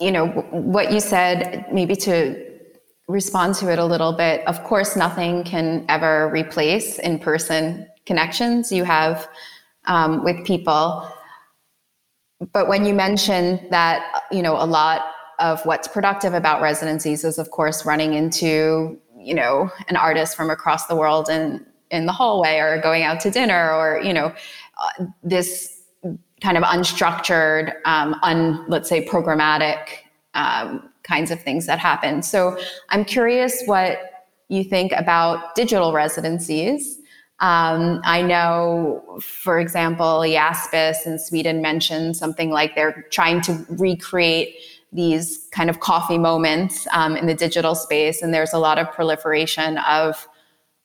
you 0.00 0.12
know, 0.12 0.28
what 0.50 0.92
you 0.92 1.00
said, 1.00 1.66
maybe 1.72 1.96
to 1.96 2.50
respond 3.08 3.54
to 3.56 3.72
it 3.72 3.78
a 3.78 3.84
little 3.84 4.12
bit, 4.12 4.46
of 4.46 4.62
course, 4.64 4.94
nothing 4.94 5.44
can 5.44 5.84
ever 5.88 6.30
replace 6.30 6.98
in 6.98 7.18
person 7.18 7.86
connections 8.06 8.70
you 8.70 8.84
have 8.84 9.28
um, 9.86 10.22
with 10.24 10.44
people. 10.44 11.08
But 12.52 12.68
when 12.68 12.84
you 12.84 12.94
mention 12.94 13.66
that, 13.70 14.22
you 14.30 14.42
know, 14.42 14.56
a 14.56 14.66
lot 14.66 15.02
of 15.42 15.60
what's 15.66 15.88
productive 15.88 16.32
about 16.32 16.62
residencies 16.62 17.24
is, 17.24 17.36
of 17.36 17.50
course, 17.50 17.84
running 17.84 18.14
into 18.14 18.98
you 19.18 19.34
know 19.34 19.70
an 19.88 19.96
artist 19.96 20.36
from 20.36 20.50
across 20.50 20.86
the 20.86 20.96
world 20.96 21.28
in 21.28 21.64
in 21.90 22.06
the 22.06 22.12
hallway 22.12 22.56
or 22.56 22.80
going 22.80 23.02
out 23.02 23.20
to 23.20 23.30
dinner 23.30 23.72
or 23.72 24.00
you 24.00 24.12
know 24.12 24.32
uh, 24.78 25.04
this 25.22 25.82
kind 26.40 26.56
of 26.56 26.64
unstructured 26.64 27.74
um, 27.84 28.16
un 28.22 28.64
let's 28.68 28.88
say 28.88 29.04
programmatic 29.04 29.88
um, 30.34 30.88
kinds 31.02 31.30
of 31.30 31.40
things 31.40 31.66
that 31.66 31.78
happen. 31.78 32.22
So 32.22 32.58
i'm 32.90 33.04
curious 33.04 33.62
what 33.66 33.98
you 34.48 34.64
think 34.64 34.92
about 34.92 35.54
digital 35.54 35.92
residencies. 35.92 36.98
Um, 37.40 38.00
I 38.04 38.22
know, 38.22 39.18
for 39.20 39.58
example, 39.58 40.20
Iaspis 40.20 41.06
in 41.06 41.18
Sweden 41.18 41.60
mentioned 41.60 42.16
something 42.16 42.50
like 42.50 42.76
they're 42.76 43.06
trying 43.10 43.40
to 43.42 43.66
recreate 43.70 44.54
these 44.92 45.48
kind 45.52 45.70
of 45.70 45.80
coffee 45.80 46.18
moments 46.18 46.86
um, 46.92 47.16
in 47.16 47.26
the 47.26 47.34
digital 47.34 47.74
space. 47.74 48.20
And 48.22 48.32
there's 48.32 48.52
a 48.52 48.58
lot 48.58 48.78
of 48.78 48.92
proliferation 48.92 49.78
of 49.78 50.28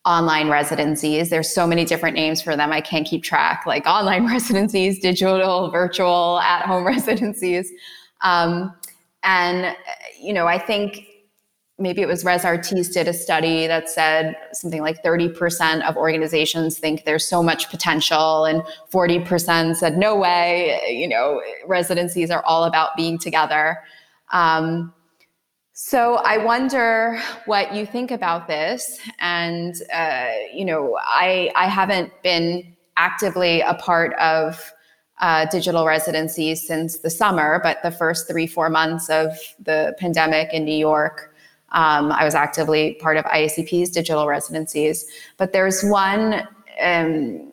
online 0.05 0.49
residencies. 0.49 1.29
There's 1.29 1.53
so 1.53 1.67
many 1.67 1.83
different 1.83 2.15
names 2.15 2.41
for 2.41 2.55
them. 2.55 2.71
I 2.71 2.79
can't 2.79 3.05
keep 3.05 3.23
track, 3.23 3.65
like 3.65 3.85
online 3.87 4.25
residencies, 4.25 4.99
digital, 4.99 5.69
virtual, 5.71 6.39
at 6.39 6.65
home 6.65 6.85
residencies. 6.87 7.71
Um, 8.21 8.73
and 9.23 9.75
you 10.19 10.33
know, 10.33 10.47
I 10.47 10.57
think 10.57 11.05
maybe 11.79 12.01
it 12.01 12.07
was 12.07 12.25
Res 12.25 12.43
Artis 12.43 12.89
did 12.89 13.07
a 13.07 13.13
study 13.13 13.67
that 13.67 13.89
said 13.89 14.35
something 14.53 14.81
like 14.81 15.03
30% 15.03 15.87
of 15.87 15.95
organizations 15.95 16.79
think 16.79 17.03
there's 17.03 17.27
so 17.27 17.43
much 17.43 17.69
potential 17.69 18.45
and 18.45 18.63
40% 18.91 19.75
said 19.75 19.97
no 19.97 20.15
way 20.15 20.79
you 20.89 21.07
know 21.07 21.41
residencies 21.67 22.31
are 22.31 22.43
all 22.45 22.63
about 22.63 22.95
being 22.95 23.19
together 23.19 23.77
um, 24.31 24.93
so 25.73 26.15
i 26.25 26.37
wonder 26.37 27.21
what 27.45 27.73
you 27.73 27.85
think 27.85 28.09
about 28.11 28.47
this. 28.47 28.99
And 29.19 29.75
uh, 29.93 30.29
you 30.53 30.65
know 30.65 30.97
i 31.03 31.51
i 31.55 31.67
haven't 31.67 32.11
been 32.23 32.75
actively 32.97 33.61
a 33.61 33.75
part 33.75 34.13
of 34.15 34.73
uh, 35.19 35.45
digital 35.45 35.85
residencies 35.85 36.65
since 36.65 36.99
the 36.99 37.09
summer 37.09 37.59
but 37.63 37.81
the 37.83 37.91
first 37.91 38.27
three 38.27 38.47
four 38.47 38.69
months 38.69 39.09
of 39.09 39.37
the 39.59 39.95
pandemic 39.99 40.53
in 40.53 40.65
new 40.65 40.75
york 40.75 41.33
um, 41.71 42.11
I 42.11 42.23
was 42.23 42.33
actively 42.33 42.93
part 42.95 43.17
of 43.17 43.25
ISCP's 43.25 43.89
digital 43.89 44.27
residencies, 44.27 45.05
but 45.35 45.51
there's 45.51 45.83
one, 45.83 46.47
um, 46.81 47.51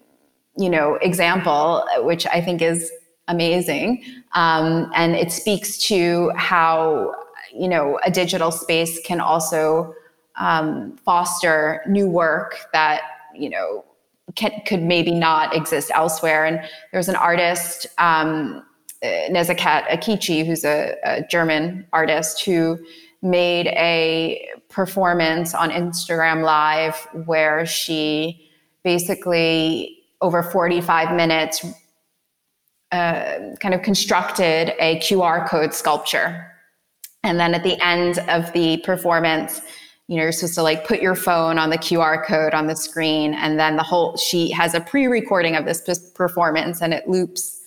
you 0.57 0.71
know, 0.71 0.95
example 1.03 1.85
which 1.99 2.27
I 2.29 2.41
think 2.41 2.63
is 2.63 2.93
amazing, 3.29 4.05
um, 4.33 4.91
and 4.95 5.15
it 5.15 5.33
speaks 5.33 5.79
to 5.89 6.31
how 6.37 7.15
you 7.55 7.69
know 7.69 7.99
a 8.05 8.11
digital 8.11 8.51
space 8.51 9.01
can 9.05 9.21
also 9.21 9.95
um, 10.37 10.97
foster 11.05 11.83
new 11.87 12.09
work 12.09 12.67
that 12.73 13.03
you 13.35 13.51
know 13.51 13.85
can, 14.35 14.53
could 14.67 14.83
maybe 14.83 15.13
not 15.13 15.55
exist 15.55 15.91
elsewhere. 15.95 16.45
And 16.45 16.61
there's 16.93 17.09
an 17.09 17.17
artist. 17.17 17.87
Um, 17.99 18.65
Nezaket 19.05 19.87
Ekici, 19.89 20.47
who's 20.47 20.65
a, 20.65 20.97
a 21.05 21.23
German 21.31 21.87
artist 21.93 22.43
who 22.43 22.79
made 23.23 23.67
a 23.69 24.49
performance 24.69 25.55
on 25.55 25.71
Instagram 25.71 26.43
Live 26.43 26.97
where 27.27 27.65
she 27.67 28.51
basically, 28.83 29.99
over 30.21 30.43
45 30.43 31.17
minutes, 31.17 31.65
uh, 32.95 33.57
kind 33.57 33.75
of 33.75 33.83
constructed 33.83 34.73
a 34.79 35.01
QR 35.01 35.49
code 35.49 35.75
sculpture. 35.75 36.49
And 37.25 37.41
then 37.41 37.53
at 37.53 37.65
the 37.65 37.77
end 37.85 38.19
of 38.29 38.53
the 38.53 38.77
performance, 38.85 39.61
you 40.07 40.17
know, 40.17 40.23
you're 40.23 40.33
supposed 40.33 40.55
to 40.55 40.63
like 40.63 40.87
put 40.87 41.01
your 41.01 41.17
phone 41.17 41.59
on 41.59 41.71
the 41.71 41.79
QR 41.79 42.25
code 42.25 42.55
on 42.55 42.69
the 42.69 42.77
screen, 42.77 43.35
and 43.35 43.59
then 43.59 43.77
the 43.77 43.83
whole 43.83 44.17
she 44.17 44.51
has 44.51 44.75
a 44.75 44.81
pre-recording 44.81 45.57
of 45.57 45.65
this 45.65 45.81
performance, 46.15 46.83
and 46.83 46.95
it 46.95 47.09
loops, 47.09 47.63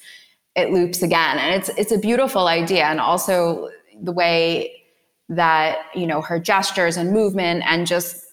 it 0.56 0.72
loops 0.72 1.02
again, 1.02 1.40
and 1.40 1.56
it's 1.56 1.70
it's 1.78 1.92
a 1.92 1.98
beautiful 1.98 2.48
idea, 2.48 2.86
and 2.86 3.02
also 3.02 3.70
the 4.02 4.13
way 4.13 4.72
that 5.30 5.80
you 5.94 6.08
know 6.08 6.22
her 6.22 6.40
gestures 6.40 6.96
and 6.96 7.12
movement 7.12 7.63
and 7.66 7.86
just 7.86 8.27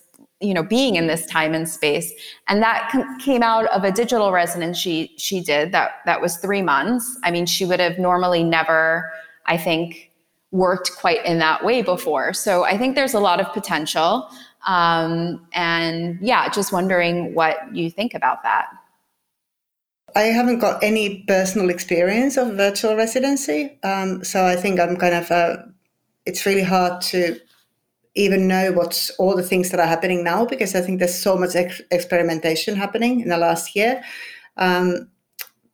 you 0.44 0.54
know 0.54 0.62
being 0.62 0.96
in 0.96 1.06
this 1.06 1.26
time 1.26 1.54
and 1.54 1.68
space. 1.68 2.12
And 2.48 2.62
that 2.62 2.92
came 3.20 3.42
out 3.42 3.66
of 3.66 3.84
a 3.84 3.90
digital 3.90 4.30
residence 4.32 4.78
she 4.78 5.14
she 5.16 5.40
did 5.40 5.72
that 5.72 5.90
that 6.06 6.20
was 6.20 6.36
3 6.36 6.62
months. 6.62 7.18
I 7.24 7.30
mean 7.30 7.46
she 7.46 7.64
would 7.64 7.80
have 7.80 7.98
normally 7.98 8.44
never 8.44 9.10
i 9.46 9.56
think 9.56 10.10
worked 10.50 10.90
quite 10.96 11.24
in 11.24 11.38
that 11.38 11.64
way 11.64 11.82
before. 11.82 12.32
So 12.32 12.64
i 12.64 12.76
think 12.78 12.94
there's 12.94 13.14
a 13.14 13.20
lot 13.20 13.40
of 13.40 13.52
potential. 13.52 14.28
Um, 14.66 15.46
and 15.52 16.18
yeah 16.20 16.48
just 16.48 16.72
wondering 16.72 17.34
what 17.34 17.56
you 17.74 17.90
think 17.90 18.14
about 18.14 18.42
that. 18.42 18.66
I 20.16 20.24
haven't 20.38 20.60
got 20.60 20.82
any 20.82 21.24
personal 21.26 21.70
experience 21.70 22.36
of 22.36 22.54
virtual 22.54 22.94
residency, 22.94 23.76
um, 23.82 24.22
so 24.22 24.46
I 24.46 24.54
think 24.54 24.78
I'm 24.78 24.96
kind 24.96 25.14
of 25.14 25.26
it's 26.26 26.46
really 26.46 26.62
hard 26.62 27.00
to 27.12 27.38
even 28.14 28.46
know 28.46 28.72
what's 28.72 29.10
all 29.10 29.36
the 29.36 29.42
things 29.42 29.70
that 29.70 29.80
are 29.80 29.86
happening 29.86 30.22
now 30.22 30.44
because 30.44 30.74
I 30.74 30.80
think 30.80 30.98
there's 30.98 31.18
so 31.18 31.36
much 31.36 31.56
ex- 31.56 31.82
experimentation 31.90 32.76
happening 32.76 33.20
in 33.20 33.28
the 33.28 33.36
last 33.36 33.74
year. 33.74 34.02
Um, 34.56 35.08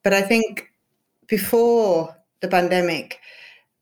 but 0.03 0.14
I 0.14 0.22
think 0.22 0.72
before 1.26 2.16
the 2.40 2.48
pandemic, 2.48 3.18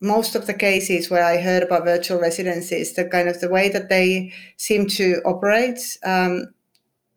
most 0.00 0.34
of 0.34 0.46
the 0.46 0.54
cases 0.54 1.10
where 1.10 1.24
I 1.24 1.38
heard 1.40 1.62
about 1.62 1.84
virtual 1.84 2.20
residencies, 2.20 2.94
the 2.94 3.04
kind 3.04 3.28
of 3.28 3.40
the 3.40 3.48
way 3.48 3.68
that 3.68 3.88
they 3.88 4.32
seem 4.56 4.86
to 4.88 5.20
operate, 5.24 5.98
um, 6.04 6.46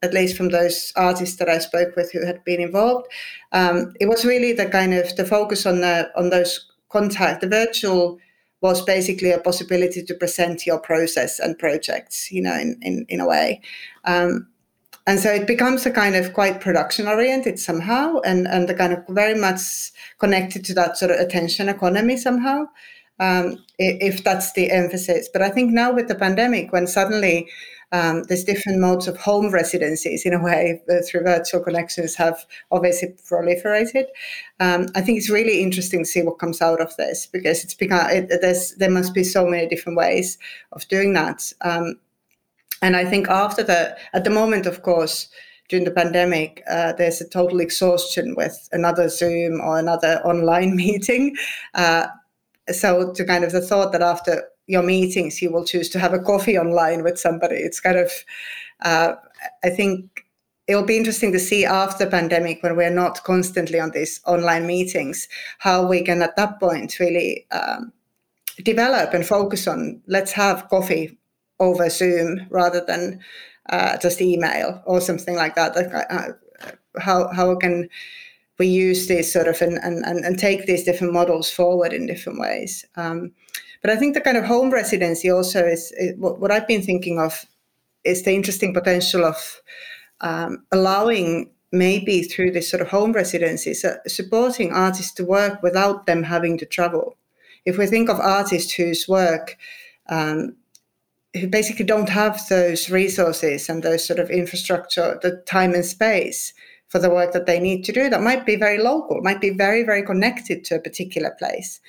at 0.04 0.14
least 0.14 0.36
from 0.36 0.50
those 0.50 0.92
artists 0.96 1.38
that 1.38 1.50
I 1.50 1.60
spoke 1.60 1.96
with 1.96 2.12
who 2.12 2.26
had 2.26 2.44
been 2.44 2.60
involved, 2.60 3.08
um, 3.52 3.94
it 4.00 4.08
was 4.08 4.26
really 4.26 4.54
the 4.54 4.66
kind 4.66 4.94
of 4.94 5.16
the 5.16 5.26
focus 5.26 5.66
on 5.66 5.82
the 5.82 6.12
on 6.16 6.30
those 6.30 6.72
contact, 6.90 7.42
the 7.42 7.48
virtual 7.48 8.20
was 8.62 8.84
basically 8.84 9.32
a 9.32 9.40
possibility 9.40 10.04
to 10.04 10.14
present 10.14 10.66
your 10.66 10.80
process 10.80 11.40
and 11.40 11.58
projects, 11.58 12.32
you 12.32 12.42
know, 12.42 12.54
in, 12.54 12.78
in, 12.82 13.06
in 13.10 13.20
a 13.20 13.28
way. 13.28 13.60
Um, 14.06 14.48
and 15.08 15.20
so 15.20 15.32
it 15.32 15.48
becomes 15.48 15.86
a 15.86 15.92
kind 15.92 16.16
of 16.16 16.34
quite 16.34 16.62
production 16.62 17.08
oriented 17.08 17.58
somehow 17.60 18.20
and, 18.20 18.48
and 18.48 18.70
the 18.70 18.76
kind 18.76 18.94
of 18.94 19.00
very 19.10 19.34
much 19.34 19.92
connected 20.20 20.64
to 20.66 20.76
that 20.76 20.96
sort 20.96 21.10
of 21.10 21.20
attention 21.20 21.70
economy 21.70 22.18
somehow, 22.18 22.66
um, 23.22 23.64
if 23.78 24.24
that's 24.24 24.52
the 24.54 24.70
emphasis. 24.72 25.30
But 25.32 25.44
I 25.44 25.50
think 25.50 25.72
now 25.72 25.94
with 25.94 26.10
the 26.10 26.16
pandemic, 26.16 26.74
when 26.74 26.88
suddenly 26.88 27.48
um, 27.92 28.24
there's 28.24 28.44
different 28.44 28.80
modes 28.80 29.08
of 29.08 29.18
home 29.18 29.52
residencies 29.52 30.26
in 30.26 30.34
a 30.34 30.42
way 30.42 30.82
through 31.08 31.24
virtual 31.24 31.62
connections 31.62 32.16
have 32.16 32.46
obviously 32.72 33.10
proliferated. 33.30 34.06
Um, 34.60 34.88
I 34.96 35.02
think 35.02 35.20
it's 35.20 35.30
really 35.30 35.62
interesting 35.62 36.04
to 36.04 36.10
see 36.10 36.24
what 36.24 36.40
comes 36.40 36.62
out 36.62 36.82
of 36.82 36.96
this 36.98 37.28
because 37.28 37.64
it's 37.64 37.76
become 37.76 38.08
it, 38.10 38.32
there 38.78 38.90
must 38.90 39.14
be 39.14 39.24
so 39.24 39.46
many 39.46 39.68
different 39.68 39.98
ways 39.98 40.38
of 40.72 40.88
doing 40.88 41.14
that. 41.14 41.54
Um, 41.62 42.00
and 42.82 42.96
I 42.96 43.06
think 43.06 43.30
after 43.30 43.62
the 43.62 43.96
at 44.14 44.24
the 44.24 44.30
moment, 44.32 44.66
of 44.66 44.82
course, 44.82 45.30
during 45.70 45.86
the 45.86 45.92
pandemic, 45.92 46.64
uh, 46.70 46.94
there's 46.94 47.22
a 47.22 47.30
total 47.30 47.60
exhaustion 47.60 48.34
with 48.36 48.68
another 48.72 49.10
Zoom 49.10 49.62
or 49.62 49.78
another 49.78 50.22
online 50.26 50.76
meeting. 50.76 51.36
Uh, 51.76 52.08
so 52.74 53.14
to 53.14 53.26
kind 53.26 53.44
of 53.44 53.52
the 53.52 53.62
thought 53.62 53.92
that 53.92 54.02
after 54.02 54.44
your 54.68 54.84
meetings, 54.84 55.42
you 55.42 55.52
will 55.52 55.66
choose 55.66 55.90
to 55.90 56.00
have 56.00 56.14
a 56.14 56.20
coffee 56.20 56.58
online 56.58 57.04
with 57.04 57.20
somebody. 57.20 57.56
It's 57.56 57.80
kind 57.80 57.98
of, 57.98 58.12
uh, 58.82 59.14
I 59.64 59.70
think 59.70 60.26
it'll 60.68 60.84
be 60.84 60.98
interesting 60.98 61.32
to 61.34 61.40
see 61.40 61.66
after 61.66 62.06
pandemic 62.06 62.64
when 62.64 62.76
we're 62.76 62.90
not 62.90 63.24
constantly 63.24 63.80
on 63.80 63.92
these 63.92 64.22
online 64.26 64.66
meetings, 64.66 65.28
how 65.60 65.86
we 65.86 66.02
can 66.02 66.22
at 66.22 66.36
that 66.36 66.60
point 66.60 67.00
really 67.00 67.46
um, 67.52 67.92
develop 68.64 69.14
and 69.14 69.26
focus 69.26 69.68
on 69.68 70.02
let's 70.08 70.32
have 70.32 70.70
coffee 70.70 71.18
over 71.60 71.90
Zoom 71.90 72.48
rather 72.50 72.84
than 72.86 73.20
uh, 73.70 73.98
just 73.98 74.22
email 74.22 74.82
or 74.86 75.02
something 75.02 75.36
like 75.36 75.56
that. 75.56 75.76
Uh, 75.76 76.34
how, 77.00 77.28
how 77.34 77.56
can 77.56 77.90
we 78.60 78.68
use 78.68 79.08
this 79.08 79.32
sort 79.32 79.48
of 79.48 79.62
and, 79.62 79.80
and, 79.84 80.04
and 80.04 80.38
take 80.38 80.66
these 80.66 80.84
different 80.84 81.14
models 81.14 81.50
forward 81.50 81.94
in 81.94 82.08
different 82.08 82.40
ways? 82.40 82.86
Um, 82.96 83.32
but 83.82 83.90
I 83.90 83.96
think 83.96 84.14
the 84.14 84.22
kind 84.22 84.38
of 84.38 84.46
home 84.46 84.70
residency 84.70 85.30
also 85.30 85.66
is, 85.66 85.92
is 85.98 86.16
what, 86.18 86.40
what, 86.40 86.52
I've 86.52 86.68
been 86.68 86.84
thinking 86.84 87.20
of 87.20 87.46
is 88.04 88.24
the 88.24 88.34
interesting 88.34 88.74
potential 88.74 89.26
of 89.26 89.62
um, 90.22 90.64
allowing 90.72 91.52
maybe 91.72 92.24
through 92.24 92.52
this 92.52 92.70
sort 92.70 92.82
of 92.82 92.90
home 92.90 93.14
residencies 93.14 93.84
uh, 93.84 93.98
supporting 94.08 94.72
artists 94.72 95.14
to 95.14 95.26
work 95.26 95.64
without 95.64 96.06
them 96.06 96.24
having 96.24 96.58
to 96.60 96.66
travel. 96.66 97.18
If 97.66 97.78
we 97.78 97.88
think 97.88 98.10
of 98.10 98.20
artists 98.20 98.74
whose 98.74 99.08
work 99.08 99.58
um, 100.10 100.56
who 101.40 101.48
basically 101.48 101.86
don't 101.86 102.10
have 102.10 102.42
those 102.50 102.90
resources 102.90 103.70
and 103.70 103.82
those 103.82 104.06
sort 104.06 104.20
of 104.20 104.30
infrastructure, 104.30 105.18
the 105.22 105.38
time 105.48 105.74
and 105.74 105.86
space 105.86 106.54
for 106.92 107.00
the 107.00 107.10
work 107.10 107.32
that 107.32 107.46
they 107.46 107.60
need 107.60 107.84
to 107.86 107.92
do, 107.92 108.10
that 108.10 108.22
might 108.22 108.46
be 108.46 108.56
very 108.56 108.78
local, 108.78 109.22
might 109.22 109.42
be 109.42 109.50
very, 109.50 109.84
very 109.84 110.04
connected 110.04 110.64
to 110.66 110.76
a 110.76 110.80
particular 110.80 111.32
place 111.40 111.80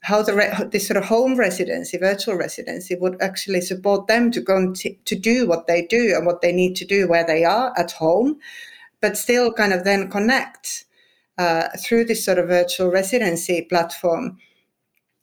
how 0.00 0.22
the 0.22 0.34
re- 0.34 0.68
this 0.70 0.86
sort 0.86 0.96
of 0.96 1.04
home 1.04 1.36
residency, 1.36 1.98
virtual 1.98 2.36
residency, 2.36 2.94
would 2.94 3.20
actually 3.20 3.60
support 3.60 4.06
them 4.06 4.30
to 4.30 4.40
go 4.40 4.72
t- 4.72 4.98
to 5.04 5.14
do 5.14 5.46
what 5.46 5.66
they 5.66 5.82
do 5.82 6.14
and 6.16 6.26
what 6.26 6.40
they 6.40 6.52
need 6.52 6.76
to 6.76 6.84
do 6.84 7.08
where 7.08 7.26
they 7.26 7.44
are 7.44 7.72
at 7.76 7.92
home, 7.92 8.38
but 9.00 9.16
still 9.16 9.52
kind 9.52 9.72
of 9.72 9.84
then 9.84 10.10
connect 10.10 10.84
uh, 11.36 11.68
through 11.78 12.04
this 12.04 12.24
sort 12.24 12.38
of 12.38 12.48
virtual 12.48 12.90
residency 12.90 13.62
platform 13.62 14.38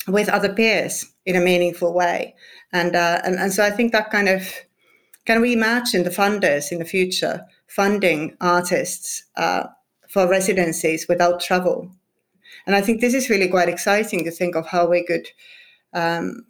with 0.08 0.30
other 0.30 0.54
peers 0.54 1.06
in 1.26 1.36
a 1.36 1.42
meaningful 1.42 1.94
way. 1.94 2.36
And 2.74 2.96
uh, 2.96 3.22
and, 3.24 3.36
and 3.36 3.54
so 3.54 3.64
I 3.64 3.72
think 3.72 3.92
that 3.94 4.12
kind 4.12 4.28
of 4.28 4.54
can 5.26 5.42
we 5.42 5.54
imagine 5.54 6.04
the 6.04 6.10
funders 6.10 6.72
in 6.72 6.80
the 6.80 6.86
future 6.86 7.46
funding 7.76 8.36
artists 8.42 9.26
uh, 9.36 9.64
for 10.08 10.28
residencies 10.28 11.08
without 11.10 11.40
travel 11.40 11.92
and 12.66 12.76
I 12.76 12.82
think 12.82 13.02
this 13.02 13.14
is 13.14 13.30
really 13.30 13.48
quite 13.48 13.70
exciting 13.70 14.24
to 14.24 14.32
think 14.32 14.56
of 14.56 14.66
how 14.68 14.88
we 14.88 15.04
could, 15.04 15.28
um, 15.94 16.46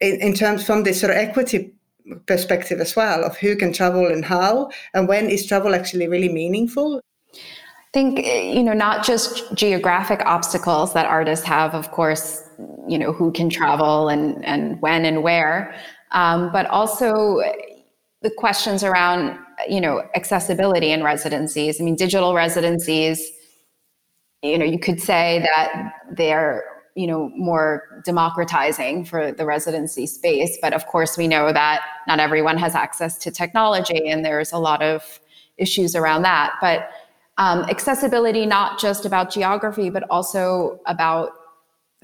in, 0.00 0.20
in 0.20 0.34
terms 0.34 0.64
from 0.64 0.82
this 0.82 1.00
sort 1.00 1.10
of 1.10 1.16
equity 1.18 1.72
perspective 2.26 2.80
as 2.80 2.96
well, 2.96 3.24
of 3.24 3.36
who 3.36 3.54
can 3.56 3.72
travel 3.72 4.06
and 4.06 4.24
how, 4.24 4.70
and 4.94 5.08
when 5.08 5.28
is 5.28 5.46
travel 5.46 5.74
actually 5.74 6.08
really 6.08 6.30
meaningful. 6.30 7.02
I 7.34 7.90
think, 7.92 8.24
you 8.26 8.62
know, 8.62 8.74
not 8.74 9.04
just 9.04 9.54
geographic 9.54 10.20
obstacles 10.24 10.94
that 10.94 11.06
artists 11.06 11.44
have, 11.46 11.74
of 11.74 11.90
course, 11.90 12.42
you 12.86 12.98
know 12.98 13.12
who 13.12 13.30
can 13.32 13.50
travel 13.50 14.08
and 14.08 14.44
and 14.44 14.80
when 14.80 15.04
and 15.04 15.22
where, 15.22 15.74
um, 16.10 16.50
but 16.52 16.66
also 16.66 17.40
the 18.22 18.30
questions 18.30 18.82
around 18.82 19.38
you 19.68 19.80
know 19.80 20.02
accessibility 20.14 20.90
in 20.90 21.02
residencies. 21.02 21.80
I 21.80 21.84
mean, 21.84 21.96
digital 21.96 22.34
residencies. 22.34 23.30
You 24.42 24.58
know, 24.58 24.64
you 24.64 24.78
could 24.78 25.00
say 25.00 25.40
that 25.40 25.92
they're 26.16 26.64
you 26.98 27.06
know 27.06 27.30
more 27.36 28.02
democratizing 28.04 29.04
for 29.04 29.30
the 29.30 29.46
residency 29.46 30.04
space 30.04 30.58
but 30.60 30.72
of 30.72 30.86
course 30.86 31.16
we 31.16 31.28
know 31.28 31.52
that 31.52 31.80
not 32.08 32.18
everyone 32.18 32.58
has 32.58 32.74
access 32.74 33.16
to 33.18 33.30
technology 33.30 34.08
and 34.08 34.24
there's 34.24 34.50
a 34.50 34.58
lot 34.58 34.82
of 34.82 35.20
issues 35.58 35.94
around 35.94 36.22
that 36.22 36.54
but 36.60 36.90
um, 37.36 37.60
accessibility 37.70 38.46
not 38.46 38.80
just 38.80 39.04
about 39.04 39.30
geography 39.30 39.90
but 39.90 40.02
also 40.10 40.80
about 40.86 41.30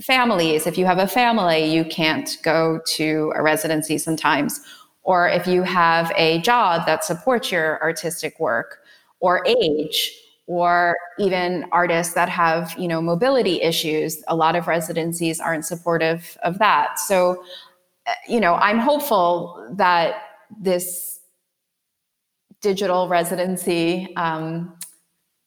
families 0.00 0.64
if 0.64 0.78
you 0.78 0.86
have 0.86 0.98
a 0.98 1.08
family 1.08 1.64
you 1.64 1.84
can't 1.84 2.38
go 2.44 2.80
to 2.86 3.32
a 3.34 3.42
residency 3.42 3.98
sometimes 3.98 4.60
or 5.04 5.28
if 5.28 5.46
you 5.46 5.62
have 5.62 6.12
a 6.16 6.40
job 6.40 6.86
that 6.86 7.04
supports 7.04 7.52
your 7.52 7.80
artistic 7.82 8.40
work 8.40 8.78
or 9.20 9.46
age 9.46 10.12
or 10.46 10.96
even 11.18 11.64
artists 11.72 12.14
that 12.14 12.28
have 12.28 12.74
you 12.78 12.88
know 12.88 13.00
mobility 13.00 13.62
issues 13.62 14.22
a 14.28 14.36
lot 14.36 14.56
of 14.56 14.66
residencies 14.66 15.40
aren't 15.40 15.64
supportive 15.64 16.36
of 16.42 16.58
that. 16.58 16.98
So 16.98 17.42
uh, 18.06 18.12
you 18.28 18.38
know 18.38 18.54
i'm 18.56 18.78
hopeful 18.78 19.66
that 19.76 20.16
this 20.60 21.20
digital 22.60 23.08
residency 23.08 24.14
um, 24.16 24.76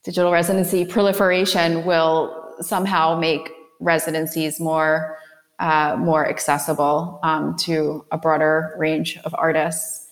digital 0.04 0.32
residency 0.32 0.84
proliferation 0.86 1.86
will 1.86 2.56
somehow 2.62 3.20
make 3.20 3.52
residencies 3.80 4.60
more 4.60 5.18
uh, 5.60 5.96
more 5.98 6.28
accessible 6.28 7.20
um, 7.24 7.56
to 7.58 8.06
a 8.12 8.18
broader 8.18 8.76
range 8.78 9.18
of 9.26 9.34
artists 9.38 10.08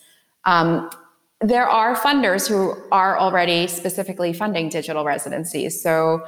um, 0.46 0.88
there 1.40 1.68
are 1.68 1.94
funders 1.94 2.48
who 2.48 2.74
are 2.90 3.18
already 3.18 3.66
specifically 3.66 4.32
funding 4.32 4.68
digital 4.68 5.04
residencies. 5.04 5.80
So 5.80 6.24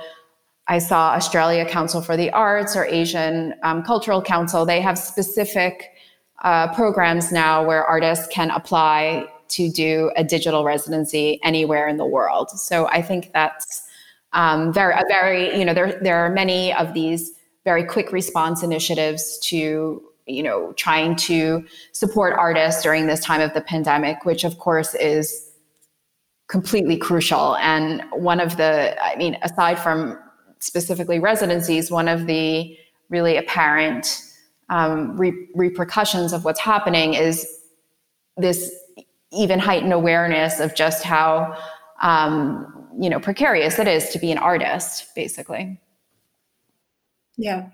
I 0.66 0.78
saw 0.78 1.12
Australia 1.12 1.64
Council 1.64 2.02
for 2.02 2.16
the 2.16 2.30
Arts 2.30 2.76
or 2.76 2.84
Asian 2.84 3.54
um, 3.62 3.82
Cultural 3.82 4.20
Council. 4.20 4.66
They 4.66 4.82
have 4.82 4.98
specific 4.98 5.92
uh, 6.42 6.74
programs 6.74 7.32
now 7.32 7.66
where 7.66 7.84
artists 7.84 8.26
can 8.26 8.50
apply 8.50 9.26
to 9.48 9.70
do 9.70 10.10
a 10.14 10.22
digital 10.22 10.62
residency 10.62 11.40
anywhere 11.42 11.88
in 11.88 11.96
the 11.96 12.04
world. 12.04 12.50
So 12.50 12.86
I 12.88 13.00
think 13.00 13.32
that's 13.32 13.88
um, 14.34 14.74
very, 14.74 14.92
a 14.92 15.04
very, 15.08 15.58
you 15.58 15.64
know, 15.64 15.72
there, 15.72 15.98
there 16.02 16.18
are 16.18 16.28
many 16.28 16.74
of 16.74 16.92
these 16.92 17.32
very 17.70 17.84
quick 17.84 18.12
response 18.12 18.62
initiatives 18.62 19.38
to 19.50 20.02
you 20.28 20.42
know, 20.42 20.72
trying 20.74 21.16
to 21.16 21.64
support 21.92 22.34
artists 22.34 22.82
during 22.82 23.06
this 23.06 23.20
time 23.20 23.40
of 23.40 23.52
the 23.54 23.60
pandemic, 23.60 24.24
which 24.24 24.44
of 24.44 24.58
course 24.58 24.94
is 24.94 25.50
completely 26.48 26.96
crucial. 26.96 27.56
And 27.56 28.02
one 28.12 28.40
of 28.40 28.56
the, 28.56 28.96
I 29.02 29.16
mean, 29.16 29.36
aside 29.42 29.78
from 29.78 30.18
specifically 30.60 31.18
residencies, 31.18 31.90
one 31.90 32.08
of 32.08 32.26
the 32.26 32.76
really 33.08 33.36
apparent 33.36 34.22
um, 34.68 35.16
re- 35.16 35.48
repercussions 35.54 36.32
of 36.32 36.44
what's 36.44 36.60
happening 36.60 37.14
is 37.14 37.46
this 38.36 38.70
even 39.32 39.58
heightened 39.58 39.92
awareness 39.92 40.60
of 40.60 40.74
just 40.74 41.02
how 41.04 41.56
um, 42.02 42.88
you 42.98 43.10
know 43.10 43.18
precarious 43.18 43.78
it 43.78 43.88
is 43.88 44.10
to 44.10 44.18
be 44.18 44.30
an 44.30 44.38
artist, 44.38 45.14
basically. 45.14 45.80
Yeah, 47.38 47.70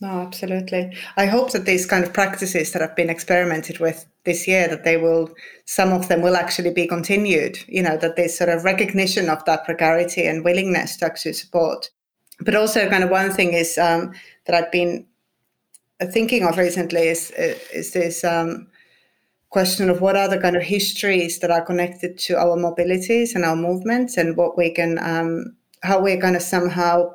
no, 0.00 0.20
absolutely. 0.20 0.96
I 1.16 1.26
hope 1.26 1.52
that 1.52 1.64
these 1.64 1.86
kind 1.86 2.04
of 2.04 2.12
practices 2.12 2.72
that 2.72 2.82
have 2.82 2.94
been 2.94 3.10
experimented 3.10 3.80
with 3.80 4.06
this 4.24 4.46
year, 4.46 4.68
that 4.68 4.84
they 4.84 4.96
will, 4.98 5.30
some 5.64 5.92
of 5.92 6.08
them 6.08 6.22
will 6.22 6.36
actually 6.36 6.72
be 6.72 6.86
continued, 6.86 7.58
you 7.66 7.82
know, 7.82 7.96
that 7.96 8.16
there's 8.16 8.36
sort 8.38 8.50
of 8.50 8.64
recognition 8.64 9.28
of 9.28 9.44
that 9.46 9.64
precarity 9.64 10.26
and 10.26 10.44
willingness 10.44 10.96
to 10.98 11.06
actually 11.06 11.32
support. 11.32 11.90
But 12.40 12.54
also 12.54 12.88
kind 12.88 13.04
of 13.04 13.10
one 13.10 13.32
thing 13.32 13.54
is 13.54 13.78
um, 13.78 14.12
that 14.46 14.54
I've 14.54 14.72
been 14.72 15.06
thinking 16.12 16.44
of 16.44 16.58
recently 16.58 17.08
is, 17.08 17.30
is 17.30 17.92
this 17.92 18.24
um, 18.24 18.68
question 19.50 19.90
of 19.90 20.00
what 20.00 20.16
are 20.16 20.28
the 20.28 20.38
kind 20.40 20.56
of 20.56 20.62
histories 20.62 21.40
that 21.40 21.50
are 21.50 21.64
connected 21.64 22.18
to 22.18 22.38
our 22.38 22.56
mobilities 22.56 23.34
and 23.34 23.44
our 23.44 23.56
movements 23.56 24.16
and 24.16 24.36
what 24.36 24.56
we 24.56 24.70
can, 24.70 24.98
um, 24.98 25.56
how 25.82 26.00
we're 26.00 26.20
kind 26.20 26.36
of 26.36 26.42
somehow, 26.42 27.10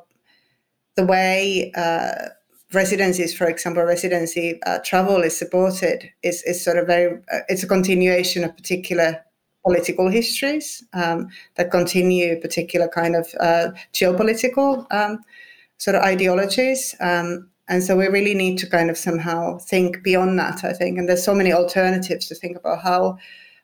the 0.95 1.05
way, 1.05 1.71
uh, 1.75 2.29
residencies, 2.73 3.33
for 3.33 3.47
example, 3.47 3.83
residency 3.83 4.59
uh, 4.65 4.79
travel 4.83 5.21
is 5.21 5.37
supported 5.37 6.09
is, 6.23 6.41
is 6.43 6.63
sort 6.63 6.77
of 6.77 6.87
very, 6.87 7.21
uh, 7.31 7.39
it's 7.47 7.63
a 7.63 7.67
continuation 7.67 8.43
of 8.43 8.55
particular 8.55 9.23
political 9.65 10.09
histories 10.09 10.83
um, 10.93 11.27
that 11.55 11.71
continue 11.71 12.39
particular 12.39 12.87
kind 12.87 13.15
of 13.15 13.27
uh, 13.39 13.71
geopolitical 13.93 14.85
um, 14.93 15.19
sort 15.77 15.95
of 15.95 16.03
ideologies. 16.03 16.95
Um, 16.99 17.49
and 17.67 17.83
so 17.83 17.97
we 17.97 18.07
really 18.07 18.35
need 18.35 18.59
to 18.59 18.69
kind 18.69 18.89
of 18.89 18.97
somehow 18.97 19.57
think 19.57 20.03
beyond 20.03 20.37
that, 20.37 20.63
I 20.63 20.73
think. 20.73 20.99
And 20.99 21.09
there's 21.09 21.23
so 21.23 21.33
many 21.33 21.51
alternatives 21.51 22.27
to 22.27 22.35
think 22.35 22.57
about 22.57 22.81
how 22.81 23.17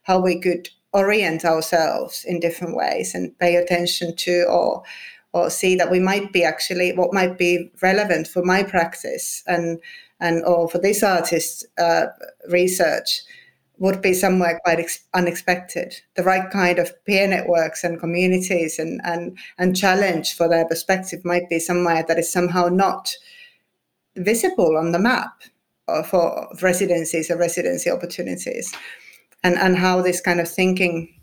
how 0.04 0.20
we 0.20 0.40
could 0.40 0.68
orient 0.94 1.46
ourselves 1.46 2.26
in 2.26 2.40
different 2.40 2.76
ways 2.76 3.14
and 3.14 3.38
pay 3.38 3.56
attention 3.56 4.16
to 4.16 4.44
or 4.50 4.84
or 5.34 5.50
see 5.50 5.76
that 5.76 5.92
we 5.92 6.00
might 6.00 6.34
be 6.34 6.44
actually 6.44 6.94
what 6.94 7.14
might 7.14 7.38
be 7.38 7.72
relevant 7.82 8.28
for 8.28 8.44
my 8.44 8.64
practice 8.64 9.44
and 9.48 9.80
and 10.20 10.44
or 10.46 10.70
for 10.70 10.78
this 10.78 11.02
artist's 11.04 11.66
uh, 11.78 12.06
research 12.50 13.24
would 13.82 14.00
be 14.00 14.14
somewhere 14.14 14.60
quite 14.64 14.80
ex- 14.80 15.04
unexpected. 15.16 16.00
The 16.16 16.22
right 16.22 16.48
kind 16.52 16.78
of 16.78 16.94
peer 17.06 17.28
networks 17.28 17.84
and 17.84 18.00
communities 18.00 18.78
and, 18.78 19.02
and, 19.04 19.36
and 19.58 19.76
challenge 19.76 20.36
for 20.36 20.48
their 20.48 20.68
perspective 20.68 21.26
might 21.26 21.50
be 21.50 21.58
somewhere 21.58 22.06
that 22.08 22.20
is 22.20 22.32
somehow 22.32 22.68
not 22.68 23.12
visible 24.16 24.78
on 24.78 24.92
the 24.92 25.00
map 25.00 25.42
for 26.06 26.48
residencies 26.62 27.32
or 27.32 27.38
residency 27.38 27.90
opportunities. 27.90 28.72
And, 29.44 29.58
and 29.58 29.76
how 29.76 30.04
this 30.04 30.22
kind 30.22 30.40
of 30.40 30.48
thinking 30.48 31.20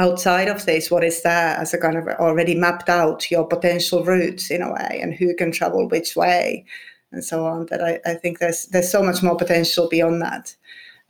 outside 0.00 0.48
of 0.48 0.64
this, 0.64 0.90
what 0.90 1.04
is 1.04 1.22
there 1.22 1.54
as 1.58 1.74
a 1.74 1.78
kind 1.78 1.96
of 1.96 2.08
already 2.18 2.54
mapped 2.54 2.88
out 2.88 3.30
your 3.30 3.46
potential 3.46 4.02
routes 4.02 4.50
in 4.50 4.62
a 4.62 4.72
way 4.72 4.98
and 5.02 5.12
who 5.12 5.36
can 5.36 5.52
travel 5.52 5.88
which 5.88 6.16
way 6.16 6.64
and 7.12 7.22
so 7.22 7.44
on. 7.46 7.66
That 7.66 7.82
I, 7.84 8.00
I 8.06 8.14
think 8.14 8.38
there's 8.38 8.66
there's 8.66 8.90
so 8.90 9.02
much 9.02 9.22
more 9.22 9.36
potential 9.36 9.88
beyond 9.88 10.22
that. 10.22 10.56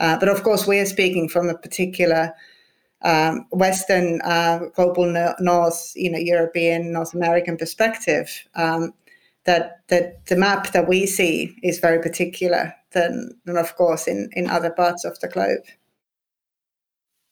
Uh, 0.01 0.19
but 0.19 0.29
of 0.29 0.43
course, 0.43 0.67
we 0.67 0.81
are 0.81 0.87
speaking 0.87 1.29
from 1.29 1.49
a 1.49 1.59
particular 1.59 2.35
um, 3.03 3.47
Western, 3.53 4.21
uh, 4.23 4.59
global 4.75 5.07
no- 5.07 5.35
North, 5.39 5.93
you 5.95 6.11
know, 6.11 6.19
European, 6.19 6.93
North 6.93 7.15
American 7.15 7.57
perspective. 7.57 8.29
Um, 8.55 8.93
that 9.45 9.81
that 9.89 10.27
the 10.27 10.37
map 10.37 10.73
that 10.73 10.89
we 10.89 11.07
see 11.07 11.57
is 11.63 11.79
very 11.79 12.01
particular 12.03 12.75
than, 12.93 13.31
than 13.45 13.57
of 13.57 13.77
course, 13.77 14.09
in 14.09 14.31
in 14.33 14.51
other 14.51 14.71
parts 14.71 15.05
of 15.05 15.19
the 15.21 15.29
globe. 15.29 15.65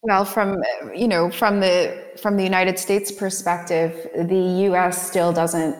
Well, 0.02 0.24
from 0.24 0.62
you 0.94 1.08
know, 1.08 1.30
from 1.30 1.60
the 1.60 2.12
from 2.20 2.36
the 2.36 2.44
United 2.44 2.78
States 2.78 3.10
perspective, 3.10 4.08
the 4.14 4.62
U.S. 4.68 5.08
still 5.08 5.32
doesn't. 5.32 5.76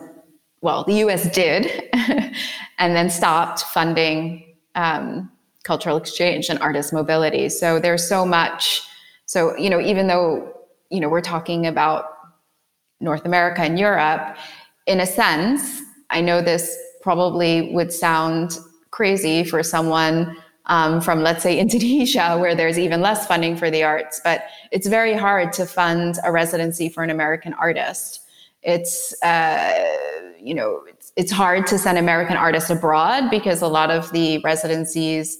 Well, 0.61 0.83
the 0.83 0.95
U.S. 0.95 1.31
did, 1.31 1.89
and 2.79 2.95
then 2.95 3.09
stopped 3.09 3.61
funding 3.61 4.55
um, 4.75 5.31
cultural 5.63 5.95
exchange 5.95 6.49
and 6.49 6.59
artist 6.59 6.91
mobility. 6.91 7.47
So 7.47 7.79
there's 7.79 8.07
so 8.07 8.25
much. 8.25 8.81
So 9.25 9.55
you 9.57 9.69
know, 9.69 9.79
even 9.79 10.07
though 10.07 10.53
you 10.89 10.99
know 10.99 11.07
we're 11.07 11.21
talking 11.21 11.65
about 11.65 12.05
North 12.99 13.23
America 13.23 13.61
and 13.61 13.79
Europe, 13.79 14.35
in 14.85 14.99
a 14.99 15.05
sense, 15.05 15.81
I 16.09 16.19
know 16.19 16.41
this 16.41 16.77
probably 17.01 17.71
would 17.73 17.93
sound 17.93 18.59
crazy 18.91 19.45
for 19.45 19.63
someone 19.63 20.35
um, 20.65 21.01
from, 21.01 21.21
let's 21.21 21.43
say, 21.43 21.59
Indonesia, 21.65 22.37
where 22.37 22.55
there's 22.55 22.79
even 22.79 23.01
less 23.01 23.27
funding 23.27 23.55
for 23.55 23.69
the 23.69 23.83
arts. 23.83 24.21
But 24.23 24.45
it's 24.71 24.87
very 24.87 25.13
hard 25.13 25.53
to 25.53 25.65
fund 25.65 26.19
a 26.23 26.31
residency 26.31 26.89
for 26.89 27.03
an 27.03 27.09
American 27.09 27.53
artist. 27.53 28.21
It's, 28.61 29.13
uh, 29.23 29.85
you 30.37 30.53
know, 30.53 30.83
it's, 30.87 31.13
it's 31.15 31.31
hard 31.31 31.65
to 31.67 31.77
send 31.77 31.97
American 31.97 32.35
artists 32.35 32.69
abroad 32.69 33.29
because 33.29 33.61
a 33.61 33.67
lot 33.67 33.89
of 33.89 34.11
the 34.11 34.39
residencies, 34.39 35.37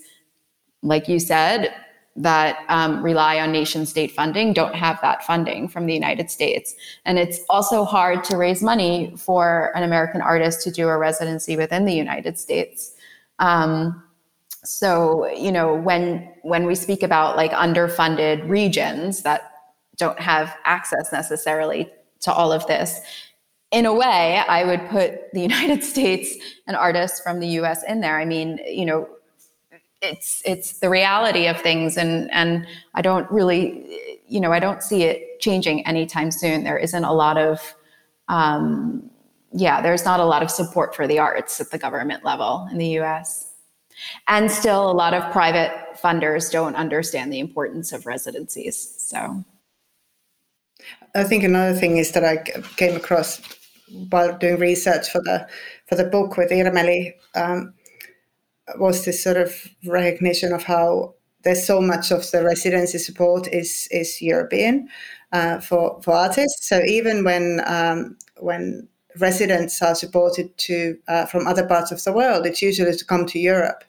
like 0.81 1.07
you 1.07 1.19
said, 1.19 1.73
that 2.15 2.65
um, 2.67 3.01
rely 3.01 3.39
on 3.39 3.51
nation 3.51 3.85
state 3.85 4.11
funding 4.11 4.51
don't 4.51 4.75
have 4.75 4.99
that 5.01 5.23
funding 5.23 5.69
from 5.69 5.85
the 5.85 5.93
United 5.93 6.29
States. 6.29 6.75
And 7.05 7.17
it's 7.17 7.39
also 7.49 7.85
hard 7.85 8.23
to 8.25 8.37
raise 8.37 8.61
money 8.61 9.13
for 9.17 9.71
an 9.75 9.83
American 9.83 10.21
artist 10.21 10.61
to 10.63 10.71
do 10.71 10.89
a 10.89 10.97
residency 10.97 11.55
within 11.55 11.85
the 11.85 11.93
United 11.93 12.37
States. 12.37 12.93
Um, 13.39 14.03
so 14.71 15.27
you 15.35 15.51
know 15.51 15.73
when 15.73 16.31
when 16.43 16.65
we 16.65 16.75
speak 16.75 17.01
about 17.01 17.35
like 17.35 17.51
underfunded 17.51 18.47
regions 18.47 19.23
that 19.23 19.51
don't 19.97 20.19
have 20.19 20.55
access 20.63 21.11
necessarily 21.11 21.91
to 22.19 22.31
all 22.31 22.51
of 22.51 22.65
this 22.67 23.01
in 23.71 23.85
a 23.85 23.93
way, 23.93 24.41
I 24.47 24.63
would 24.63 24.89
put 24.89 25.31
the 25.33 25.41
United 25.51 25.83
States 25.83 26.35
and 26.67 26.75
artists 26.75 27.19
from 27.19 27.39
the 27.39 27.47
US 27.59 27.83
in 27.83 28.01
there. 28.01 28.19
I 28.19 28.25
mean, 28.25 28.59
you 28.67 28.85
know, 28.85 29.07
it's 30.01 30.41
it's 30.45 30.79
the 30.79 30.89
reality 30.89 31.47
of 31.47 31.59
things 31.59 31.97
and 31.97 32.31
and 32.31 32.65
I 32.93 33.01
don't 33.01 33.29
really 33.31 34.19
you 34.27 34.39
know, 34.39 34.51
I 34.51 34.59
don't 34.59 34.83
see 34.83 35.03
it 35.03 35.39
changing 35.39 35.85
anytime 35.87 36.29
soon. 36.29 36.63
There 36.63 36.77
isn't 36.77 37.03
a 37.03 37.13
lot 37.13 37.37
of 37.37 37.75
um, 38.27 39.09
yeah, 39.51 39.81
there's 39.81 40.05
not 40.05 40.19
a 40.19 40.25
lot 40.25 40.43
of 40.43 40.51
support 40.51 40.95
for 40.95 41.07
the 41.07 41.17
arts 41.17 41.59
at 41.59 41.71
the 41.71 41.79
government 41.79 42.23
level 42.23 42.67
in 42.71 42.77
the 42.77 42.99
US. 42.99 43.48
And 44.27 44.51
still 44.51 44.89
a 44.89 44.93
lot 44.93 45.13
of 45.13 45.31
private 45.31 45.71
funders 45.95 46.51
don't 46.51 46.75
understand 46.75 47.31
the 47.31 47.39
importance 47.39 47.91
of 47.91 48.05
residencies. 48.05 48.95
So 48.97 49.43
I 51.15 51.23
think 51.23 51.43
another 51.43 51.77
thing 51.77 51.97
is 51.97 52.11
that 52.11 52.23
I 52.23 52.37
came 52.77 52.95
across 52.95 53.41
while 54.09 54.37
doing 54.37 54.59
research 54.59 55.09
for 55.09 55.21
the 55.21 55.47
for 55.87 55.95
the 55.95 56.03
book 56.03 56.37
with 56.37 56.51
Irmeli 56.51 57.13
um, 57.35 57.73
was 58.77 59.05
this 59.05 59.23
sort 59.23 59.37
of 59.37 59.67
recognition 59.85 60.53
of 60.53 60.63
how 60.63 61.15
there's 61.43 61.65
so 61.65 61.81
much 61.81 62.11
of 62.11 62.29
the 62.31 62.43
residency 62.43 62.97
support 62.97 63.47
is 63.47 63.87
is 63.91 64.21
European 64.21 64.89
uh, 65.31 65.59
for 65.59 66.01
for 66.01 66.13
artists. 66.13 66.67
So 66.67 66.81
even 66.85 67.23
when 67.23 67.61
um, 67.65 68.17
when 68.37 68.87
residents 69.17 69.81
are 69.81 69.95
supported 69.95 70.55
to 70.57 70.97
uh, 71.07 71.25
from 71.25 71.47
other 71.47 71.65
parts 71.65 71.91
of 71.91 72.03
the 72.03 72.13
world, 72.13 72.45
it's 72.45 72.61
usually 72.61 72.95
to 72.95 73.05
come 73.05 73.25
to 73.27 73.39
Europe. 73.39 73.83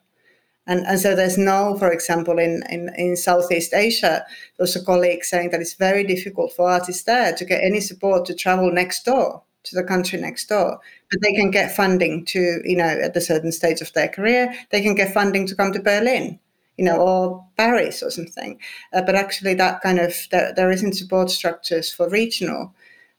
And, 0.70 0.86
and 0.86 1.00
so 1.00 1.16
there's 1.16 1.36
no, 1.36 1.76
for 1.80 1.90
example, 1.90 2.38
in, 2.38 2.62
in, 2.70 2.90
in 2.96 3.16
Southeast 3.16 3.74
Asia, 3.74 4.24
there's 4.56 4.76
a 4.76 4.84
colleague 4.84 5.24
saying 5.24 5.50
that 5.50 5.60
it's 5.60 5.74
very 5.74 6.04
difficult 6.04 6.52
for 6.52 6.70
artists 6.70 7.02
there 7.02 7.34
to 7.34 7.44
get 7.44 7.64
any 7.64 7.80
support 7.80 8.24
to 8.26 8.36
travel 8.36 8.70
next 8.70 9.04
door 9.04 9.42
to 9.64 9.74
the 9.74 9.82
country 9.82 10.20
next 10.20 10.48
door. 10.48 10.78
But 11.10 11.22
they 11.22 11.32
can 11.32 11.50
get 11.50 11.74
funding 11.74 12.24
to, 12.26 12.60
you 12.64 12.76
know, 12.76 12.84
at 12.84 13.16
a 13.16 13.20
certain 13.20 13.50
stage 13.50 13.80
of 13.80 13.92
their 13.94 14.06
career, 14.06 14.54
they 14.70 14.80
can 14.80 14.94
get 14.94 15.12
funding 15.12 15.44
to 15.48 15.56
come 15.56 15.72
to 15.72 15.82
Berlin, 15.82 16.38
you 16.76 16.84
know, 16.84 16.98
or 16.98 17.44
Paris 17.56 18.00
or 18.00 18.12
something. 18.12 18.56
Uh, 18.92 19.02
but 19.02 19.16
actually, 19.16 19.54
that 19.54 19.80
kind 19.80 19.98
of 19.98 20.14
there, 20.30 20.52
there 20.54 20.70
isn't 20.70 20.94
support 20.94 21.30
structures 21.30 21.92
for 21.92 22.08
regional 22.08 22.72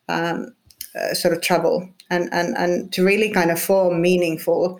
um, 0.08 0.56
uh, 0.96 1.14
sort 1.14 1.34
of 1.34 1.42
travel 1.42 1.90
and, 2.10 2.30
and 2.32 2.56
and 2.58 2.94
to 2.94 3.04
really 3.04 3.30
kind 3.30 3.52
of 3.52 3.60
form 3.60 4.02
meaningful, 4.02 4.80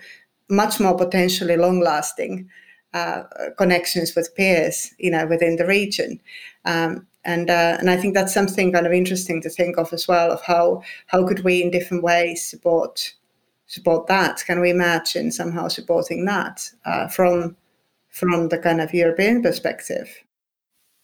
much 0.50 0.80
more 0.80 0.96
potentially 0.96 1.58
long-lasting 1.58 2.50
uh, 2.94 3.24
connections 3.58 4.16
with 4.16 4.36
peers, 4.36 4.94
you 4.98 5.12
know, 5.12 5.26
within 5.26 5.56
the 5.56 5.66
region. 5.66 6.20
Um, 6.66 7.08
and 7.24 7.50
uh, 7.50 7.78
and 7.80 7.90
I 7.90 7.98
think 7.98 8.14
that's 8.14 8.34
something 8.34 8.72
kind 8.72 8.88
of 8.88 8.94
interesting 8.94 9.42
to 9.42 9.50
think 9.50 9.78
of 9.78 9.94
as 9.94 10.08
well 10.08 10.32
of 10.32 10.42
how 10.42 10.82
how 11.08 11.28
could 11.28 11.44
we 11.44 11.62
in 11.62 11.72
different 11.72 12.04
ways 12.04 12.44
support 12.44 13.14
support 13.68 14.08
that? 14.08 14.44
Can 14.46 14.60
we 14.60 14.70
imagine 14.70 15.32
somehow 15.32 15.68
supporting 15.68 16.26
that 16.26 16.70
uh, 16.86 17.08
from 17.08 17.56
from 18.10 18.50
the 18.50 18.58
kind 18.58 18.82
of 18.82 18.94
European 18.94 19.42
perspective? 19.42 20.10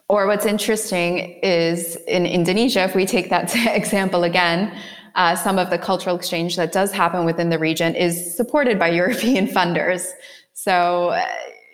Or 0.10 0.26
what's 0.26 0.46
interesting 0.46 1.40
is 1.44 1.98
in 2.08 2.26
Indonesia, 2.26 2.84
if 2.84 2.96
we 2.96 3.06
take 3.06 3.30
that 3.30 3.54
example 3.76 4.24
again, 4.24 4.78
uh, 5.16 5.36
some 5.36 5.58
of 5.58 5.70
the 5.70 5.78
cultural 5.78 6.16
exchange 6.16 6.56
that 6.56 6.72
does 6.72 6.92
happen 6.92 7.26
within 7.26 7.50
the 7.50 7.60
region 7.60 7.96
is 7.96 8.36
supported 8.36 8.78
by 8.80 8.90
European 9.04 9.48
funders. 9.48 10.08
So, 10.54 11.10
uh, 11.10 11.26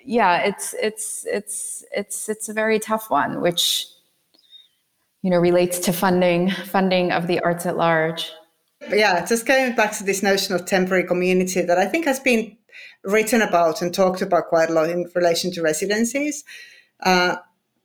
yeah, 0.05 0.39
it's 0.39 0.73
it's 0.81 1.25
it's 1.31 1.83
it's 1.95 2.29
it's 2.29 2.49
a 2.49 2.53
very 2.53 2.79
tough 2.79 3.09
one, 3.09 3.41
which 3.41 3.87
you 5.21 5.29
know 5.29 5.39
relates 5.39 5.79
to 5.79 5.93
funding 5.93 6.51
funding 6.51 7.11
of 7.11 7.27
the 7.27 7.39
arts 7.39 7.65
at 7.65 7.77
large. 7.77 8.31
Yeah 8.89 9.25
just 9.25 9.45
going 9.45 9.75
back 9.75 9.93
to 9.97 10.03
this 10.03 10.21
notion 10.21 10.53
of 10.53 10.65
temporary 10.65 11.07
community 11.07 11.61
that 11.61 11.77
i 11.77 11.85
think 11.85 12.03
has 12.03 12.19
been 12.19 12.57
written 13.03 13.41
about 13.41 13.81
and 13.81 13.93
talked 13.93 14.21
about 14.21 14.47
quite 14.47 14.69
a 14.69 14.73
lot 14.73 14.89
in 14.89 15.09
relation 15.15 15.51
to 15.51 15.61
residencies. 15.61 16.43
Uh, 17.01 17.35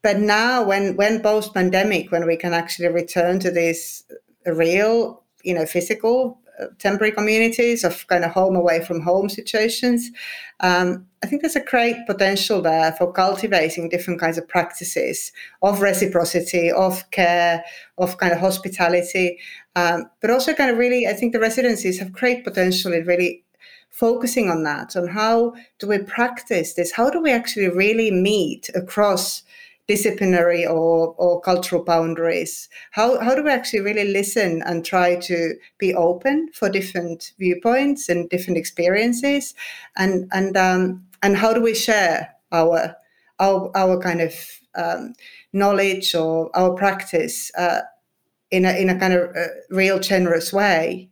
but 0.03 0.19
now 0.19 0.63
when 0.63 0.97
when 0.97 1.21
post 1.21 1.53
pandemic 1.55 2.11
when 2.13 2.27
we 2.27 2.37
can 2.37 2.55
actually 2.55 2.89
return 2.89 3.39
to 3.41 3.51
this 3.51 4.05
real 4.47 5.23
you 5.43 5.53
know 5.53 5.67
physical 5.67 6.41
temporary 6.79 7.13
communities 7.13 7.85
of 7.85 8.07
kind 8.09 8.25
of 8.25 8.31
home 8.31 8.57
away 8.57 8.85
from 8.85 9.01
home 9.01 9.29
situations. 9.29 10.11
Um, 10.61 11.07
I 11.23 11.27
think 11.27 11.43
there's 11.43 11.57
a 11.57 11.65
great 11.65 11.97
potential 12.07 12.63
there 12.63 12.93
for 12.93 13.13
cultivating 13.13 13.89
different 13.89 14.21
kinds 14.21 14.39
of 14.39 14.49
practices 14.49 15.33
of 15.63 15.81
reciprocity, 15.81 16.71
of 16.71 17.11
care, 17.11 17.65
of 17.97 18.19
kind 18.19 18.33
of 18.33 18.39
hospitality, 18.39 19.39
um, 19.77 20.11
but 20.21 20.31
also 20.31 20.55
kind 20.55 20.71
of 20.71 20.79
really, 20.79 21.07
I 21.07 21.13
think 21.13 21.33
the 21.33 21.41
residencies 21.41 21.99
have 21.99 22.13
great 22.13 22.45
potential 22.45 22.93
in 22.93 23.05
really 23.07 23.45
focusing 23.91 24.49
on 24.49 24.63
that, 24.65 24.95
on 24.97 25.09
how 25.09 25.55
do 25.79 25.89
we 25.89 25.99
practice 25.99 26.75
this? 26.75 26.93
How 26.93 27.11
do 27.11 27.21
we 27.21 27.33
actually 27.33 27.69
really 27.69 28.11
meet 28.11 28.71
across 28.75 29.43
disciplinary 29.89 30.67
or, 30.67 31.15
or 31.17 31.41
cultural 31.41 31.83
boundaries? 31.83 32.69
How, 32.93 33.19
how 33.21 33.35
do 33.35 33.43
we 33.43 33.51
actually 33.51 33.81
really 33.81 34.13
listen 34.13 34.63
and 34.67 34.85
try 34.85 35.17
to 35.17 35.55
be 35.79 35.95
open 35.95 36.51
for 36.53 36.69
different 36.69 37.33
viewpoints 37.39 38.09
and 38.09 38.29
different 38.29 38.59
experiences? 38.59 39.55
And, 39.97 40.29
and, 40.33 40.57
um, 40.57 41.07
and 41.23 41.37
how 41.37 41.53
do 41.53 41.63
we 41.63 41.75
share 41.75 42.35
our, 42.53 42.95
our, 43.41 43.71
our 43.75 44.01
kind 44.01 44.21
of 44.21 44.35
um, 44.75 45.15
knowledge 45.53 46.15
or 46.15 46.55
our 46.55 46.75
practice 46.75 47.51
uh, 47.57 47.81
in, 48.51 48.67
a, 48.67 48.73
in 48.81 48.91
a 48.91 48.99
kind 48.99 49.15
of 49.15 49.35
uh, 49.35 49.47
real 49.71 49.99
generous 49.99 50.53
way? 50.53 51.09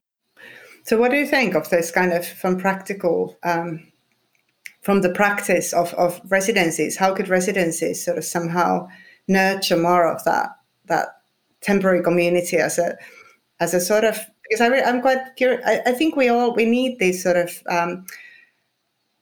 So, 0.85 0.97
what 0.97 1.11
do 1.11 1.17
you 1.17 1.27
think 1.27 1.57
of 1.57 1.69
this 1.69 1.91
kind 1.91 2.13
of 2.13 2.25
from 2.25 2.59
practical 2.59 3.37
um, 3.43 3.91
from 4.87 5.01
the 5.01 5.11
practice 5.11 5.73
of, 5.73 5.93
of 5.95 6.21
residencies, 6.29 6.97
how 6.97 7.13
could 7.13 7.29
residencies 7.29 8.05
sort 8.05 8.17
of 8.17 8.25
somehow 8.25 8.87
nurture 9.27 9.77
more 9.77 10.07
of 10.07 10.23
that 10.23 10.51
that 10.85 11.09
temporary 11.61 12.01
community 12.01 12.59
as 12.59 12.79
a 12.79 12.97
as 13.59 13.75
a 13.75 13.81
sort 13.81 14.05
of 14.05 14.17
because 14.45 14.61
I 14.61 14.67
am 14.77 15.01
quite 15.01 15.35
curious. 15.35 15.61
I, 15.67 15.81
I, 15.87 15.91
think 15.91 16.15
we 16.15 16.29
all 16.29 16.55
we 16.55 16.67
need 16.67 17.01
this 17.01 17.21
sort 17.21 17.37
of 17.37 17.61
um, 17.69 18.07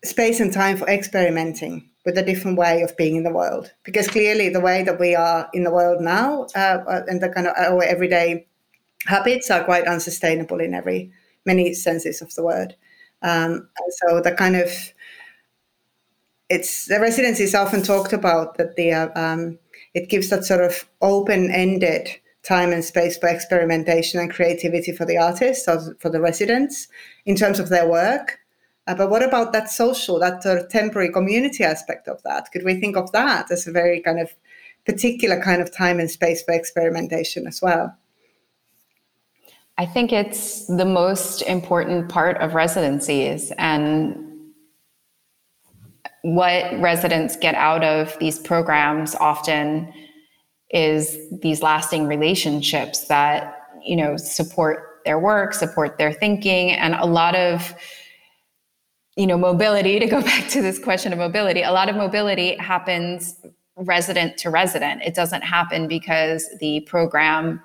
space 0.05 0.39
and 0.39 0.53
time 0.53 0.77
for 0.77 0.87
experimenting 0.87 1.89
with 2.05 2.19
a 2.19 2.23
different 2.23 2.59
way 2.59 2.83
of 2.83 2.95
being 2.99 3.17
in 3.17 3.23
the 3.23 3.33
world 3.33 3.73
because 3.85 4.07
clearly 4.07 4.51
the 4.51 4.61
way 4.61 4.83
that 4.83 5.01
we 5.01 5.15
are 5.15 5.49
in 5.55 5.65
the 5.65 5.73
world 5.73 6.03
now 6.03 6.47
uh, 6.55 7.05
and 7.09 7.23
the 7.23 7.31
kind 7.31 7.47
of 7.47 7.55
our 7.57 7.83
everyday 7.83 8.47
habits 9.07 9.51
are 9.51 9.65
quite 9.65 9.87
unsustainable 9.87 10.61
in 10.61 10.75
every 10.75 11.11
many 11.47 11.73
senses 11.73 12.21
of 12.21 12.35
the 12.35 12.45
word. 12.45 12.77
Um, 13.23 13.67
and 13.79 13.93
so 13.93 14.21
the 14.21 14.33
kind 14.33 14.57
of 14.57 14.69
it's 16.49 16.87
the 16.87 17.01
residency 17.01 17.45
is 17.45 17.55
often 17.55 17.83
talked 17.83 18.13
about 18.13 18.57
that 18.59 18.77
the 18.77 18.93
um, 18.93 19.59
it 19.95 20.09
gives 20.09 20.31
that 20.31 20.45
sort 20.45 20.61
of 20.61 20.89
open-ended 21.01 22.09
time 22.43 22.73
and 22.73 22.85
space 22.85 23.17
for 23.17 23.29
experimentation 23.29 24.21
and 24.21 24.31
creativity 24.31 24.93
for 24.93 25.07
the 25.07 25.17
artists 25.17 25.67
or 25.67 25.97
for 25.99 26.11
the 26.11 26.21
residents 26.21 26.89
in 27.25 27.37
terms 27.37 27.59
of 27.59 27.71
their 27.71 27.89
work. 27.89 28.39
Uh, 28.87 28.95
but 28.95 29.09
what 29.09 29.23
about 29.23 29.53
that 29.55 29.71
social, 29.71 30.19
that 30.19 30.43
sort 30.43 30.59
of 30.59 30.69
temporary 30.69 31.11
community 31.11 31.65
aspect 31.65 32.07
of 32.07 32.23
that? 32.23 32.51
Could 32.53 32.65
we 32.65 32.79
think 32.79 32.97
of 32.97 33.11
that 33.13 33.51
as 33.51 33.67
a 33.67 33.73
very 33.73 34.01
kind 34.01 34.21
of 34.21 34.35
particular 34.85 35.41
kind 35.41 35.63
of 35.63 35.75
time 35.75 35.99
and 35.99 36.11
space 36.11 36.43
for 36.43 36.53
experimentation 36.53 37.47
as 37.47 37.63
well? 37.63 37.97
I 39.79 39.87
think 39.87 40.13
it's 40.13 40.67
the 40.67 40.85
most 40.85 41.41
important 41.43 42.11
part 42.11 42.37
of 42.43 42.55
residencies 42.55 43.53
and 43.57 44.34
what 46.25 46.81
residents 46.81 47.37
get 47.37 47.55
out 47.55 47.85
of 47.85 48.19
these 48.19 48.39
programs 48.39 49.15
often 49.17 49.93
is 50.71 51.19
these 51.43 51.61
lasting 51.61 52.07
relationships 52.07 53.09
that 53.09 53.61
you 53.85 53.95
know 53.95 54.17
support 54.17 55.03
their 55.05 55.19
work 55.19 55.53
support 55.53 55.99
their 55.99 56.15
thinking 56.15 56.71
and 56.71 56.95
a 56.95 57.05
lot 57.05 57.35
of 57.35 57.75
you 59.17 59.27
know 59.27 59.37
mobility 59.37 59.99
to 60.01 60.07
go 60.07 60.23
back 60.23 60.49
to 60.49 60.63
this 60.63 60.79
question 60.79 61.13
of 61.13 61.19
mobility 61.19 61.61
a 61.61 61.73
lot 61.73 61.91
of 61.91 61.95
mobility 61.95 62.57
happens 62.57 63.37
resident 63.77 64.39
to 64.39 64.51
resident. 64.51 65.03
It 65.03 65.15
doesn't 65.17 65.43
happen 65.43 65.89
because 65.89 66.49
the 66.59 66.81
program 66.89 67.61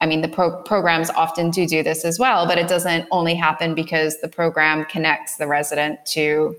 i 0.00 0.06
mean 0.06 0.20
the 0.20 0.28
pro- 0.28 0.60
programs 0.64 1.10
often 1.10 1.48
do 1.48 1.64
do 1.64 1.84
this 1.84 2.04
as 2.04 2.18
well 2.18 2.44
but 2.44 2.58
it 2.58 2.66
doesn't 2.66 3.06
only 3.12 3.36
happen 3.36 3.72
because 3.72 4.20
the 4.20 4.26
program 4.26 4.84
connects 4.86 5.36
the 5.36 5.46
resident 5.46 6.04
to 6.06 6.56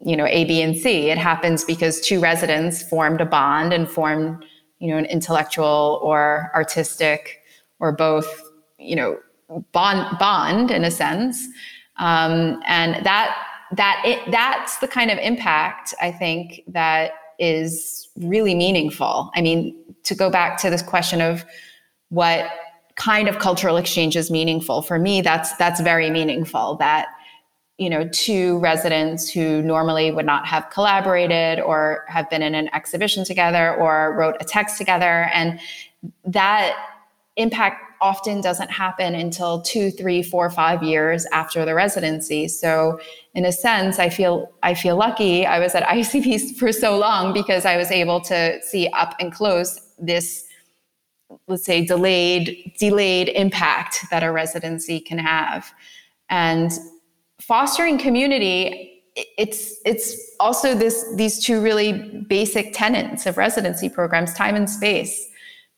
you 0.00 0.16
know 0.16 0.26
a 0.26 0.44
b 0.44 0.62
and 0.62 0.76
c 0.76 1.10
it 1.10 1.18
happens 1.18 1.64
because 1.64 2.00
two 2.00 2.20
residents 2.20 2.82
formed 2.82 3.20
a 3.20 3.26
bond 3.26 3.72
and 3.72 3.88
formed 3.88 4.44
you 4.78 4.88
know 4.88 4.96
an 4.96 5.06
intellectual 5.06 6.00
or 6.02 6.50
artistic 6.54 7.40
or 7.80 7.92
both 7.92 8.42
you 8.78 8.94
know 8.94 9.18
bond 9.72 10.18
bond 10.18 10.70
in 10.70 10.84
a 10.84 10.90
sense 10.90 11.46
um, 11.96 12.62
and 12.66 13.04
that 13.04 13.36
that 13.72 14.00
it, 14.04 14.30
that's 14.30 14.78
the 14.78 14.88
kind 14.88 15.10
of 15.10 15.18
impact 15.18 15.94
i 16.00 16.12
think 16.12 16.62
that 16.68 17.12
is 17.38 18.08
really 18.18 18.54
meaningful 18.54 19.30
i 19.34 19.40
mean 19.40 19.76
to 20.04 20.14
go 20.14 20.30
back 20.30 20.58
to 20.58 20.70
this 20.70 20.82
question 20.82 21.20
of 21.20 21.44
what 22.10 22.50
kind 22.98 23.28
of 23.28 23.38
cultural 23.38 23.76
exchange 23.76 24.16
is 24.16 24.30
meaningful. 24.30 24.82
For 24.82 24.98
me, 24.98 25.22
that's 25.22 25.56
that's 25.56 25.80
very 25.80 26.10
meaningful. 26.10 26.76
That 26.76 27.06
you 27.78 27.88
know, 27.88 28.08
two 28.08 28.58
residents 28.58 29.30
who 29.30 29.62
normally 29.62 30.10
would 30.10 30.26
not 30.26 30.44
have 30.46 30.68
collaborated 30.70 31.60
or 31.60 32.04
have 32.08 32.28
been 32.28 32.42
in 32.42 32.54
an 32.54 32.68
exhibition 32.74 33.24
together 33.24 33.74
or 33.76 34.14
wrote 34.16 34.36
a 34.40 34.44
text 34.44 34.78
together, 34.78 35.30
and 35.32 35.60
that 36.24 36.76
impact 37.36 37.84
often 38.00 38.40
doesn't 38.40 38.70
happen 38.70 39.14
until 39.14 39.60
two, 39.62 39.90
three, 39.90 40.22
four, 40.22 40.50
five 40.50 40.82
years 40.82 41.26
after 41.32 41.64
the 41.64 41.74
residency. 41.74 42.48
So 42.48 43.00
in 43.34 43.44
a 43.44 43.52
sense, 43.52 43.98
I 43.98 44.08
feel 44.08 44.52
I 44.62 44.74
feel 44.74 44.96
lucky. 44.96 45.46
I 45.46 45.58
was 45.58 45.74
at 45.74 45.82
ISCP 45.88 46.56
for 46.56 46.72
so 46.72 46.98
long 46.98 47.32
because 47.32 47.64
I 47.64 47.76
was 47.76 47.90
able 47.90 48.20
to 48.22 48.60
see 48.62 48.88
up 48.88 49.14
and 49.20 49.32
close 49.32 49.80
this, 49.98 50.46
let's 51.46 51.64
say, 51.64 51.84
delayed 51.84 52.72
delayed 52.78 53.28
impact 53.28 54.04
that 54.10 54.22
a 54.22 54.32
residency 54.32 55.00
can 55.00 55.18
have. 55.18 55.72
And 56.28 56.72
fostering 57.40 57.98
community, 57.98 59.02
it's 59.36 59.80
it's 59.84 60.16
also 60.38 60.74
this 60.74 61.04
these 61.16 61.42
two 61.42 61.60
really 61.60 62.24
basic 62.28 62.72
tenets 62.72 63.26
of 63.26 63.36
residency 63.36 63.88
programs, 63.88 64.32
time 64.34 64.54
and 64.54 64.68
space. 64.68 65.28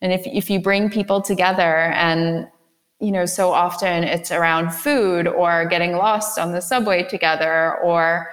And 0.02 0.12
if, 0.12 0.26
if 0.26 0.48
you 0.48 0.61
bring 0.61 0.90
people 0.90 1.20
together 1.20 1.92
and 1.92 2.48
you 3.00 3.12
know 3.12 3.26
so 3.26 3.50
often 3.50 4.04
it's 4.04 4.30
around 4.30 4.72
food 4.72 5.26
or 5.26 5.64
getting 5.66 5.96
lost 5.96 6.38
on 6.38 6.52
the 6.52 6.61
subway 6.61 7.02
together 7.02 7.76
or 7.78 8.28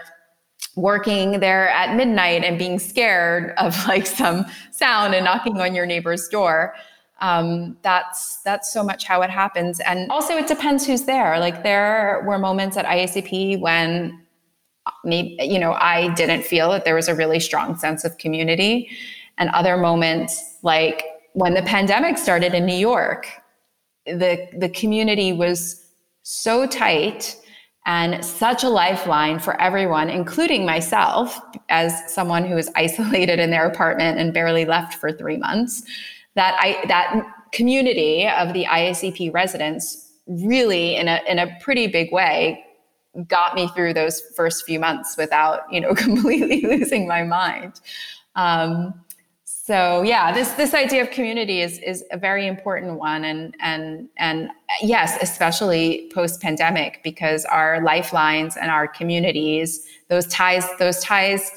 working 0.76 1.40
there 1.40 1.70
at 1.70 1.96
midnight 1.96 2.44
and 2.44 2.58
being 2.58 2.80
scared 2.80 3.54
of 3.58 3.76
like 3.88 4.06
some 4.06 4.46
sound 4.72 5.14
and 5.16 5.26
knocking 5.26 5.60
on 5.62 5.74
your 5.74 5.86
neighbor's 5.86 6.28
door 6.28 6.74
um, 7.20 7.78
that's 7.82 8.42
that's 8.42 8.72
so 8.72 8.84
much 8.84 9.06
how 9.06 9.22
it 9.22 9.30
happens. 9.30 9.80
And 9.82 10.12
also 10.12 10.36
it 10.36 10.48
depends 10.48 10.86
who's 10.86 11.04
there. 11.04 11.40
Like 11.40 11.64
there 11.64 12.24
were 12.26 12.38
moments 12.38 12.78
at 12.78 12.86
ISCP 12.86 13.60
when 13.60 14.22
maybe 15.04 15.38
you 15.42 15.60
know 15.60 15.74
i 15.74 16.08
didn't 16.14 16.44
feel 16.44 16.72
that 16.72 16.86
there 16.86 16.96
was 16.96 17.10
a 17.10 17.14
really 17.14 17.40
strong 17.40 17.76
sense 17.78 18.06
of 18.06 18.18
community. 18.18 18.90
And 19.38 19.50
other 19.52 19.78
moments 19.78 20.58
like 20.64 21.04
when 21.34 21.54
the 21.54 21.62
pandemic 21.62 22.18
started 22.18 22.56
in 22.56 22.66
New 22.66 22.76
York, 22.76 23.28
the, 24.08 24.48
the 24.58 24.70
community 24.70 25.32
was 25.34 25.86
so 26.24 26.66
tight 26.66 27.38
and 27.86 28.26
such 28.26 28.64
a 28.64 28.70
lifeline 28.70 29.38
for 29.38 29.60
everyone, 29.62 30.10
including 30.10 30.66
myself, 30.66 31.40
as 31.70 31.94
someone 32.12 32.44
who 32.44 32.56
was 32.56 32.72
isolated 32.76 33.40
in 33.40 33.52
their 33.52 33.68
apartment 33.68 34.18
and 34.18 34.34
barely 34.34 34.66
left 34.66 34.96
for 34.96 35.12
three 35.12 35.38
months, 35.38 35.84
that 36.38 36.56
I 36.60 36.86
that 36.88 37.26
community 37.52 38.28
of 38.28 38.54
the 38.54 38.66
ISCP 38.66 39.34
residents 39.34 40.14
really, 40.28 40.96
in 40.96 41.08
a 41.08 41.20
in 41.28 41.40
a 41.40 41.58
pretty 41.60 41.88
big 41.88 42.12
way, 42.14 42.64
got 43.28 43.56
me 43.56 43.68
through 43.70 43.94
those 43.94 44.22
first 44.36 44.66
few 44.66 44.80
months 44.80 45.18
without 45.18 45.62
you 45.72 45.82
know 45.82 45.94
completely 46.08 46.62
losing 46.62 47.08
my 47.08 47.24
mind. 47.24 47.82
Um, 48.36 48.94
so 49.68 50.02
yeah 50.02 50.32
this 50.32 50.52
this 50.52 50.74
idea 50.74 51.02
of 51.02 51.10
community 51.12 51.60
is 51.62 51.80
is 51.80 52.02
a 52.12 52.18
very 52.18 52.48
important 52.48 52.98
one 52.98 53.26
and 53.26 53.54
and 53.60 54.08
and 54.18 54.50
yes 54.82 55.18
especially 55.22 56.10
post 56.14 56.42
pandemic 56.42 57.02
because 57.04 57.44
our 57.46 57.82
lifelines 57.84 58.56
and 58.56 58.72
our 58.72 58.88
communities 58.88 59.86
those 60.08 60.26
ties 60.28 60.66
those 60.80 61.04
ties 61.04 61.52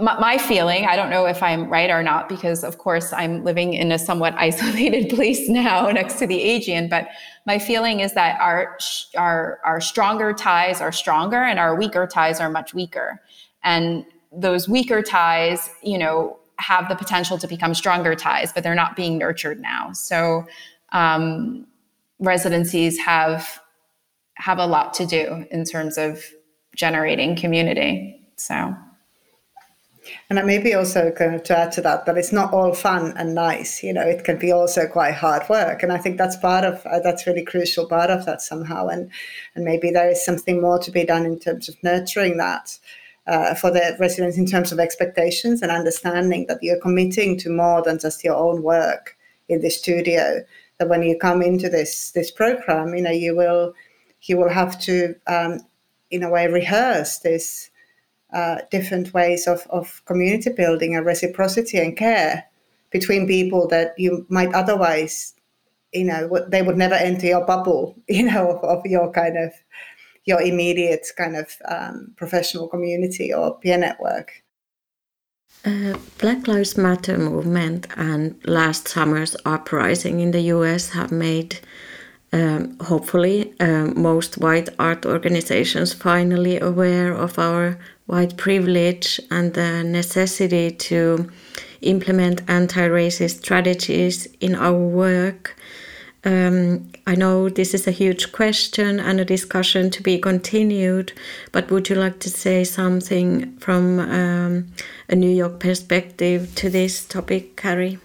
my, 0.00 0.18
my, 0.18 0.38
feeling 0.38 0.86
i 0.86 0.96
don't 0.96 1.10
know 1.10 1.26
if 1.26 1.42
i'm 1.42 1.68
right 1.68 1.90
or 1.90 2.02
not 2.02 2.28
because 2.28 2.64
of 2.64 2.78
course 2.78 3.12
i'm 3.12 3.44
living 3.44 3.74
in 3.74 3.92
a 3.92 3.98
somewhat 3.98 4.34
isolated 4.38 5.14
place 5.14 5.48
now 5.48 5.90
next 5.90 6.18
to 6.18 6.26
the 6.26 6.42
aegean 6.42 6.88
but 6.88 7.08
my 7.46 7.58
feeling 7.58 8.00
is 8.00 8.14
that 8.14 8.40
our 8.40 8.78
our 9.16 9.60
our 9.64 9.80
stronger 9.80 10.32
ties 10.32 10.80
are 10.80 10.92
stronger 10.92 11.42
and 11.42 11.58
our 11.58 11.76
weaker 11.76 12.06
ties 12.06 12.40
are 12.40 12.48
much 12.48 12.72
weaker 12.72 13.20
and 13.64 14.04
those 14.32 14.68
weaker 14.68 15.02
ties 15.02 15.70
you 15.82 15.98
know 15.98 16.38
have 16.62 16.88
the 16.88 16.94
potential 16.94 17.36
to 17.38 17.46
become 17.46 17.74
stronger 17.74 18.14
ties, 18.14 18.52
but 18.52 18.62
they're 18.62 18.74
not 18.74 18.96
being 18.96 19.18
nurtured 19.18 19.60
now. 19.60 19.92
So 19.92 20.46
um, 20.92 21.66
residencies 22.18 22.98
have 22.98 23.60
have 24.36 24.58
a 24.58 24.66
lot 24.66 24.94
to 24.94 25.06
do 25.06 25.46
in 25.50 25.64
terms 25.64 25.98
of 25.98 26.24
generating 26.74 27.36
community. 27.36 28.18
So. 28.36 28.74
And 30.28 30.44
maybe 30.46 30.74
also 30.74 31.10
kind 31.12 31.34
of 31.34 31.42
to 31.44 31.56
add 31.56 31.72
to 31.72 31.80
that, 31.82 32.06
that 32.06 32.18
it's 32.18 32.32
not 32.32 32.52
all 32.52 32.74
fun 32.74 33.14
and 33.16 33.34
nice. 33.34 33.82
You 33.82 33.92
know, 33.92 34.02
it 34.02 34.24
can 34.24 34.38
be 34.38 34.50
also 34.50 34.86
quite 34.86 35.14
hard 35.14 35.48
work, 35.48 35.82
and 35.82 35.92
I 35.92 35.98
think 35.98 36.18
that's 36.18 36.36
part 36.36 36.64
of 36.64 36.84
uh, 36.86 37.00
that's 37.00 37.26
really 37.26 37.44
crucial 37.44 37.86
part 37.86 38.10
of 38.10 38.26
that 38.26 38.42
somehow. 38.42 38.88
And 38.88 39.10
and 39.54 39.64
maybe 39.64 39.90
there 39.90 40.10
is 40.10 40.24
something 40.24 40.60
more 40.60 40.78
to 40.80 40.90
be 40.90 41.04
done 41.04 41.24
in 41.24 41.38
terms 41.38 41.68
of 41.68 41.76
nurturing 41.82 42.36
that 42.38 42.78
uh, 43.26 43.54
for 43.54 43.70
the 43.70 43.96
residents 44.00 44.36
in 44.36 44.46
terms 44.46 44.72
of 44.72 44.80
expectations 44.80 45.62
and 45.62 45.70
understanding 45.70 46.46
that 46.48 46.58
you're 46.62 46.80
committing 46.80 47.38
to 47.38 47.50
more 47.50 47.82
than 47.82 47.98
just 47.98 48.24
your 48.24 48.34
own 48.34 48.62
work 48.62 49.16
in 49.48 49.60
the 49.60 49.70
studio. 49.70 50.44
That 50.78 50.88
when 50.88 51.02
you 51.02 51.16
come 51.16 51.42
into 51.42 51.68
this 51.68 52.10
this 52.10 52.30
program, 52.30 52.94
you 52.94 53.02
know 53.02 53.10
you 53.10 53.36
will 53.36 53.74
you 54.22 54.36
will 54.36 54.48
have 54.48 54.80
to 54.80 55.14
um, 55.26 55.60
in 56.10 56.22
a 56.22 56.30
way 56.30 56.46
rehearse 56.46 57.18
this 57.18 57.70
uh, 58.32 58.58
different 58.70 59.12
ways 59.12 59.46
of, 59.46 59.66
of 59.70 60.02
community 60.06 60.50
building 60.50 60.94
and 60.96 61.06
reciprocity 61.06 61.78
and 61.78 61.96
care 61.96 62.44
between 62.90 63.26
people 63.26 63.66
that 63.68 63.94
you 63.98 64.26
might 64.28 64.52
otherwise 64.54 65.34
you 65.92 66.04
know 66.04 66.28
they 66.48 66.62
would 66.62 66.76
never 66.76 66.94
enter 66.94 67.26
your 67.26 67.44
bubble 67.44 67.94
you 68.08 68.22
know 68.22 68.50
of, 68.50 68.64
of 68.64 68.86
your 68.86 69.10
kind 69.12 69.36
of 69.36 69.52
your 70.24 70.40
immediate 70.40 71.06
kind 71.16 71.36
of 71.36 71.56
um, 71.68 72.12
professional 72.16 72.68
community 72.68 73.32
or 73.32 73.58
peer 73.58 73.76
network. 73.76 74.42
Uh, 75.64 75.96
Black 76.18 76.48
Lives 76.48 76.76
Matter 76.76 77.18
movement 77.18 77.86
and 77.96 78.40
last 78.46 78.88
summer's 78.88 79.36
uprising 79.44 80.20
in 80.20 80.32
the 80.32 80.40
US 80.56 80.90
have 80.90 81.12
made, 81.12 81.60
um, 82.32 82.78
hopefully, 82.80 83.54
uh, 83.60 83.86
most 83.94 84.38
white 84.38 84.68
art 84.78 85.04
organizations 85.04 85.92
finally 85.92 86.58
aware 86.58 87.12
of 87.12 87.38
our 87.38 87.78
white 88.06 88.36
privilege 88.36 89.20
and 89.30 89.54
the 89.54 89.84
necessity 89.84 90.70
to 90.70 91.30
implement 91.82 92.42
anti 92.48 92.88
racist 92.88 93.38
strategies 93.38 94.26
in 94.40 94.54
our 94.54 94.78
work 94.78 95.56
um, 96.24 96.88
I 97.06 97.16
know 97.16 97.48
this 97.48 97.74
is 97.74 97.88
a 97.88 97.90
huge 97.90 98.30
question 98.30 99.00
and 99.00 99.18
a 99.18 99.24
discussion 99.24 99.90
to 99.90 100.02
be 100.02 100.18
continued, 100.18 101.12
but 101.50 101.70
would 101.70 101.88
you 101.88 101.96
like 101.96 102.20
to 102.20 102.30
say 102.30 102.62
something 102.62 103.56
from 103.56 103.98
um, 103.98 104.66
a 105.08 105.16
New 105.16 105.30
York 105.30 105.58
perspective 105.58 106.54
to 106.56 106.70
this 106.70 107.04
topic, 107.04 107.56
Kari? 107.56 107.98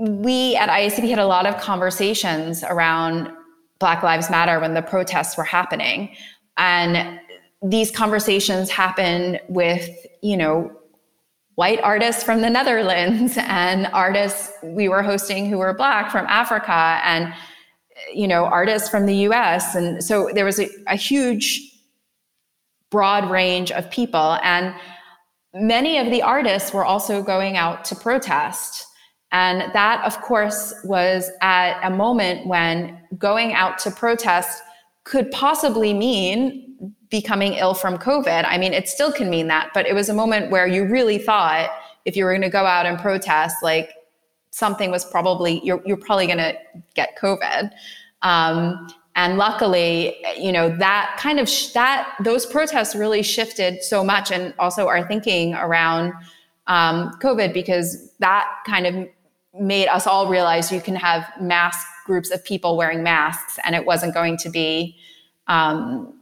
We 0.00 0.56
at 0.56 0.68
ISCP 0.68 1.08
had 1.08 1.18
a 1.18 1.26
lot 1.26 1.46
of 1.46 1.60
conversations 1.60 2.64
around 2.64 3.30
Black 3.78 4.02
Lives 4.02 4.30
Matter 4.30 4.58
when 4.58 4.74
the 4.74 4.82
protests 4.82 5.36
were 5.36 5.44
happening. 5.44 6.14
And 6.56 7.20
these 7.62 7.90
conversations 7.90 8.70
happened 8.70 9.40
with, 9.48 9.88
you 10.22 10.36
know, 10.36 10.72
white 11.54 11.80
artists 11.82 12.22
from 12.22 12.40
the 12.40 12.50
Netherlands 12.50 13.34
and 13.40 13.86
artists 13.92 14.52
we 14.62 14.88
were 14.88 15.02
hosting 15.02 15.48
who 15.48 15.58
were 15.58 15.74
black 15.74 16.10
from 16.10 16.26
Africa 16.26 17.00
and 17.04 17.34
you 18.14 18.26
know 18.26 18.46
artists 18.46 18.88
from 18.88 19.04
the 19.04 19.14
US 19.28 19.74
and 19.74 20.02
so 20.02 20.30
there 20.32 20.46
was 20.46 20.58
a, 20.58 20.70
a 20.86 20.96
huge 20.96 21.70
broad 22.90 23.30
range 23.30 23.70
of 23.70 23.90
people. 23.90 24.38
And 24.42 24.74
many 25.54 25.98
of 25.98 26.10
the 26.10 26.22
artists 26.22 26.72
were 26.72 26.84
also 26.84 27.22
going 27.22 27.56
out 27.56 27.84
to 27.86 27.94
protest 27.94 28.86
and 29.32 29.72
that 29.72 30.04
of 30.04 30.20
course 30.20 30.74
was 30.84 31.30
at 31.40 31.80
a 31.86 31.90
moment 31.90 32.46
when 32.46 32.98
going 33.18 33.52
out 33.52 33.78
to 33.78 33.90
protest 33.90 34.62
could 35.04 35.30
possibly 35.30 35.94
mean 35.94 36.70
becoming 37.10 37.54
ill 37.54 37.74
from 37.74 37.98
COVID. 37.98 38.44
I 38.46 38.56
mean, 38.56 38.72
it 38.72 38.88
still 38.88 39.12
can 39.12 39.28
mean 39.28 39.48
that, 39.48 39.70
but 39.74 39.86
it 39.86 39.94
was 39.94 40.08
a 40.08 40.14
moment 40.14 40.50
where 40.50 40.66
you 40.66 40.84
really 40.84 41.18
thought 41.18 41.70
if 42.04 42.16
you 42.16 42.24
were 42.24 42.32
going 42.32 42.42
to 42.42 42.48
go 42.48 42.64
out 42.64 42.86
and 42.86 42.98
protest, 42.98 43.56
like 43.62 43.90
something 44.50 44.90
was 44.90 45.04
probably, 45.04 45.60
you're, 45.64 45.82
you're 45.84 45.96
probably 45.96 46.26
going 46.26 46.38
to 46.38 46.56
get 46.94 47.18
COVID. 47.18 47.70
Um, 48.22 48.88
and 49.16 49.36
luckily, 49.36 50.16
you 50.38 50.52
know, 50.52 50.74
that 50.76 51.18
kind 51.20 51.40
of, 51.40 51.48
sh- 51.48 51.72
that, 51.72 52.14
those 52.22 52.46
protests 52.46 52.94
really 52.94 53.22
shifted 53.22 53.82
so 53.82 54.04
much 54.04 54.30
and 54.30 54.54
also 54.58 54.86
our 54.86 55.06
thinking 55.06 55.54
around 55.54 56.12
um, 56.68 57.12
COVID 57.20 57.52
because 57.52 58.12
that 58.20 58.48
kind 58.66 58.86
of 58.86 59.08
made 59.58 59.88
us 59.88 60.06
all 60.06 60.28
realize 60.28 60.70
you 60.70 60.80
can 60.80 60.94
have 60.94 61.30
mass 61.40 61.84
groups 62.06 62.30
of 62.30 62.44
people 62.44 62.76
wearing 62.76 63.02
masks 63.02 63.58
and 63.64 63.74
it 63.74 63.84
wasn't 63.84 64.14
going 64.14 64.36
to 64.38 64.48
be, 64.48 64.96
um, 65.48 66.14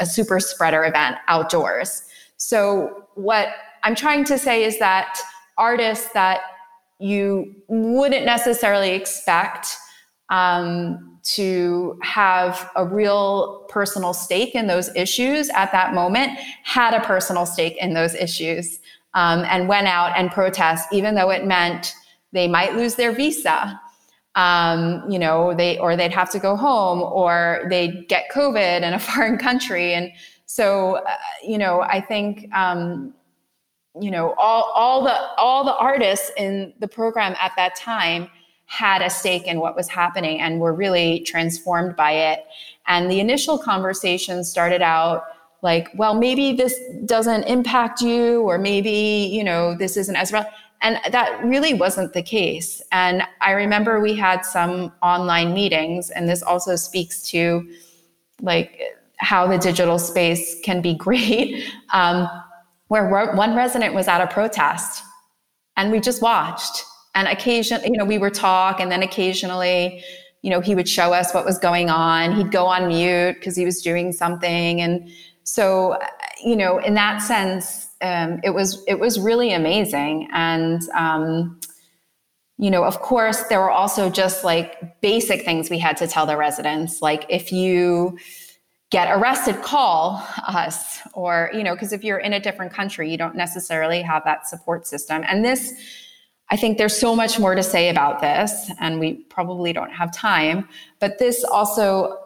a 0.00 0.06
super 0.06 0.40
spreader 0.40 0.84
event 0.84 1.16
outdoors. 1.28 2.02
So, 2.36 3.06
what 3.14 3.48
I'm 3.84 3.94
trying 3.94 4.24
to 4.24 4.38
say 4.38 4.64
is 4.64 4.78
that 4.78 5.18
artists 5.58 6.12
that 6.12 6.40
you 6.98 7.54
wouldn't 7.68 8.26
necessarily 8.26 8.90
expect 8.90 9.76
um, 10.30 11.18
to 11.22 11.98
have 12.02 12.70
a 12.76 12.84
real 12.84 13.66
personal 13.68 14.14
stake 14.14 14.54
in 14.54 14.66
those 14.66 14.94
issues 14.96 15.48
at 15.50 15.70
that 15.72 15.94
moment 15.94 16.38
had 16.62 16.94
a 16.94 17.00
personal 17.00 17.46
stake 17.46 17.76
in 17.76 17.94
those 17.94 18.14
issues 18.14 18.80
um, 19.14 19.44
and 19.48 19.68
went 19.68 19.86
out 19.86 20.16
and 20.16 20.30
protest, 20.30 20.88
even 20.92 21.14
though 21.14 21.30
it 21.30 21.44
meant 21.44 21.94
they 22.32 22.48
might 22.48 22.74
lose 22.74 22.94
their 22.94 23.12
visa. 23.12 23.80
Um, 24.36 25.10
you 25.10 25.18
know, 25.18 25.54
they 25.54 25.78
or 25.78 25.96
they'd 25.96 26.12
have 26.12 26.30
to 26.30 26.38
go 26.38 26.56
home, 26.56 27.02
or 27.02 27.66
they'd 27.68 28.08
get 28.08 28.30
COVID 28.32 28.82
in 28.82 28.92
a 28.94 28.98
foreign 29.08 29.38
country, 29.38 29.94
and 29.94 30.12
so 30.46 30.96
uh, 30.96 31.16
you 31.46 31.58
know, 31.58 31.82
I 31.82 32.00
think 32.00 32.52
um, 32.54 33.12
you 34.00 34.10
know 34.10 34.34
all 34.38 34.72
all 34.74 35.02
the 35.02 35.16
all 35.36 35.64
the 35.64 35.76
artists 35.76 36.30
in 36.36 36.72
the 36.78 36.88
program 36.88 37.34
at 37.40 37.52
that 37.56 37.74
time 37.74 38.28
had 38.70 39.02
a 39.02 39.10
stake 39.10 39.48
in 39.48 39.58
what 39.58 39.74
was 39.74 39.88
happening 39.88 40.40
and 40.40 40.60
were 40.60 40.72
really 40.72 41.20
transformed 41.20 41.96
by 41.96 42.12
it. 42.12 42.46
And 42.86 43.10
the 43.10 43.18
initial 43.18 43.58
conversation 43.58 44.44
started 44.44 44.80
out 44.80 45.24
like, 45.60 45.88
well, 45.96 46.14
maybe 46.14 46.52
this 46.52 46.80
doesn't 47.04 47.44
impact 47.44 48.00
you, 48.00 48.42
or 48.42 48.58
maybe, 48.58 49.28
you 49.32 49.42
know, 49.42 49.74
this 49.74 49.96
isn't 49.96 50.14
as 50.14 50.32
real. 50.32 50.44
And 50.82 50.98
that 51.10 51.44
really 51.44 51.74
wasn't 51.74 52.14
the 52.14 52.22
case. 52.22 52.80
And 52.90 53.22
I 53.40 53.52
remember 53.52 54.00
we 54.00 54.14
had 54.14 54.44
some 54.46 54.92
online 55.02 55.52
meetings, 55.52 56.10
and 56.10 56.28
this 56.28 56.42
also 56.42 56.76
speaks 56.76 57.22
to 57.30 57.68
like 58.40 58.80
how 59.18 59.46
the 59.46 59.58
digital 59.58 59.98
space 59.98 60.56
can 60.62 60.80
be 60.80 60.94
great, 61.06 61.64
um, 61.92 62.28
where 62.88 63.08
one 63.34 63.54
resident 63.54 63.94
was 63.94 64.08
at 64.08 64.20
a 64.20 64.26
protest 64.26 65.02
and 65.76 65.90
we 65.90 66.00
just 66.00 66.22
watched. 66.22 66.84
And 67.14 67.26
occasion 67.26 67.80
you 67.84 67.98
know 67.98 68.04
we 68.04 68.18
would 68.18 68.34
talk 68.34 68.80
and 68.80 68.90
then 68.90 69.02
occasionally 69.02 70.04
you 70.42 70.50
know 70.50 70.60
he 70.60 70.76
would 70.76 70.88
show 70.88 71.12
us 71.12 71.34
what 71.34 71.44
was 71.44 71.58
going 71.58 71.90
on. 71.90 72.36
He'd 72.36 72.52
go 72.52 72.66
on 72.66 72.88
mute 72.88 73.34
because 73.34 73.56
he 73.56 73.64
was 73.64 73.82
doing 73.82 74.12
something. 74.12 74.80
And 74.80 75.10
so 75.42 75.98
you 76.44 76.56
know 76.56 76.78
in 76.78 76.94
that 76.94 77.18
sense 77.18 77.89
um, 78.02 78.40
it 78.42 78.50
was 78.50 78.82
it 78.86 78.98
was 78.98 79.18
really 79.18 79.52
amazing. 79.52 80.28
And 80.32 80.82
um, 80.90 81.60
you 82.58 82.70
know 82.70 82.84
of 82.84 83.00
course 83.00 83.44
there 83.44 83.60
were 83.60 83.70
also 83.70 84.10
just 84.10 84.44
like 84.44 85.00
basic 85.00 85.44
things 85.44 85.70
we 85.70 85.78
had 85.78 85.96
to 85.98 86.06
tell 86.06 86.26
the 86.26 86.36
residents. 86.36 87.00
Like 87.00 87.26
if 87.28 87.52
you 87.52 88.18
get 88.90 89.08
arrested 89.16 89.62
call 89.62 90.26
us 90.46 90.98
or 91.14 91.50
you 91.54 91.62
know 91.62 91.74
because 91.74 91.92
if 91.92 92.02
you're 92.02 92.18
in 92.18 92.32
a 92.32 92.40
different 92.40 92.72
country 92.72 93.08
you 93.10 93.16
don't 93.16 93.36
necessarily 93.36 94.02
have 94.02 94.24
that 94.24 94.46
support 94.48 94.86
system. 94.86 95.24
And 95.26 95.44
this 95.44 95.72
I 96.50 96.56
think 96.56 96.78
there's 96.78 96.98
so 96.98 97.14
much 97.14 97.38
more 97.38 97.54
to 97.54 97.62
say 97.62 97.90
about 97.90 98.20
this, 98.20 98.70
and 98.80 98.98
we 98.98 99.14
probably 99.30 99.72
don't 99.72 99.92
have 99.92 100.12
time. 100.12 100.68
But 100.98 101.18
this 101.18 101.44
also 101.44 102.18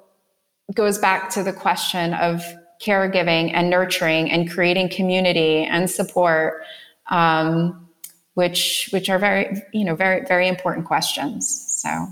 goes 0.72 0.96
back 0.98 1.28
to 1.30 1.42
the 1.42 1.52
question 1.52 2.14
of 2.14 2.42
caregiving 2.82 3.50
and 3.54 3.70
nurturing 3.70 4.30
and 4.30 4.50
creating 4.50 4.88
community 4.88 5.64
and 5.64 5.90
support, 5.90 6.62
um, 7.10 7.88
which 8.34 8.88
which 8.92 9.08
are 9.10 9.18
very 9.18 9.62
you 9.72 9.84
know 9.84 9.94
very 9.94 10.24
very 10.26 10.48
important 10.48 10.86
questions. 10.86 11.64
So. 11.82 12.06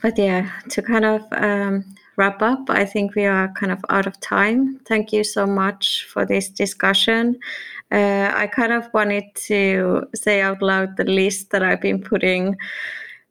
But 0.00 0.16
yeah, 0.16 0.48
to 0.68 0.80
kind 0.80 1.04
of 1.04 1.22
um, 1.32 1.84
wrap 2.16 2.40
up, 2.40 2.70
I 2.70 2.84
think 2.84 3.16
we 3.16 3.26
are 3.26 3.52
kind 3.54 3.72
of 3.72 3.84
out 3.88 4.06
of 4.06 4.20
time. 4.20 4.78
Thank 4.86 5.12
you 5.12 5.24
so 5.24 5.44
much 5.44 6.06
for 6.12 6.24
this 6.24 6.48
discussion 6.48 7.36
uh, 7.90 8.32
I 8.34 8.46
kind 8.46 8.72
of 8.72 8.88
wanted 8.92 9.34
to 9.46 10.04
say 10.14 10.42
out 10.42 10.60
loud 10.60 10.96
the 10.96 11.04
list 11.04 11.50
that 11.50 11.62
I've 11.62 11.80
been 11.80 12.02
putting 12.02 12.56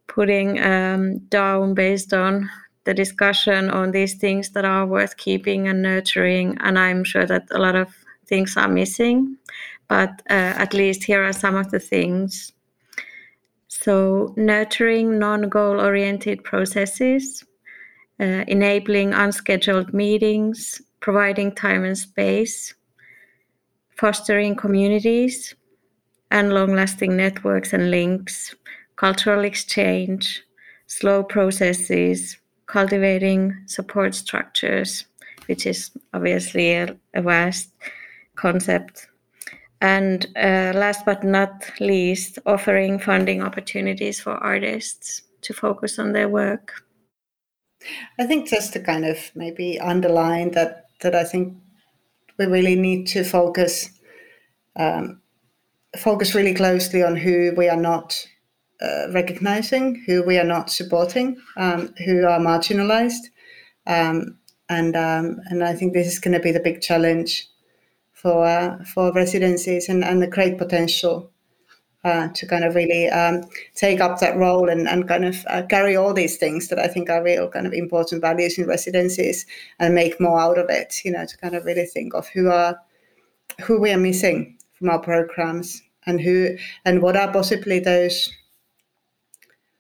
putting 0.08 0.60
um, 0.64 1.20
down 1.30 1.74
based 1.74 2.14
on 2.14 2.50
the 2.88 2.94
discussion 2.94 3.70
on 3.70 3.92
these 3.92 4.14
things 4.14 4.52
that 4.52 4.64
are 4.64 4.86
worth 4.86 5.18
keeping 5.18 5.68
and 5.68 5.82
nurturing. 5.82 6.58
And 6.62 6.80
I'm 6.80 7.04
sure 7.04 7.26
that 7.26 7.46
a 7.52 7.60
lot 7.60 7.76
of 7.76 7.94
things 8.28 8.56
are 8.56 8.70
missing, 8.70 9.36
but 9.90 10.10
uh, 10.30 10.54
at 10.64 10.74
least 10.74 11.04
here 11.04 11.22
are 11.22 11.34
some 11.34 11.56
of 11.56 11.70
the 11.70 11.80
things. 11.80 12.54
So, 13.68 14.34
nurturing 14.38 15.20
non 15.20 15.50
goal 15.50 15.82
oriented 15.82 16.46
processes, 16.46 17.44
uh, 18.22 18.46
enabling 18.48 19.14
unscheduled 19.14 19.94
meetings, 19.94 20.82
providing 21.02 21.54
time 21.54 21.84
and 21.84 21.98
space, 21.98 22.74
fostering 23.98 24.56
communities 24.56 25.54
and 26.32 26.54
long 26.54 26.74
lasting 26.74 27.18
networks 27.18 27.74
and 27.74 27.92
links, 27.92 28.56
cultural 28.96 29.44
exchange, 29.44 30.42
slow 30.88 31.22
processes, 31.22 32.38
cultivating 32.68 33.56
support 33.66 34.14
structures, 34.14 35.06
which 35.48 35.66
is 35.66 35.92
obviously 36.14 36.74
a, 36.74 36.96
a 37.14 37.22
vast 37.22 37.70
concept. 38.36 39.08
And 39.82 40.26
uh, 40.36 40.74
last 40.76 41.06
but 41.06 41.24
not 41.24 41.72
least, 41.80 42.40
offering 42.46 43.00
funding 43.00 43.42
opportunities 43.44 44.20
for 44.20 44.32
artists 44.32 45.24
to 45.42 45.54
focus 45.54 46.00
on 46.00 46.14
their 46.14 46.30
work. 46.30 46.84
I 48.20 48.26
think 48.26 48.50
just 48.50 48.74
to 48.74 48.80
kind 48.80 49.06
of 49.06 49.32
maybe 49.36 49.80
underline 49.80 50.52
that 50.52 50.86
that 51.02 51.16
I 51.16 51.24
think 51.24 51.56
we 52.38 52.46
really 52.46 52.76
need 52.76 53.06
to 53.08 53.24
focus 53.24 53.90
um, 54.76 55.22
focus 55.96 56.36
really 56.36 56.54
closely 56.54 57.04
on 57.04 57.16
who 57.16 57.54
we 57.56 57.70
are 57.70 57.82
not 57.82 58.28
uh, 58.82 59.12
recognizing, 59.12 60.04
who 60.06 60.24
we 60.24 60.38
are 60.38 60.44
not 60.44 60.70
supporting, 60.70 61.38
um, 61.56 61.94
who 62.06 62.26
are 62.26 62.40
marginalized, 62.40 63.30
um, 63.88 64.38
and 64.70 64.96
um, 64.96 65.40
and 65.46 65.64
I 65.64 65.74
think 65.74 65.94
this 65.94 66.08
is 66.08 66.20
going 66.20 66.34
to 66.34 66.40
be 66.40 66.52
the 66.52 66.60
big 66.60 66.82
challenge 66.82 67.48
for 68.14 68.46
uh, 68.46 68.84
for 68.84 69.12
residencies 69.14 69.90
and, 69.90 70.04
and 70.04 70.22
the 70.22 70.28
great 70.28 70.58
potential 70.58 71.32
uh, 72.04 72.28
to 72.30 72.46
kind 72.46 72.64
of 72.64 72.76
really 72.76 73.10
um, 73.10 73.44
take 73.76 74.00
up 74.00 74.20
that 74.20 74.38
role 74.38 74.70
and, 74.70 74.88
and 74.88 75.08
kind 75.08 75.26
of 75.26 75.46
uh, 75.48 75.64
carry 75.64 75.96
all 75.96 76.14
these 76.14 76.38
things 76.38 76.68
that 76.68 76.80
I 76.80 76.88
think 76.88 77.10
are 77.10 77.24
real 77.24 77.50
kind 77.50 77.68
of 77.68 77.74
important 77.74 78.22
values 78.22 78.58
in 78.58 78.68
residencies 78.68 79.46
and 79.80 79.96
make 79.96 80.20
more 80.20 80.40
out 80.40 80.58
of 80.58 80.70
it. 80.70 81.02
You 81.04 81.12
know, 81.12 81.26
to 81.26 81.38
kind 81.38 81.56
of 81.56 81.66
really 81.66 81.86
think 81.86 82.14
of 82.14 82.28
who 82.30 82.50
are 82.50 82.80
who 83.62 83.80
we 83.80 83.92
are 83.92 83.98
missing 83.98 84.58
from 84.74 84.90
our 84.90 85.00
programs 85.00 85.82
and 86.06 86.22
who 86.22 86.58
and 86.86 87.02
what 87.02 87.18
are 87.18 87.32
possibly 87.32 87.80
those 87.80 88.32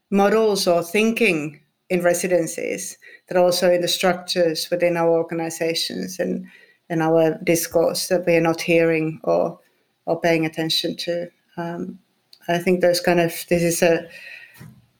models 0.09 0.67
or 0.67 0.83
thinking 0.83 1.59
in 1.89 2.01
residencies 2.01 2.97
that 3.27 3.37
also 3.37 3.71
in 3.71 3.81
the 3.81 3.87
structures 3.87 4.69
within 4.69 4.97
our 4.97 5.09
organizations 5.09 6.19
and 6.19 6.45
in 6.89 7.01
our 7.01 7.37
discourse 7.43 8.07
that 8.07 8.25
we 8.25 8.35
are 8.35 8.41
not 8.41 8.61
hearing 8.61 9.19
or 9.23 9.59
or 10.05 10.19
paying 10.21 10.45
attention 10.45 10.95
to. 10.95 11.29
Um, 11.57 11.99
I 12.47 12.59
think 12.59 12.79
those 12.79 13.01
kind 13.01 13.19
of 13.19 13.31
this 13.49 13.63
is 13.63 13.81
a 13.81 14.07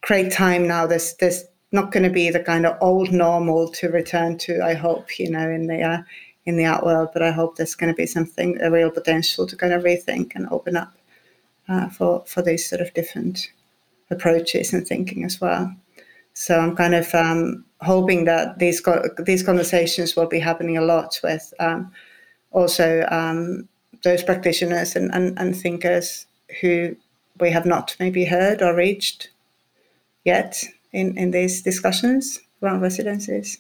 great 0.02 0.32
time 0.32 0.68
now. 0.68 0.86
There's 0.86 1.16
there's 1.16 1.46
not 1.72 1.92
going 1.92 2.04
to 2.04 2.10
be 2.10 2.30
the 2.30 2.42
kind 2.42 2.66
of 2.66 2.78
old 2.82 3.12
normal 3.12 3.70
to 3.70 3.90
return 3.90 4.38
to. 4.40 4.64
I 4.64 4.74
hope 4.74 5.20
you 5.20 5.30
know 5.30 5.50
in 5.50 5.68
the 5.68 5.82
uh, 5.82 6.02
in 6.46 6.58
the 6.58 6.66
art 6.66 6.86
world, 6.86 7.10
but 7.14 7.22
I 7.22 7.32
hope 7.32 7.56
there's 7.56 7.76
going 7.76 7.94
to 7.94 7.98
be 7.98 8.06
something 8.08 8.60
a 8.62 8.72
real 8.72 8.92
potential 8.92 9.48
to 9.48 9.56
kind 9.56 9.74
of 9.74 9.84
rethink 9.84 10.34
and 10.36 10.48
open 10.50 10.76
up 10.76 10.94
uh, 11.70 11.90
for 11.90 12.24
for 12.26 12.42
these 12.42 12.68
sort 12.68 12.82
of 12.82 12.94
different 12.94 13.52
approaches 14.10 14.74
and 14.74 14.88
thinking 14.88 15.24
as 15.24 15.42
well. 15.42 15.76
So 16.34 16.60
I'm 16.60 16.76
kind 16.76 16.96
of 16.96 17.14
um, 17.16 17.66
hoping 17.82 18.26
that 18.26 18.60
these 18.60 18.80
co- 18.80 19.10
these 19.18 19.44
conversations 19.44 20.16
will 20.16 20.28
be 20.28 20.40
happening 20.40 20.78
a 20.78 20.82
lot 20.82 21.20
with 21.24 21.54
um, 21.60 21.92
also 22.52 23.06
um, 23.10 23.68
those 24.04 24.24
practitioners 24.24 24.96
and, 24.96 25.12
and, 25.14 25.38
and 25.40 25.56
thinkers 25.56 26.28
who 26.62 26.96
we 27.40 27.50
have 27.52 27.66
not 27.66 27.96
maybe 28.00 28.26
heard 28.26 28.62
or 28.62 28.76
reached 28.76 29.30
yet 30.26 30.64
in, 30.94 31.18
in 31.18 31.32
these 31.32 31.62
discussions 31.62 32.40
around 32.62 32.82
residencies. 32.82 33.60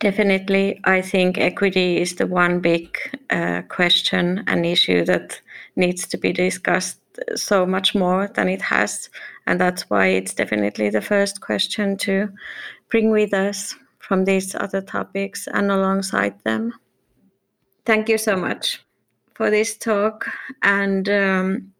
Definitely, 0.00 0.80
I 0.84 1.02
think 1.02 1.38
equity 1.38 1.98
is 2.00 2.14
the 2.14 2.26
one 2.26 2.60
big 2.60 2.96
uh, 3.30 3.62
question 3.68 4.44
and 4.46 4.64
issue 4.64 5.04
that 5.04 5.40
needs 5.74 6.06
to 6.08 6.16
be 6.16 6.32
discussed 6.32 7.00
so 7.34 7.66
much 7.66 7.94
more 7.94 8.28
than 8.34 8.48
it 8.48 8.62
has. 8.62 9.10
And 9.46 9.60
that's 9.60 9.88
why 9.90 10.08
it's 10.08 10.34
definitely 10.34 10.90
the 10.90 11.00
first 11.00 11.40
question 11.40 11.96
to 11.98 12.28
bring 12.90 13.10
with 13.10 13.34
us 13.34 13.74
from 13.98 14.24
these 14.24 14.54
other 14.54 14.80
topics 14.80 15.46
and 15.48 15.70
alongside 15.70 16.42
them. 16.44 16.72
Thank 17.84 18.08
you 18.08 18.18
so 18.18 18.36
much 18.36 18.82
for 19.34 19.50
this 19.50 19.76
talk. 19.76 20.28
And 20.62 21.08
um, 21.08 21.72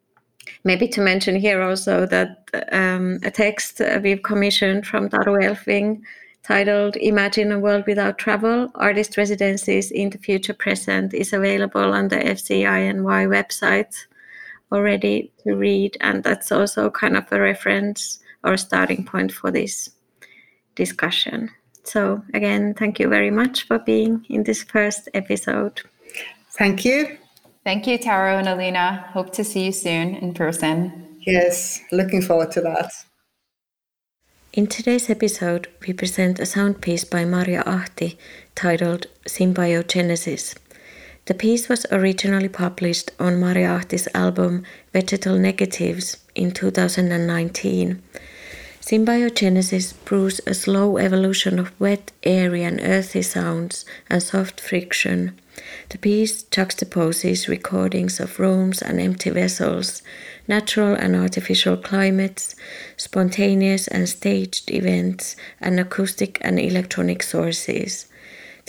maybe 0.63 0.87
to 0.89 1.01
mention 1.01 1.35
here 1.35 1.61
also 1.61 2.05
that 2.05 2.49
um, 2.71 3.19
a 3.23 3.31
text 3.31 3.81
we've 4.01 4.23
commissioned 4.23 4.87
from 4.87 5.09
Taru 5.09 5.43
Elfving 5.43 6.01
titled 6.43 6.95
Imagine 6.97 7.51
a 7.51 7.59
World 7.59 7.83
Without 7.85 8.17
Travel 8.17 8.71
Artist 8.75 9.17
Residencies 9.17 9.91
in 9.91 10.09
the 10.09 10.17
Future 10.17 10.53
Present 10.53 11.13
is 11.13 11.33
available 11.33 11.93
on 11.93 12.07
the 12.07 12.17
FCINY 12.17 13.27
website 13.27 14.05
already 14.71 15.31
to 15.43 15.55
read. 15.55 15.97
And 16.01 16.23
that's 16.23 16.51
also 16.51 16.89
kind 16.89 17.17
of 17.17 17.31
a 17.31 17.39
reference 17.39 18.19
our 18.43 18.57
starting 18.57 19.03
point 19.03 19.31
for 19.31 19.51
this 19.51 19.89
discussion. 20.75 21.49
So, 21.83 22.23
again, 22.33 22.73
thank 22.73 22.99
you 22.99 23.09
very 23.09 23.31
much 23.31 23.67
for 23.67 23.79
being 23.79 24.25
in 24.29 24.43
this 24.43 24.63
first 24.63 25.09
episode. 25.13 25.81
Thank 26.51 26.85
you. 26.85 27.17
Thank 27.63 27.87
you, 27.87 27.97
Taru 27.97 28.39
and 28.39 28.47
Alina. 28.47 29.05
Hope 29.13 29.33
to 29.33 29.43
see 29.43 29.65
you 29.65 29.71
soon 29.71 30.15
in 30.15 30.33
person. 30.33 31.17
Yes, 31.25 31.81
looking 31.91 32.21
forward 32.21 32.51
to 32.51 32.61
that. 32.61 32.91
In 34.53 34.67
today's 34.67 35.09
episode, 35.09 35.67
we 35.85 35.93
present 35.93 36.39
a 36.39 36.45
sound 36.45 36.81
piece 36.81 37.03
by 37.03 37.23
Marja 37.23 37.63
Ahti 37.67 38.17
titled 38.55 39.05
Symbiogenesis. 39.27 40.55
The 41.29 41.35
piece 41.35 41.69
was 41.69 41.85
originally 41.91 42.49
published 42.49 43.11
on 43.19 43.39
Marja 43.39 43.69
Ahti's 43.79 44.07
album 44.15 44.63
Vegetal 44.93 45.37
Negatives 45.37 46.17
in 46.33 46.49
2019. 46.49 48.01
Symbiogenesis 48.81 49.93
proves 50.05 50.41
a 50.47 50.55
slow 50.55 50.97
evolution 50.97 51.59
of 51.59 51.79
wet, 51.79 52.11
airy, 52.23 52.63
and 52.63 52.81
earthy 52.81 53.21
sounds 53.21 53.85
and 54.09 54.23
soft 54.23 54.59
friction. 54.59 55.39
The 55.89 55.99
piece 55.99 56.45
juxtaposes 56.45 57.47
recordings 57.47 58.19
of 58.19 58.39
rooms 58.39 58.81
and 58.81 58.99
empty 58.99 59.29
vessels, 59.29 60.01
natural 60.47 60.95
and 60.95 61.15
artificial 61.15 61.77
climates, 61.77 62.55
spontaneous 62.97 63.87
and 63.87 64.09
staged 64.09 64.71
events, 64.71 65.35
and 65.61 65.79
acoustic 65.79 66.39
and 66.41 66.59
electronic 66.59 67.21
sources. 67.21 68.07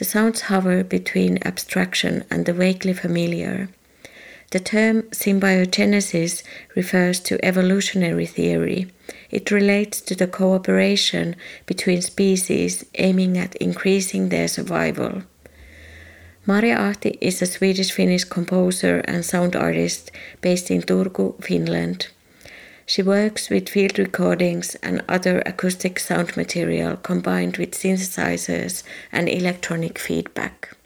The 0.00 0.06
sounds 0.06 0.40
hover 0.48 0.82
between 0.82 1.44
abstraction 1.44 2.24
and 2.30 2.46
the 2.46 2.54
vaguely 2.54 2.94
familiar. 2.94 3.68
The 4.50 4.58
term 4.58 5.02
symbiogenesis 5.12 6.42
refers 6.74 7.20
to 7.20 7.44
evolutionary 7.44 8.24
theory. 8.24 8.90
It 9.30 9.50
relates 9.50 10.00
to 10.00 10.14
the 10.14 10.26
cooperation 10.26 11.36
between 11.66 12.00
species 12.00 12.86
aiming 12.94 13.36
at 13.36 13.54
increasing 13.56 14.30
their 14.30 14.48
survival. 14.48 15.24
Marja 16.46 16.78
Ahti 16.78 17.18
is 17.20 17.42
a 17.42 17.46
Swedish 17.46 17.92
Finnish 17.92 18.24
composer 18.24 19.00
and 19.00 19.22
sound 19.22 19.54
artist 19.54 20.10
based 20.40 20.70
in 20.70 20.80
Turku, 20.80 21.34
Finland. 21.44 22.08
She 22.90 23.02
works 23.02 23.50
with 23.50 23.68
field 23.68 24.00
recordings 24.00 24.74
and 24.82 25.04
other 25.08 25.44
acoustic 25.46 26.00
sound 26.00 26.36
material 26.36 26.96
combined 26.96 27.56
with 27.56 27.70
synthesizers 27.70 28.82
and 29.12 29.28
electronic 29.28 29.96
feedback. 29.96 30.76